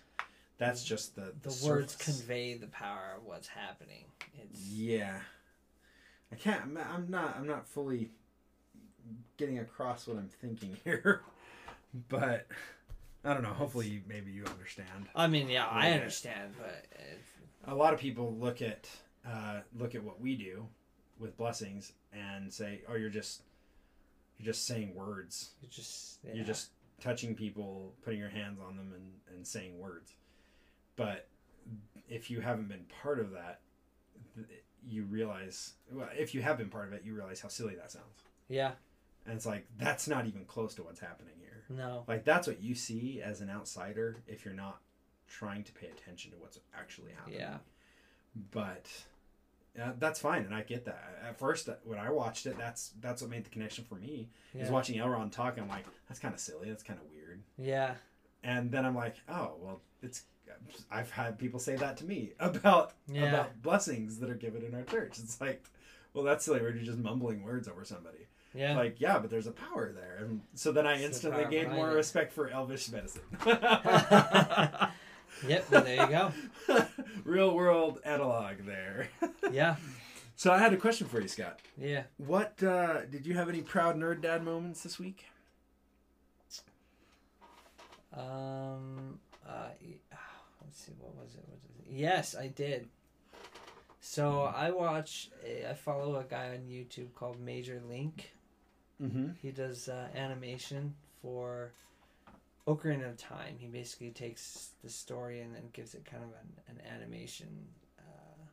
[0.57, 0.87] That's mm.
[0.87, 2.19] just the the the, words surface.
[2.19, 4.05] convey the power of what's happening.
[4.43, 5.21] It's Yeah.
[6.35, 6.61] I can't.
[6.63, 7.37] I'm- I'm not.
[7.37, 8.11] I'm not fully
[9.37, 11.23] getting across what I'm thinking here,
[12.09, 12.47] but
[13.25, 13.51] I don't know.
[13.53, 15.07] Hopefully, you, maybe you understand.
[15.15, 15.95] I mean, yeah, I Yeah.
[15.95, 17.23] understand, but it's,
[17.67, 18.89] A lot of people look at
[19.27, 20.67] uh, look at what we do
[21.19, 23.43] with blessings and say, "Oh, you're just
[24.39, 25.51] you're just saying words.
[25.63, 26.71] it's just You're just
[27.01, 30.15] touching people, putting your hands on them, and and saying words."
[30.97, 31.29] but
[32.09, 33.61] if you haven't been part of that,
[34.37, 34.47] th-
[34.89, 35.75] you realize.
[35.91, 38.23] Well, if you have been part of it, you realize how silly that sounds.
[38.49, 38.73] Yeah.
[39.27, 41.65] And it's like that's not even close to what's happening here.
[41.69, 42.05] No.
[42.07, 44.81] Like that's what you see as an outsider if you're not
[45.29, 47.41] trying to pay attention to what's actually happening.
[47.41, 47.57] Yeah.
[48.51, 48.89] But
[49.81, 51.19] uh, that's fine, and I get that.
[51.27, 54.29] At first, uh, when I watched it, that's that's what made the connection for me.
[54.55, 55.59] Is watching Elrond talk.
[55.59, 56.69] I'm like, that's kind of silly.
[56.69, 57.43] That's kind of weird.
[57.59, 57.95] Yeah.
[58.45, 60.23] And then I'm like, oh well, it's.
[60.91, 63.25] I've had people say that to me about Yeah.
[63.25, 65.19] about blessings that are given in our church.
[65.19, 65.65] It's like,
[66.13, 66.61] well, that's silly.
[66.61, 68.27] We're just mumbling words over somebody.
[68.55, 68.77] Yeah.
[68.77, 70.19] Like, yeah, but there's a power there.
[70.25, 71.95] And so then I It's instantly power gained more it.
[71.95, 73.23] respect for Elvish medicine.
[73.45, 74.93] yep.
[75.71, 76.33] Well, there you go.
[77.25, 79.09] Real world analog there.
[79.51, 79.77] Yeah.
[80.37, 81.59] so I had a question for you, Scott.
[81.77, 82.05] Yeah.
[82.19, 85.25] What uh, did you have any proud nerd dad moments this week?
[88.17, 89.19] Um.
[89.47, 89.69] Uh.
[90.63, 90.93] Let's see.
[90.99, 91.45] What was it?
[91.47, 91.93] What was it?
[91.93, 92.89] Yes, I did.
[94.01, 95.31] So I watch.
[95.69, 98.33] I follow a guy on YouTube called Major Link.
[99.03, 99.31] Mm-hmm.
[99.43, 101.73] He does uh, animation for
[102.67, 103.57] Ocarina of Time.
[103.59, 107.49] He basically takes the story and then gives it kind of an, an animation.
[107.99, 108.45] Uh,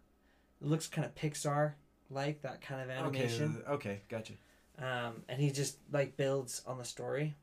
[0.62, 1.74] it looks kind of Pixar
[2.10, 3.62] like that kind of animation.
[3.68, 3.74] Okay.
[3.74, 4.02] Okay.
[4.10, 4.34] Gotcha.
[4.80, 7.36] Um, and he just like builds on the story.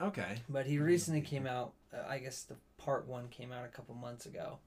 [0.00, 0.42] Okay.
[0.48, 1.72] But he recently came out.
[1.92, 4.58] Uh, I guess the part one came out a couple months ago,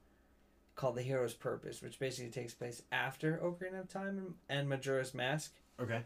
[0.76, 5.54] called "The Hero's Purpose," which basically takes place after Ocarina of Time and, Majora's Mask,
[5.80, 6.02] Okay.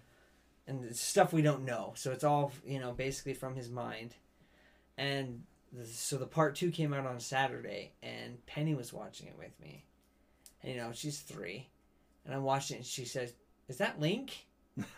[0.68, 1.94] and it's stuff we don't know.
[1.96, 4.16] So it's all you know, basically from his mind.
[4.98, 9.38] And the, so the part two came out on Saturday, and Penny was watching it
[9.38, 9.86] with me,
[10.64, 11.70] and you know she's three,
[12.26, 13.34] and I'm watching it, and she says,
[13.68, 14.46] "Is that Link?"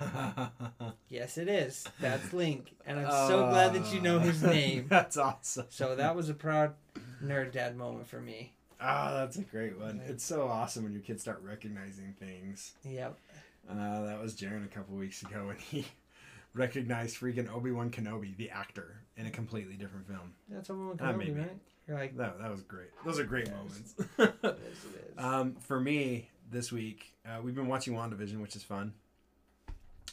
[1.10, 1.86] Yes, it is.
[2.00, 4.88] That's Link, and I'm so glad that you know his Uh, name.
[4.90, 5.66] That's awesome.
[5.70, 6.74] So that was a proud
[7.24, 8.54] nerd dad moment for me.
[8.82, 10.02] Ah, that's a great one.
[10.08, 12.74] It's so awesome when your kids start recognizing things.
[12.84, 13.18] Yep.
[13.70, 15.86] Uh, that was Jaron a couple weeks ago when he
[16.54, 20.34] recognized freaking Obi Wan Kenobi, the actor, in a completely different film.
[20.50, 21.58] That's we That made Kenobi, right?
[21.88, 22.90] You're like, That, that was great.
[23.06, 23.56] Those are great Yes.
[23.56, 23.94] moments.
[24.00, 25.24] is, it is.
[25.24, 28.94] um, for me, this week, uh, we've been watching WandaVision, which is fun.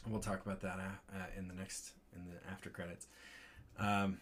[0.08, 3.06] We'll talk about that uh, uh, in the next, in the after credits.
[3.78, 4.18] Um,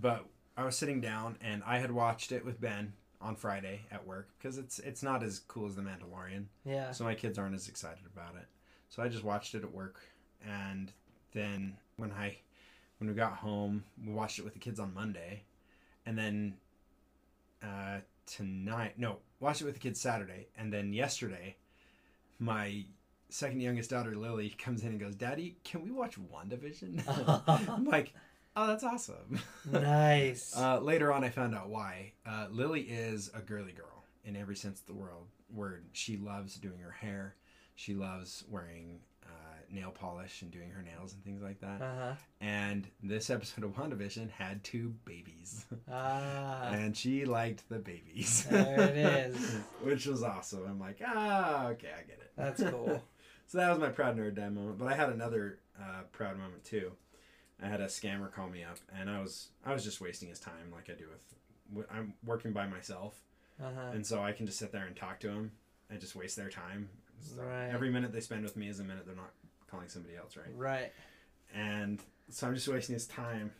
[0.00, 0.24] but
[0.56, 4.28] I was sitting down and I had watched it with Ben on Friday at work
[4.38, 6.46] because it's it's not as cool as The Mandalorian.
[6.64, 6.90] yeah.
[6.92, 8.46] So my kids aren't as excited about it.
[8.88, 10.00] So I just watched it at work,
[10.46, 10.92] and
[11.32, 12.36] then when I
[12.98, 15.44] when we got home, we watched it with the kids on Monday,
[16.04, 16.54] and then
[17.62, 21.56] uh, tonight, no, watched it with the kids Saturday, and then yesterday,
[22.38, 22.84] my
[23.32, 27.02] second youngest daughter Lily comes in and goes, "Daddy, can we watch WandaVision?"
[27.68, 28.12] I'm like,
[28.56, 30.54] "Oh, that's awesome." nice.
[30.56, 32.12] Uh, later on, I found out why.
[32.26, 35.84] Uh, Lily is a girly girl in every sense of the world word.
[35.92, 37.34] She loves doing her hair.
[37.74, 39.28] She loves wearing uh,
[39.70, 41.80] nail polish and doing her nails and things like that.
[41.82, 42.14] Uh huh.
[42.40, 46.68] And this episode of WandaVision had two babies, Ah.
[46.70, 48.46] and she liked the babies.
[48.50, 49.56] There it is.
[49.82, 50.64] Which was awesome.
[50.68, 52.30] I'm like, ah, okay, I get it.
[52.36, 53.02] That's cool.
[53.46, 54.78] So that was my proud nerd dad moment.
[54.78, 56.92] But I had another uh, proud moment too.
[57.62, 60.40] I had a scammer call me up, and I was I was just wasting his
[60.40, 61.86] time, like I do with.
[61.90, 63.14] I'm working by myself,
[63.62, 63.90] Uh huh.
[63.94, 65.52] and so I can just sit there and talk to him
[65.90, 66.88] and just waste their time.
[67.20, 67.68] So Right.
[67.68, 69.32] Every minute they spend with me is a minute they're not
[69.70, 70.54] calling somebody else, right?
[70.54, 70.92] Right.
[71.54, 72.00] And
[72.30, 73.52] so I'm just wasting his time,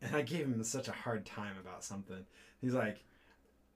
[0.00, 2.24] and I gave him such a hard time about something.
[2.60, 3.04] He's like,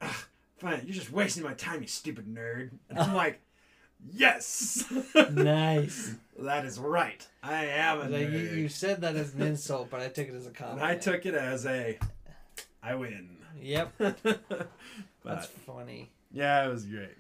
[0.01, 0.15] "Ugh,
[0.59, 3.41] "Fine, you're just wasting my time, you stupid nerd." And I'm like,
[4.05, 4.85] "Yes,
[5.33, 6.15] Nice.
[6.39, 7.27] that is right.
[7.43, 10.29] I am a Like you, nerd." you said that as an insult, but I took
[10.29, 10.87] it as a and compliment.
[10.87, 11.99] I took it as a,
[12.83, 13.37] I win.
[13.61, 13.93] Yep.
[13.99, 14.41] but
[15.25, 16.11] That's funny.
[16.33, 17.17] yeah, it was great.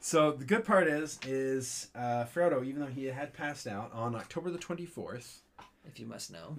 [0.00, 4.14] So the good part is, is uh, Frodo, even though he had passed out on
[4.14, 5.42] October the twenty fourth,
[5.86, 6.58] If you must know.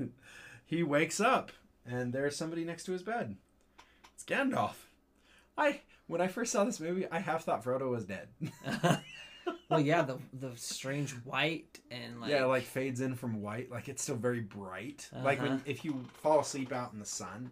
[0.64, 1.52] he wakes up
[1.86, 3.36] and there's somebody next to his bed.
[4.14, 4.74] It's Gandalf.
[5.58, 8.28] I when I first saw this movie, I half thought Frodo was dead.
[9.70, 13.88] well, yeah, the the strange white and like yeah, like fades in from white, like
[13.88, 15.08] it's still very bright.
[15.12, 15.48] Like Uh-huh.
[15.48, 17.50] when if you fall asleep out in the sun,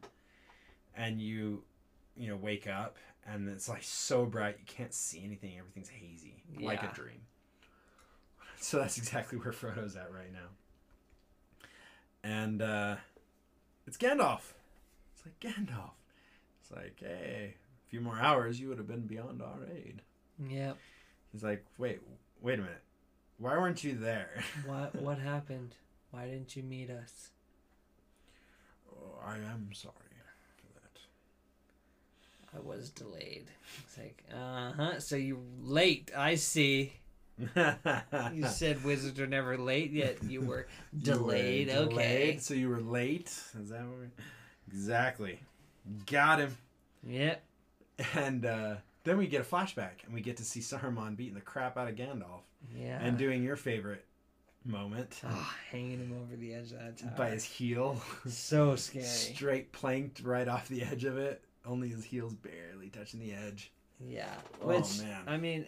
[0.94, 1.62] and you,
[2.16, 2.96] you know, wake up
[3.26, 5.58] and it's like so bright you can't see anything.
[5.58, 7.20] Everything's hazy, like a dream.
[8.60, 10.46] So that's exactly where Frodo's at right now.
[12.22, 12.94] And uh,
[13.88, 14.52] it's Gandalf.
[15.16, 15.90] It's like Gandalf.
[16.60, 17.54] It's like, hey,
[17.92, 20.00] few more hours, you would have been beyond our aid.
[20.48, 20.78] Yep.
[21.30, 22.00] He's like, wait,
[22.40, 22.82] wait a minute.
[23.36, 24.42] Why weren't you there?
[24.66, 25.74] What what happened?
[26.10, 27.28] Why didn't you meet us?
[28.90, 29.92] Oh, I am sorry
[30.56, 31.00] for that.
[32.56, 33.48] I was delayed.
[33.84, 35.00] It's like, uh huh.
[35.00, 36.10] So you late?
[36.16, 36.94] I see.
[38.32, 41.68] You said wizards are never late, yet you were You were delayed.
[41.68, 41.88] Okay.
[41.88, 43.26] delayed, so you were late.
[43.26, 43.98] Is that what?
[44.00, 44.06] We...
[44.68, 45.40] Exactly.
[46.06, 46.56] Got him.
[47.06, 47.36] Yeah.
[48.14, 48.74] And uh,
[49.04, 51.88] then we get a flashback, and we get to see Saruman beating the crap out
[51.88, 52.42] of Gandalf,
[52.76, 52.98] Yeah.
[53.00, 54.04] and doing your favorite
[54.64, 57.12] moment Ah, hanging him over the edge of that tower.
[57.16, 59.04] by his heel, so scary.
[59.04, 61.44] straight planked right off the edge of it.
[61.66, 63.72] Only his heels barely touching the edge.
[64.00, 64.32] Yeah.
[64.60, 65.22] Oh, Which man.
[65.28, 65.66] I mean,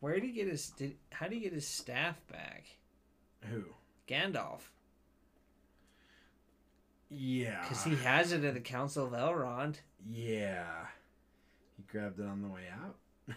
[0.00, 0.70] where did he get his?
[0.70, 2.64] Did how did he get his staff back?
[3.50, 3.64] Who?
[4.08, 4.60] Gandalf,
[7.10, 7.62] Yeah.
[7.62, 9.76] because he has it at the Council of Elrond.
[10.08, 10.86] Yeah.
[11.96, 12.96] Grabbed it on the way out.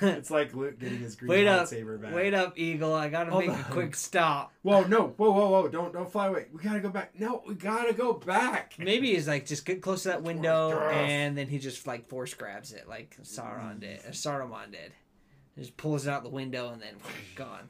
[0.00, 2.14] It's like Luke getting his green Wait up, lightsaber back.
[2.14, 2.94] Wait up, Eagle!
[2.94, 4.52] I gotta Hold make a quick stop.
[4.62, 5.68] Whoa, no, whoa, whoa, whoa!
[5.68, 6.46] Don't, don't fly away.
[6.50, 7.12] We gotta go back.
[7.20, 8.72] No, we gotta go back.
[8.78, 12.32] Maybe he's like just get close to that window, and then he just like force
[12.32, 14.92] grabs it, like Sauron did, or Saruman did.
[14.92, 15.60] Mm.
[15.60, 16.96] Just pulls it out the window and then
[17.34, 17.68] gone.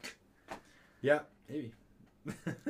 [1.02, 1.72] Yeah, maybe.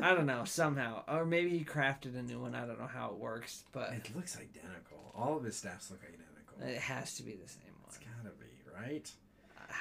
[0.02, 2.54] I don't know somehow, or maybe he crafted a new one.
[2.54, 5.12] I don't know how it works, but It looks identical.
[5.14, 6.68] All of his staffs look identical.
[6.68, 7.88] it has to be the same one.
[7.88, 8.46] It's gotta be
[8.78, 9.10] right.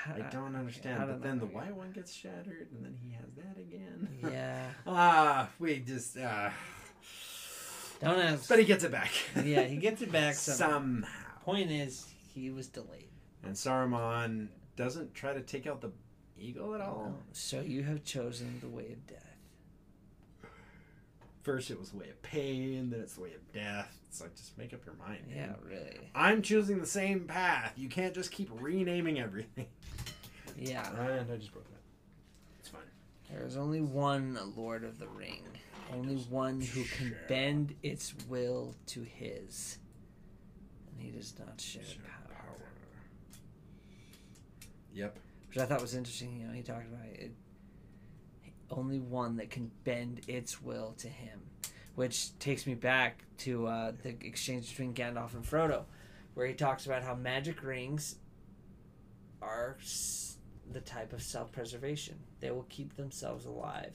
[0.08, 1.02] I, I don't understand.
[1.02, 4.08] I but don't then the white one gets shattered, and then he has that again.
[4.32, 6.18] Yeah, ah, we just.
[6.18, 6.50] Uh,
[8.02, 8.48] don't ask.
[8.50, 9.12] but he gets it back.
[9.44, 10.78] yeah, he gets it back somehow.
[10.78, 11.10] somehow.
[11.44, 13.10] Point is, he was delayed.
[13.44, 15.92] And Saruman doesn't try to take out the
[16.38, 17.14] eagle at all.
[17.32, 19.35] So you have chosen the way of death.
[21.46, 23.96] First, it was the way of pain, then it's the way of death.
[24.10, 25.20] It's like just make up your mind.
[25.28, 25.38] man.
[25.38, 26.10] Yeah, really.
[26.16, 27.74] I'm choosing the same path.
[27.78, 29.68] You can't just keep renaming everything.
[30.58, 30.90] Yeah.
[30.98, 31.82] And I just broke that.
[32.60, 32.82] It's fine.
[33.30, 35.44] There is only one Lord of the Ring.
[35.94, 37.26] Only one who can share.
[37.28, 39.78] bend its will to his.
[40.92, 42.58] And he does not share Share power.
[44.96, 45.20] Yep.
[45.50, 46.40] Which I thought was interesting.
[46.40, 47.34] You know, he talked about it.
[48.72, 51.40] Only one that can bend its will to him.
[51.96, 55.84] Which takes me back to uh, the exchange between Gandalf and Frodo,
[56.34, 58.16] where he talks about how magic rings
[59.42, 60.38] are s-
[60.72, 62.16] the type of self preservation.
[62.42, 63.94] They will keep themselves alive.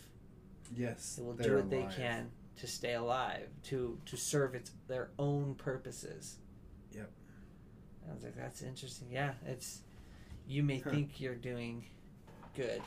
[0.74, 1.16] Yes.
[1.16, 5.54] They will do what they can to stay alive, to to serve its their own
[5.56, 6.38] purposes.
[6.92, 7.10] Yep.
[8.10, 9.08] I was like, that's interesting.
[9.10, 9.82] Yeah, it's
[10.46, 10.90] you may Huh.
[10.90, 11.84] think you're doing
[12.56, 12.80] good,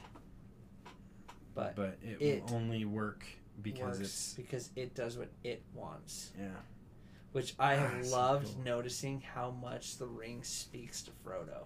[1.55, 3.25] but, But it, it will only work
[3.61, 4.34] because works it's.
[4.34, 6.31] because it does what it wants.
[6.39, 6.47] Yeah.
[7.31, 8.63] Which I Ah, have so loved cool.
[8.63, 11.65] noticing how much the ring speaks to Frodo.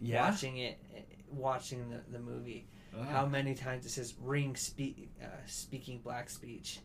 [0.00, 0.28] Yeah.
[0.28, 1.00] Watching it, eh,
[1.30, 2.66] watching the, the movie,
[3.10, 6.78] how many times it says ring speak, uh, speaking black speech.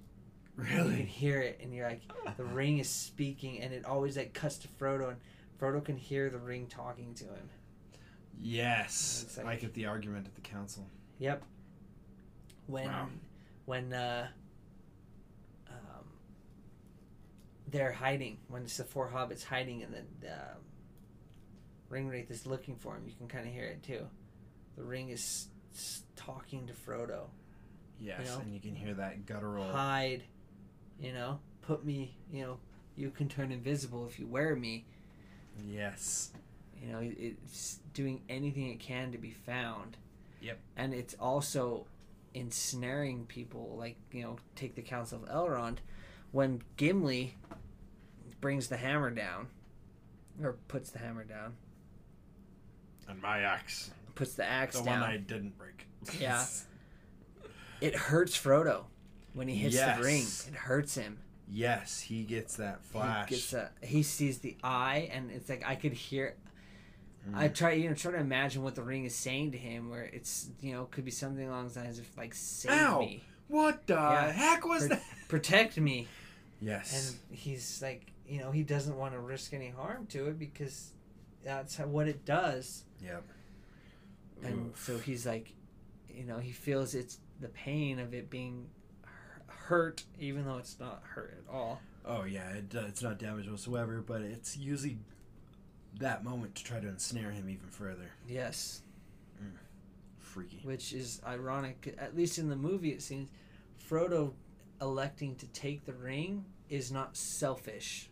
[0.58, 1.02] You can Really?
[1.04, 2.02] hear it, and you're like,
[2.38, 5.18] the ring is speaking, and it always like cuts to Frodo, and
[5.60, 7.50] Frodo can hear the ring talking to him.
[8.38, 9.34] Yes.
[9.38, 10.88] Like, like- at the argument at the council.
[11.20, 11.44] Yep.
[12.70, 13.08] When Wow.
[13.66, 14.28] when uh,
[15.70, 16.06] um,
[17.68, 20.58] they're hiding, when it's the four hobbits hiding, and the um,
[21.90, 24.06] Ringwraith is looking for him, you can kind of hear it too.
[24.78, 27.30] The ring is s- talking to Frodo.
[28.00, 28.28] Yes.
[28.28, 28.40] know?
[28.40, 29.66] And you can hear that guttural.
[29.72, 30.24] Hide,
[31.02, 32.58] you know, put me, you know,
[32.96, 34.86] you can turn invisible if you wear me.
[35.68, 36.32] Yes.
[36.82, 39.98] You know, it's doing anything it can to be found.
[40.42, 40.60] Yep.
[40.78, 41.88] And it's also
[42.34, 45.78] ensnaring people, like, you know, take the Council of Elrond.
[46.32, 47.36] When Gimli
[48.42, 49.48] brings the hammer down,
[50.42, 51.56] or puts the hammer down,
[53.08, 53.92] And my axe.
[54.16, 55.88] puts the axe The down, one I didn't break.
[56.20, 56.46] Yeah.
[57.82, 58.86] it hurts Frodo
[59.34, 59.98] when he hits Yes.
[59.98, 60.26] the ring.
[60.54, 61.18] It hurts him.
[61.52, 63.30] yes, he gets that flash.
[63.30, 66.36] He gets a, he sees the eye, and it's like I could hear.
[67.28, 67.36] Mm.
[67.36, 70.04] I try, you know, try to imagine what the ring is saying to him, where
[70.04, 73.00] it's, you know, could be something along the lines of like, "Save Ow!
[73.00, 74.32] me, what the Yeah.
[74.32, 75.04] heck was Pro- that?
[75.28, 76.08] protect me,"
[76.62, 77.18] Yes.
[77.30, 80.92] and he's like, you know, he doesn't want to risk any harm to it because
[81.44, 83.24] that's how, what it does, yep.
[84.44, 84.86] and Oof.
[84.86, 85.54] so he's like,
[86.10, 88.70] you know, he feels it's the pain of it being
[89.48, 91.82] hurt, even though it's not hurt at all.
[92.06, 94.98] Oh yeah, it, uh, it's not damage whatsoever, but it's usually
[95.98, 98.12] that moment to try to ensnare him even further.
[98.28, 98.82] Yes.
[99.42, 99.52] Mm.
[100.18, 100.60] Freaky.
[100.64, 101.96] which is ironic.
[101.98, 103.30] At least in the movie, it seems
[103.90, 104.34] Frodo
[104.82, 108.10] electing to take the ring is not selfish.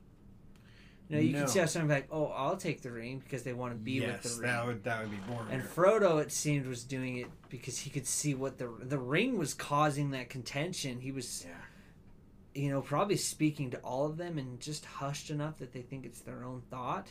[1.09, 1.39] You know, you No.
[1.39, 3.93] can see how be like, "Oh, I'll take the ring" because they want to be
[3.93, 4.51] yes, with the ring.
[4.51, 5.51] that would that would be boring.
[5.51, 9.37] And Frodo, it seemed, was doing it because he could see what the the ring
[9.37, 10.99] was causing that contention.
[10.99, 12.61] He was yeah.
[12.61, 16.05] you know, probably speaking to all of them and just hushed enough that they think
[16.05, 17.07] it's their own thought.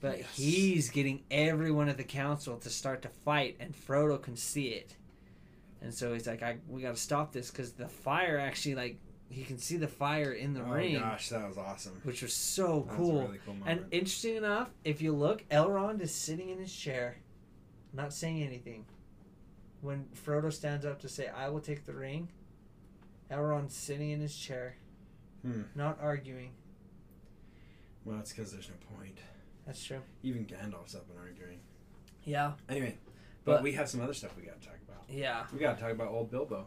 [0.00, 0.36] But Yes.
[0.36, 4.96] he's getting everyone at the council to start to fight, and Frodo can see it.
[5.82, 8.98] And so he's like, "I we got to stop this because the fire actually like
[9.28, 12.00] he can see the fire in the oh ring, gosh, that was awesome.
[12.02, 13.20] which was so That was cool.
[13.20, 17.18] a really cool And interesting enough, if you look, Elrond is sitting in his chair,
[17.92, 18.86] not saying anything.
[19.82, 22.28] When Frodo stands up to say, I will take the ring,
[23.30, 24.76] Elrond's sitting in his chair,
[25.42, 25.62] Hmm.
[25.76, 26.50] not arguing.
[28.04, 29.18] well, it's because there's no point.
[29.70, 30.00] That's true.
[30.24, 31.60] Even Gandalf's up and arguing.
[32.24, 32.54] Yeah.
[32.68, 32.98] Anyway,
[33.44, 35.04] but, But- we have some other stuff we got to talk about.
[35.08, 35.46] Yeah.
[35.52, 36.66] We got to talk about old Bilbo,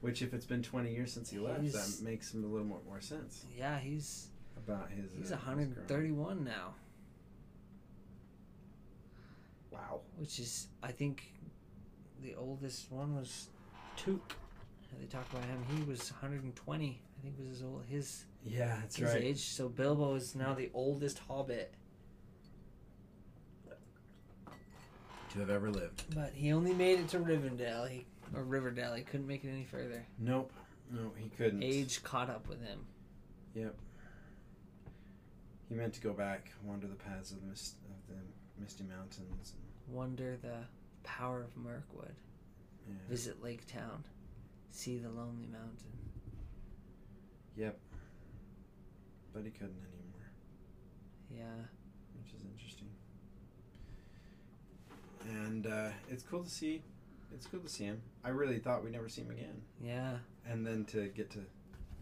[0.00, 2.66] which if it's been 20 years since he left, He's- that makes him a little
[2.66, 5.12] more, more sense Yeah, he's about his.
[5.12, 6.72] he's uh, his 131 now,
[9.70, 10.00] Wow.
[10.16, 11.32] which is I think
[12.22, 13.48] the oldest one was
[13.96, 14.34] Took.
[14.98, 15.62] They talk about him.
[15.76, 17.02] He was 120.
[17.18, 19.22] I think was his old his Yeah, that's his right.
[19.22, 19.40] age.
[19.40, 21.74] So Bilbo is now the oldest Hobbit.
[25.32, 26.14] To have ever lived.
[26.14, 27.90] But he only made it to Rivendell.
[27.90, 28.94] He or Riverdale.
[28.94, 30.06] He couldn't make it any further.
[30.18, 30.52] Nope.
[30.90, 31.62] No, he couldn't.
[31.62, 32.78] Age caught up with him.
[33.54, 33.74] Yep.
[35.68, 38.22] He meant to go back, wander the paths of the, mist, of the
[38.62, 39.54] misty mountains.
[39.54, 39.94] And...
[39.94, 40.58] Wonder the
[41.02, 42.14] power of Mirkwood.
[42.88, 42.94] Yeah.
[43.08, 44.04] Visit Lake Town.
[44.70, 45.92] See the Lonely Mountain.
[47.56, 47.78] Yep.
[49.32, 50.30] But he couldn't anymore,
[51.30, 51.64] Yeah.
[52.22, 52.88] which is interesting.
[55.28, 56.82] And uh, it's cool to see.
[57.34, 58.00] It's cool to see him.
[58.24, 60.18] I really thought we'd never see him again, Yeah.
[60.48, 61.38] and then to get to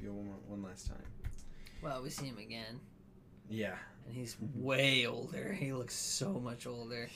[0.01, 1.03] be one, more- one last time.
[1.83, 2.79] Well, we see him again,
[3.49, 3.77] Yeah.
[4.07, 5.53] and he's way older.
[5.53, 7.09] He looks so much older.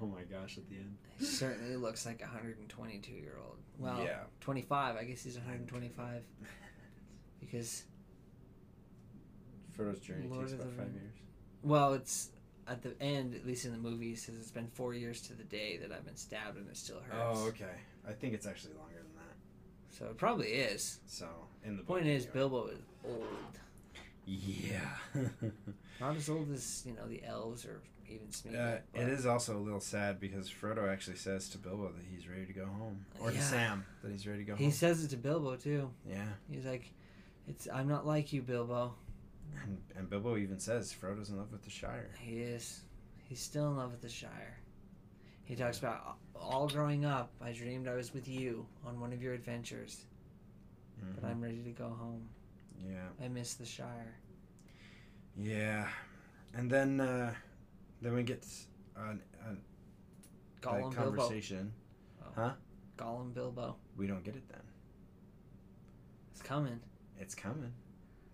[0.00, 0.58] Oh my gosh!
[0.58, 0.96] At the end.
[1.18, 3.58] He certainly looks like a 122 year old.
[3.78, 4.24] Well, yeah.
[4.40, 4.96] 25.
[4.96, 6.22] I guess he's 125
[7.40, 7.84] because
[9.76, 10.94] Frodo's journey Lord takes of about five Rings.
[11.02, 11.14] years.
[11.62, 12.30] Well, it's
[12.68, 15.44] at the end, at least in the movie, says it's been four years to the
[15.44, 17.38] day that I've been stabbed and it still hurts.
[17.40, 17.64] Oh, okay.
[18.08, 19.96] I think it's actually longer than that.
[19.96, 21.00] So it probably is.
[21.06, 21.26] So
[21.64, 22.26] in the Point is.
[22.26, 23.24] Bilbo is old.
[24.26, 24.80] Yeah.
[26.00, 27.80] Not as old as, you know, the elves or
[28.10, 28.76] even Smeagol.
[28.76, 32.28] Uh, it is also a little sad because Frodo actually says to Bilbo that he's
[32.28, 34.72] ready to go home, or to Sam that he's ready to go He home.
[34.72, 35.90] says it to Bilbo, too.
[36.08, 36.90] yeah, He's like,
[37.46, 38.94] "It's I'm not like you, Bilbo."
[39.62, 42.10] And, and Bilbo even says Frodo's in love with the Shire.
[42.20, 42.82] He is.
[43.28, 44.58] He's still in love with the Shire.
[45.44, 47.30] He talks about all growing up.
[47.42, 50.04] I dreamed I was with you on one of your adventures,
[51.14, 51.30] but Mhm.
[51.30, 52.28] I'm ready to go home.
[52.86, 54.14] Yeah, I miss the Shire.
[55.36, 55.88] yeah,
[56.54, 57.34] and then uh,
[58.02, 58.46] then we get
[58.96, 59.60] an, an,
[60.58, 60.92] a conversation.
[60.92, 61.00] Bilbo.
[61.16, 61.72] conversation.
[62.96, 63.76] Gollum Bilbo.
[63.96, 64.60] We don't get it then.
[66.32, 66.80] It's coming.
[67.18, 67.72] It's coming,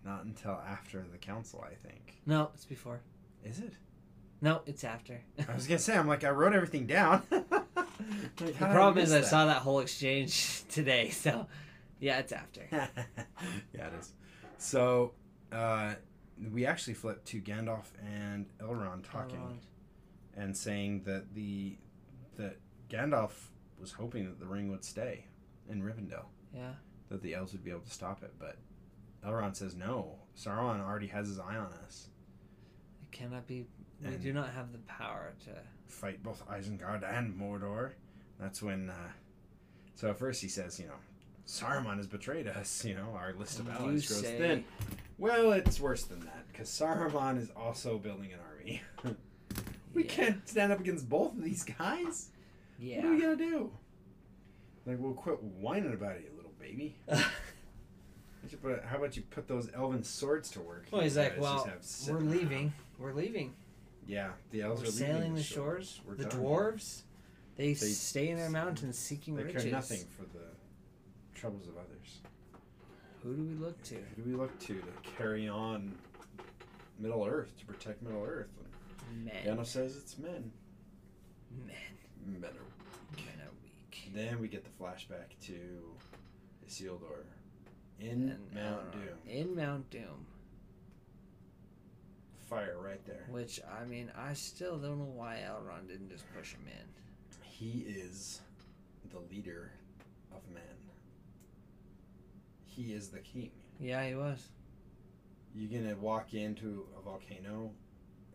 [0.05, 2.21] not until after the council, I think.
[2.25, 3.01] No, it's before.
[3.43, 3.73] Is it?
[4.41, 5.21] No, it's after.
[5.49, 7.23] I was gonna say, I'm like, I wrote everything down.
[8.35, 11.47] The problem is I saw that whole exchange today, so
[11.99, 12.61] yeah, it's after.
[12.71, 12.87] yeah,
[13.87, 14.13] it is.
[14.57, 15.13] So,
[15.51, 15.93] uh,
[16.51, 19.59] we actually flip to Gandalf and Elrond talking Elrond.
[20.35, 21.77] and saying that the
[22.35, 22.57] that
[22.89, 23.31] Gandalf
[23.79, 25.25] was hoping that the ring would stay
[25.69, 26.73] in Rivendell, Yeah.
[27.09, 28.57] that the elves would be able to stop it, but
[29.25, 30.15] Elrond says no.
[30.37, 32.07] Sauron already has his eye on us.
[33.03, 33.65] It cannot be.
[34.01, 35.51] We And- do not have the power to.
[35.87, 37.91] fight both Isengard and Mordor.
[38.39, 38.89] That's when.
[38.89, 39.11] Uh,
[39.95, 40.97] so at first he says, you know,
[41.47, 42.83] Saruman has betrayed us.
[42.83, 44.65] You know, our list of allies grows say- thin.
[45.17, 48.81] Well, it's worse than that because Saruman is also building an army.
[49.93, 50.09] we Yeah.
[50.09, 52.31] can't stand up against both of these guys.
[52.77, 52.97] Yeah.
[52.97, 53.71] What are we gonna do?
[54.85, 56.97] Like, we'll quit whining about it, you little baby.
[58.61, 60.85] Put- How about you put those elven swords to work?
[60.91, 61.69] Well, he's like, well,
[62.07, 62.73] We're around." leaving.
[62.99, 63.53] We're leaving.
[64.07, 66.01] Yeah, the elves We're are leaving sailing the shores.
[66.07, 66.39] We're the done.
[66.41, 67.01] dwarves,
[67.55, 69.63] they, They- stay in their mountains seeking They riches.
[69.63, 70.45] care nothing for the
[71.33, 72.19] troubles of others.
[73.23, 73.95] Who do we look to?
[73.95, 75.95] Who do we look to to carry on
[76.99, 78.49] Middle Earth, to protect Middle Earth?
[79.11, 79.33] Men.
[79.43, 80.51] Gandalf says it's men.
[81.65, 81.75] Men.
[82.27, 83.15] Men are.
[83.17, 84.09] Men are weak.
[84.13, 85.95] Then we get the flashback to
[86.67, 87.23] Isildur
[87.99, 88.91] in And Mount Elrond.
[88.93, 89.17] Doom.
[89.27, 90.25] In Mount Doom.
[92.49, 93.25] Fire right there.
[93.29, 96.87] Which, I mean, I still don't know why Elrond didn't just push him in.
[97.41, 98.41] He is
[99.11, 99.71] the leader
[100.31, 100.61] of men.
[102.65, 103.51] He is the king.
[103.79, 104.49] Yeah, he was.
[105.55, 107.71] You gonna walk into a volcano,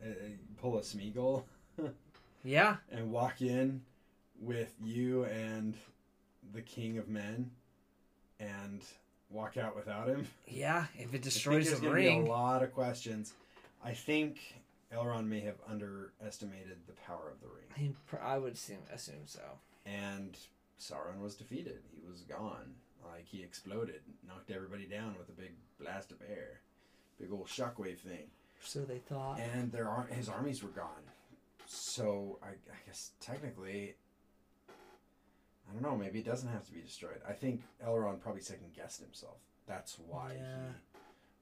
[0.02, 0.12] uh, uh,
[0.60, 1.44] pull a Smeagol,
[2.44, 2.76] Yeah.
[2.90, 3.82] and walk in
[4.40, 5.74] with you and
[6.54, 7.50] the king of men
[8.40, 8.82] and
[9.30, 10.26] walk out without him.
[10.46, 12.24] Yeah, if it I think destroys there's the ring.
[12.24, 13.32] Be a lot of questions.
[13.84, 14.38] I think
[14.94, 19.40] Elrond may have underestimated the power of the ring, pr- I would assume, assume so.
[19.86, 20.36] and
[20.80, 21.78] Sauron was defeated.
[21.92, 22.74] He was gone.
[23.04, 26.60] Like he exploded, knocked everybody down with a big blast of air,
[27.18, 28.28] big old shockwave thing.
[28.62, 29.40] So they thought.
[29.40, 31.04] and their ar- his armies were gone.
[31.66, 33.94] So I, I guess technically,
[35.70, 35.96] I don't know.
[35.96, 37.20] Maybe it doesn't have to be destroyed.
[37.28, 39.36] I think Elrond probably second guessed himself.
[39.68, 40.72] That's why Yeah.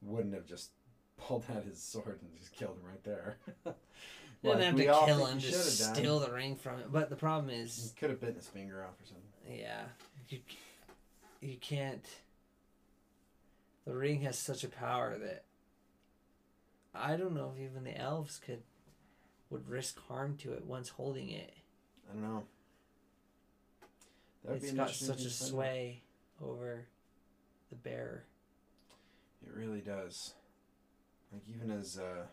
[0.01, 0.71] he wouldn't have just
[1.17, 3.39] pulled out his sword and just killed him right there.
[3.65, 3.73] You
[4.55, 6.93] didn't have to kill him, just steal the ring from it.
[6.93, 9.59] But the problem is, He could have bitten his finger off or something.
[9.61, 9.83] yeah,
[10.29, 10.41] you,
[11.41, 12.05] you can't.
[13.87, 15.45] The ring has such a power that
[16.95, 18.63] I don't know if even the elves could
[19.51, 21.55] would risk harm to it once holding it.
[22.09, 22.45] I don't know.
[24.45, 25.33] That would be It's an got such a to out.
[25.33, 26.03] sway
[26.43, 26.87] over
[27.71, 28.25] the bearer.
[29.47, 30.35] It really does.
[31.33, 32.27] Like even as uh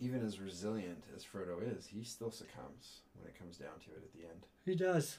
[0.00, 4.02] even as resilient as Frodo is, he still succumbs when it comes down to it
[4.02, 4.46] at the end.
[4.64, 5.18] He does.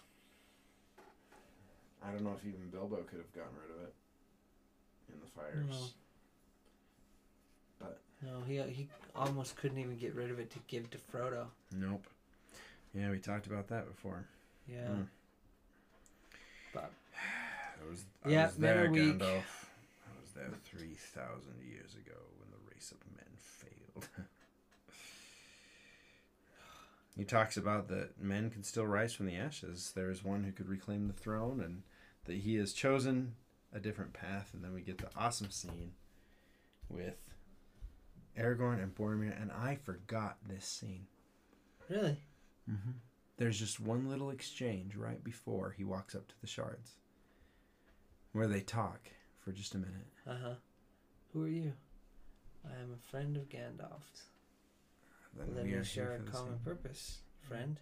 [2.03, 3.93] I don't know if even Bilbo could have gotten rid of it
[5.13, 5.93] in the fires.
[7.79, 11.45] But No, he he almost couldn't even get rid of it to give to Frodo.
[11.75, 12.07] Nope.
[12.95, 14.25] Yeah, we talked about that before.
[14.71, 14.87] Yeah.
[14.87, 15.07] Mm.
[16.73, 19.01] But I was, Yeah, was there, weak.
[19.19, 19.43] Gandalf.
[19.43, 24.07] I was there three thousand years ago when the race of men failed.
[27.17, 29.91] he talks about that men can still rise from the ashes.
[29.95, 31.83] There is one who could reclaim the throne, and
[32.25, 33.35] that he has chosen
[33.73, 34.51] a different path.
[34.53, 35.91] And then we get the awesome scene
[36.89, 37.29] with
[38.37, 41.07] Aragorn and Boromir, and I forgot this scene.
[41.89, 42.17] really,
[42.69, 42.91] Mm-hmm.
[43.41, 46.91] There's just one little exchange right before he walks up to the shards,
[48.33, 48.99] where they talk
[49.39, 50.05] for just a minute.
[50.27, 50.53] uh huh.
[51.33, 51.73] Who are you?
[52.63, 54.25] I am a friend of Gandalf's.
[55.35, 57.79] Then we we share a common purpose, friend.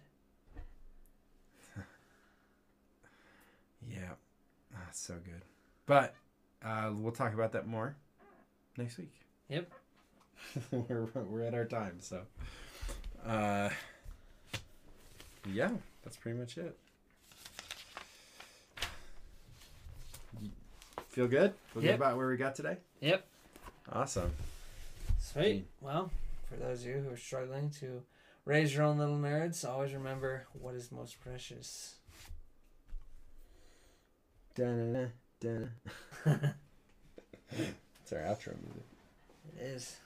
[3.86, 4.12] Yeah,
[4.72, 5.42] that's so good.
[5.84, 6.14] But
[6.64, 7.96] uh, we'll talk about that more
[8.78, 9.12] next week.
[9.50, 9.70] Yep.
[10.70, 12.22] we're we're at our time, so.
[13.26, 13.68] Uh,
[15.46, 15.70] yeah,
[16.02, 16.76] that's pretty much it.
[21.08, 21.54] Feel good?
[21.72, 21.90] Feel Yep.
[21.92, 22.76] good about where we got today?
[23.00, 23.26] Yep.
[23.90, 24.32] Awesome.
[25.18, 25.66] Sweet.
[25.80, 25.84] Hmm.
[25.84, 26.10] Well,
[26.48, 28.02] for those of you who are struggling to
[28.44, 31.96] raise your own little nerds, always remember what is most precious.
[34.54, 35.70] Dun, dun.
[38.02, 38.84] It's our outro music.
[39.56, 39.96] It is.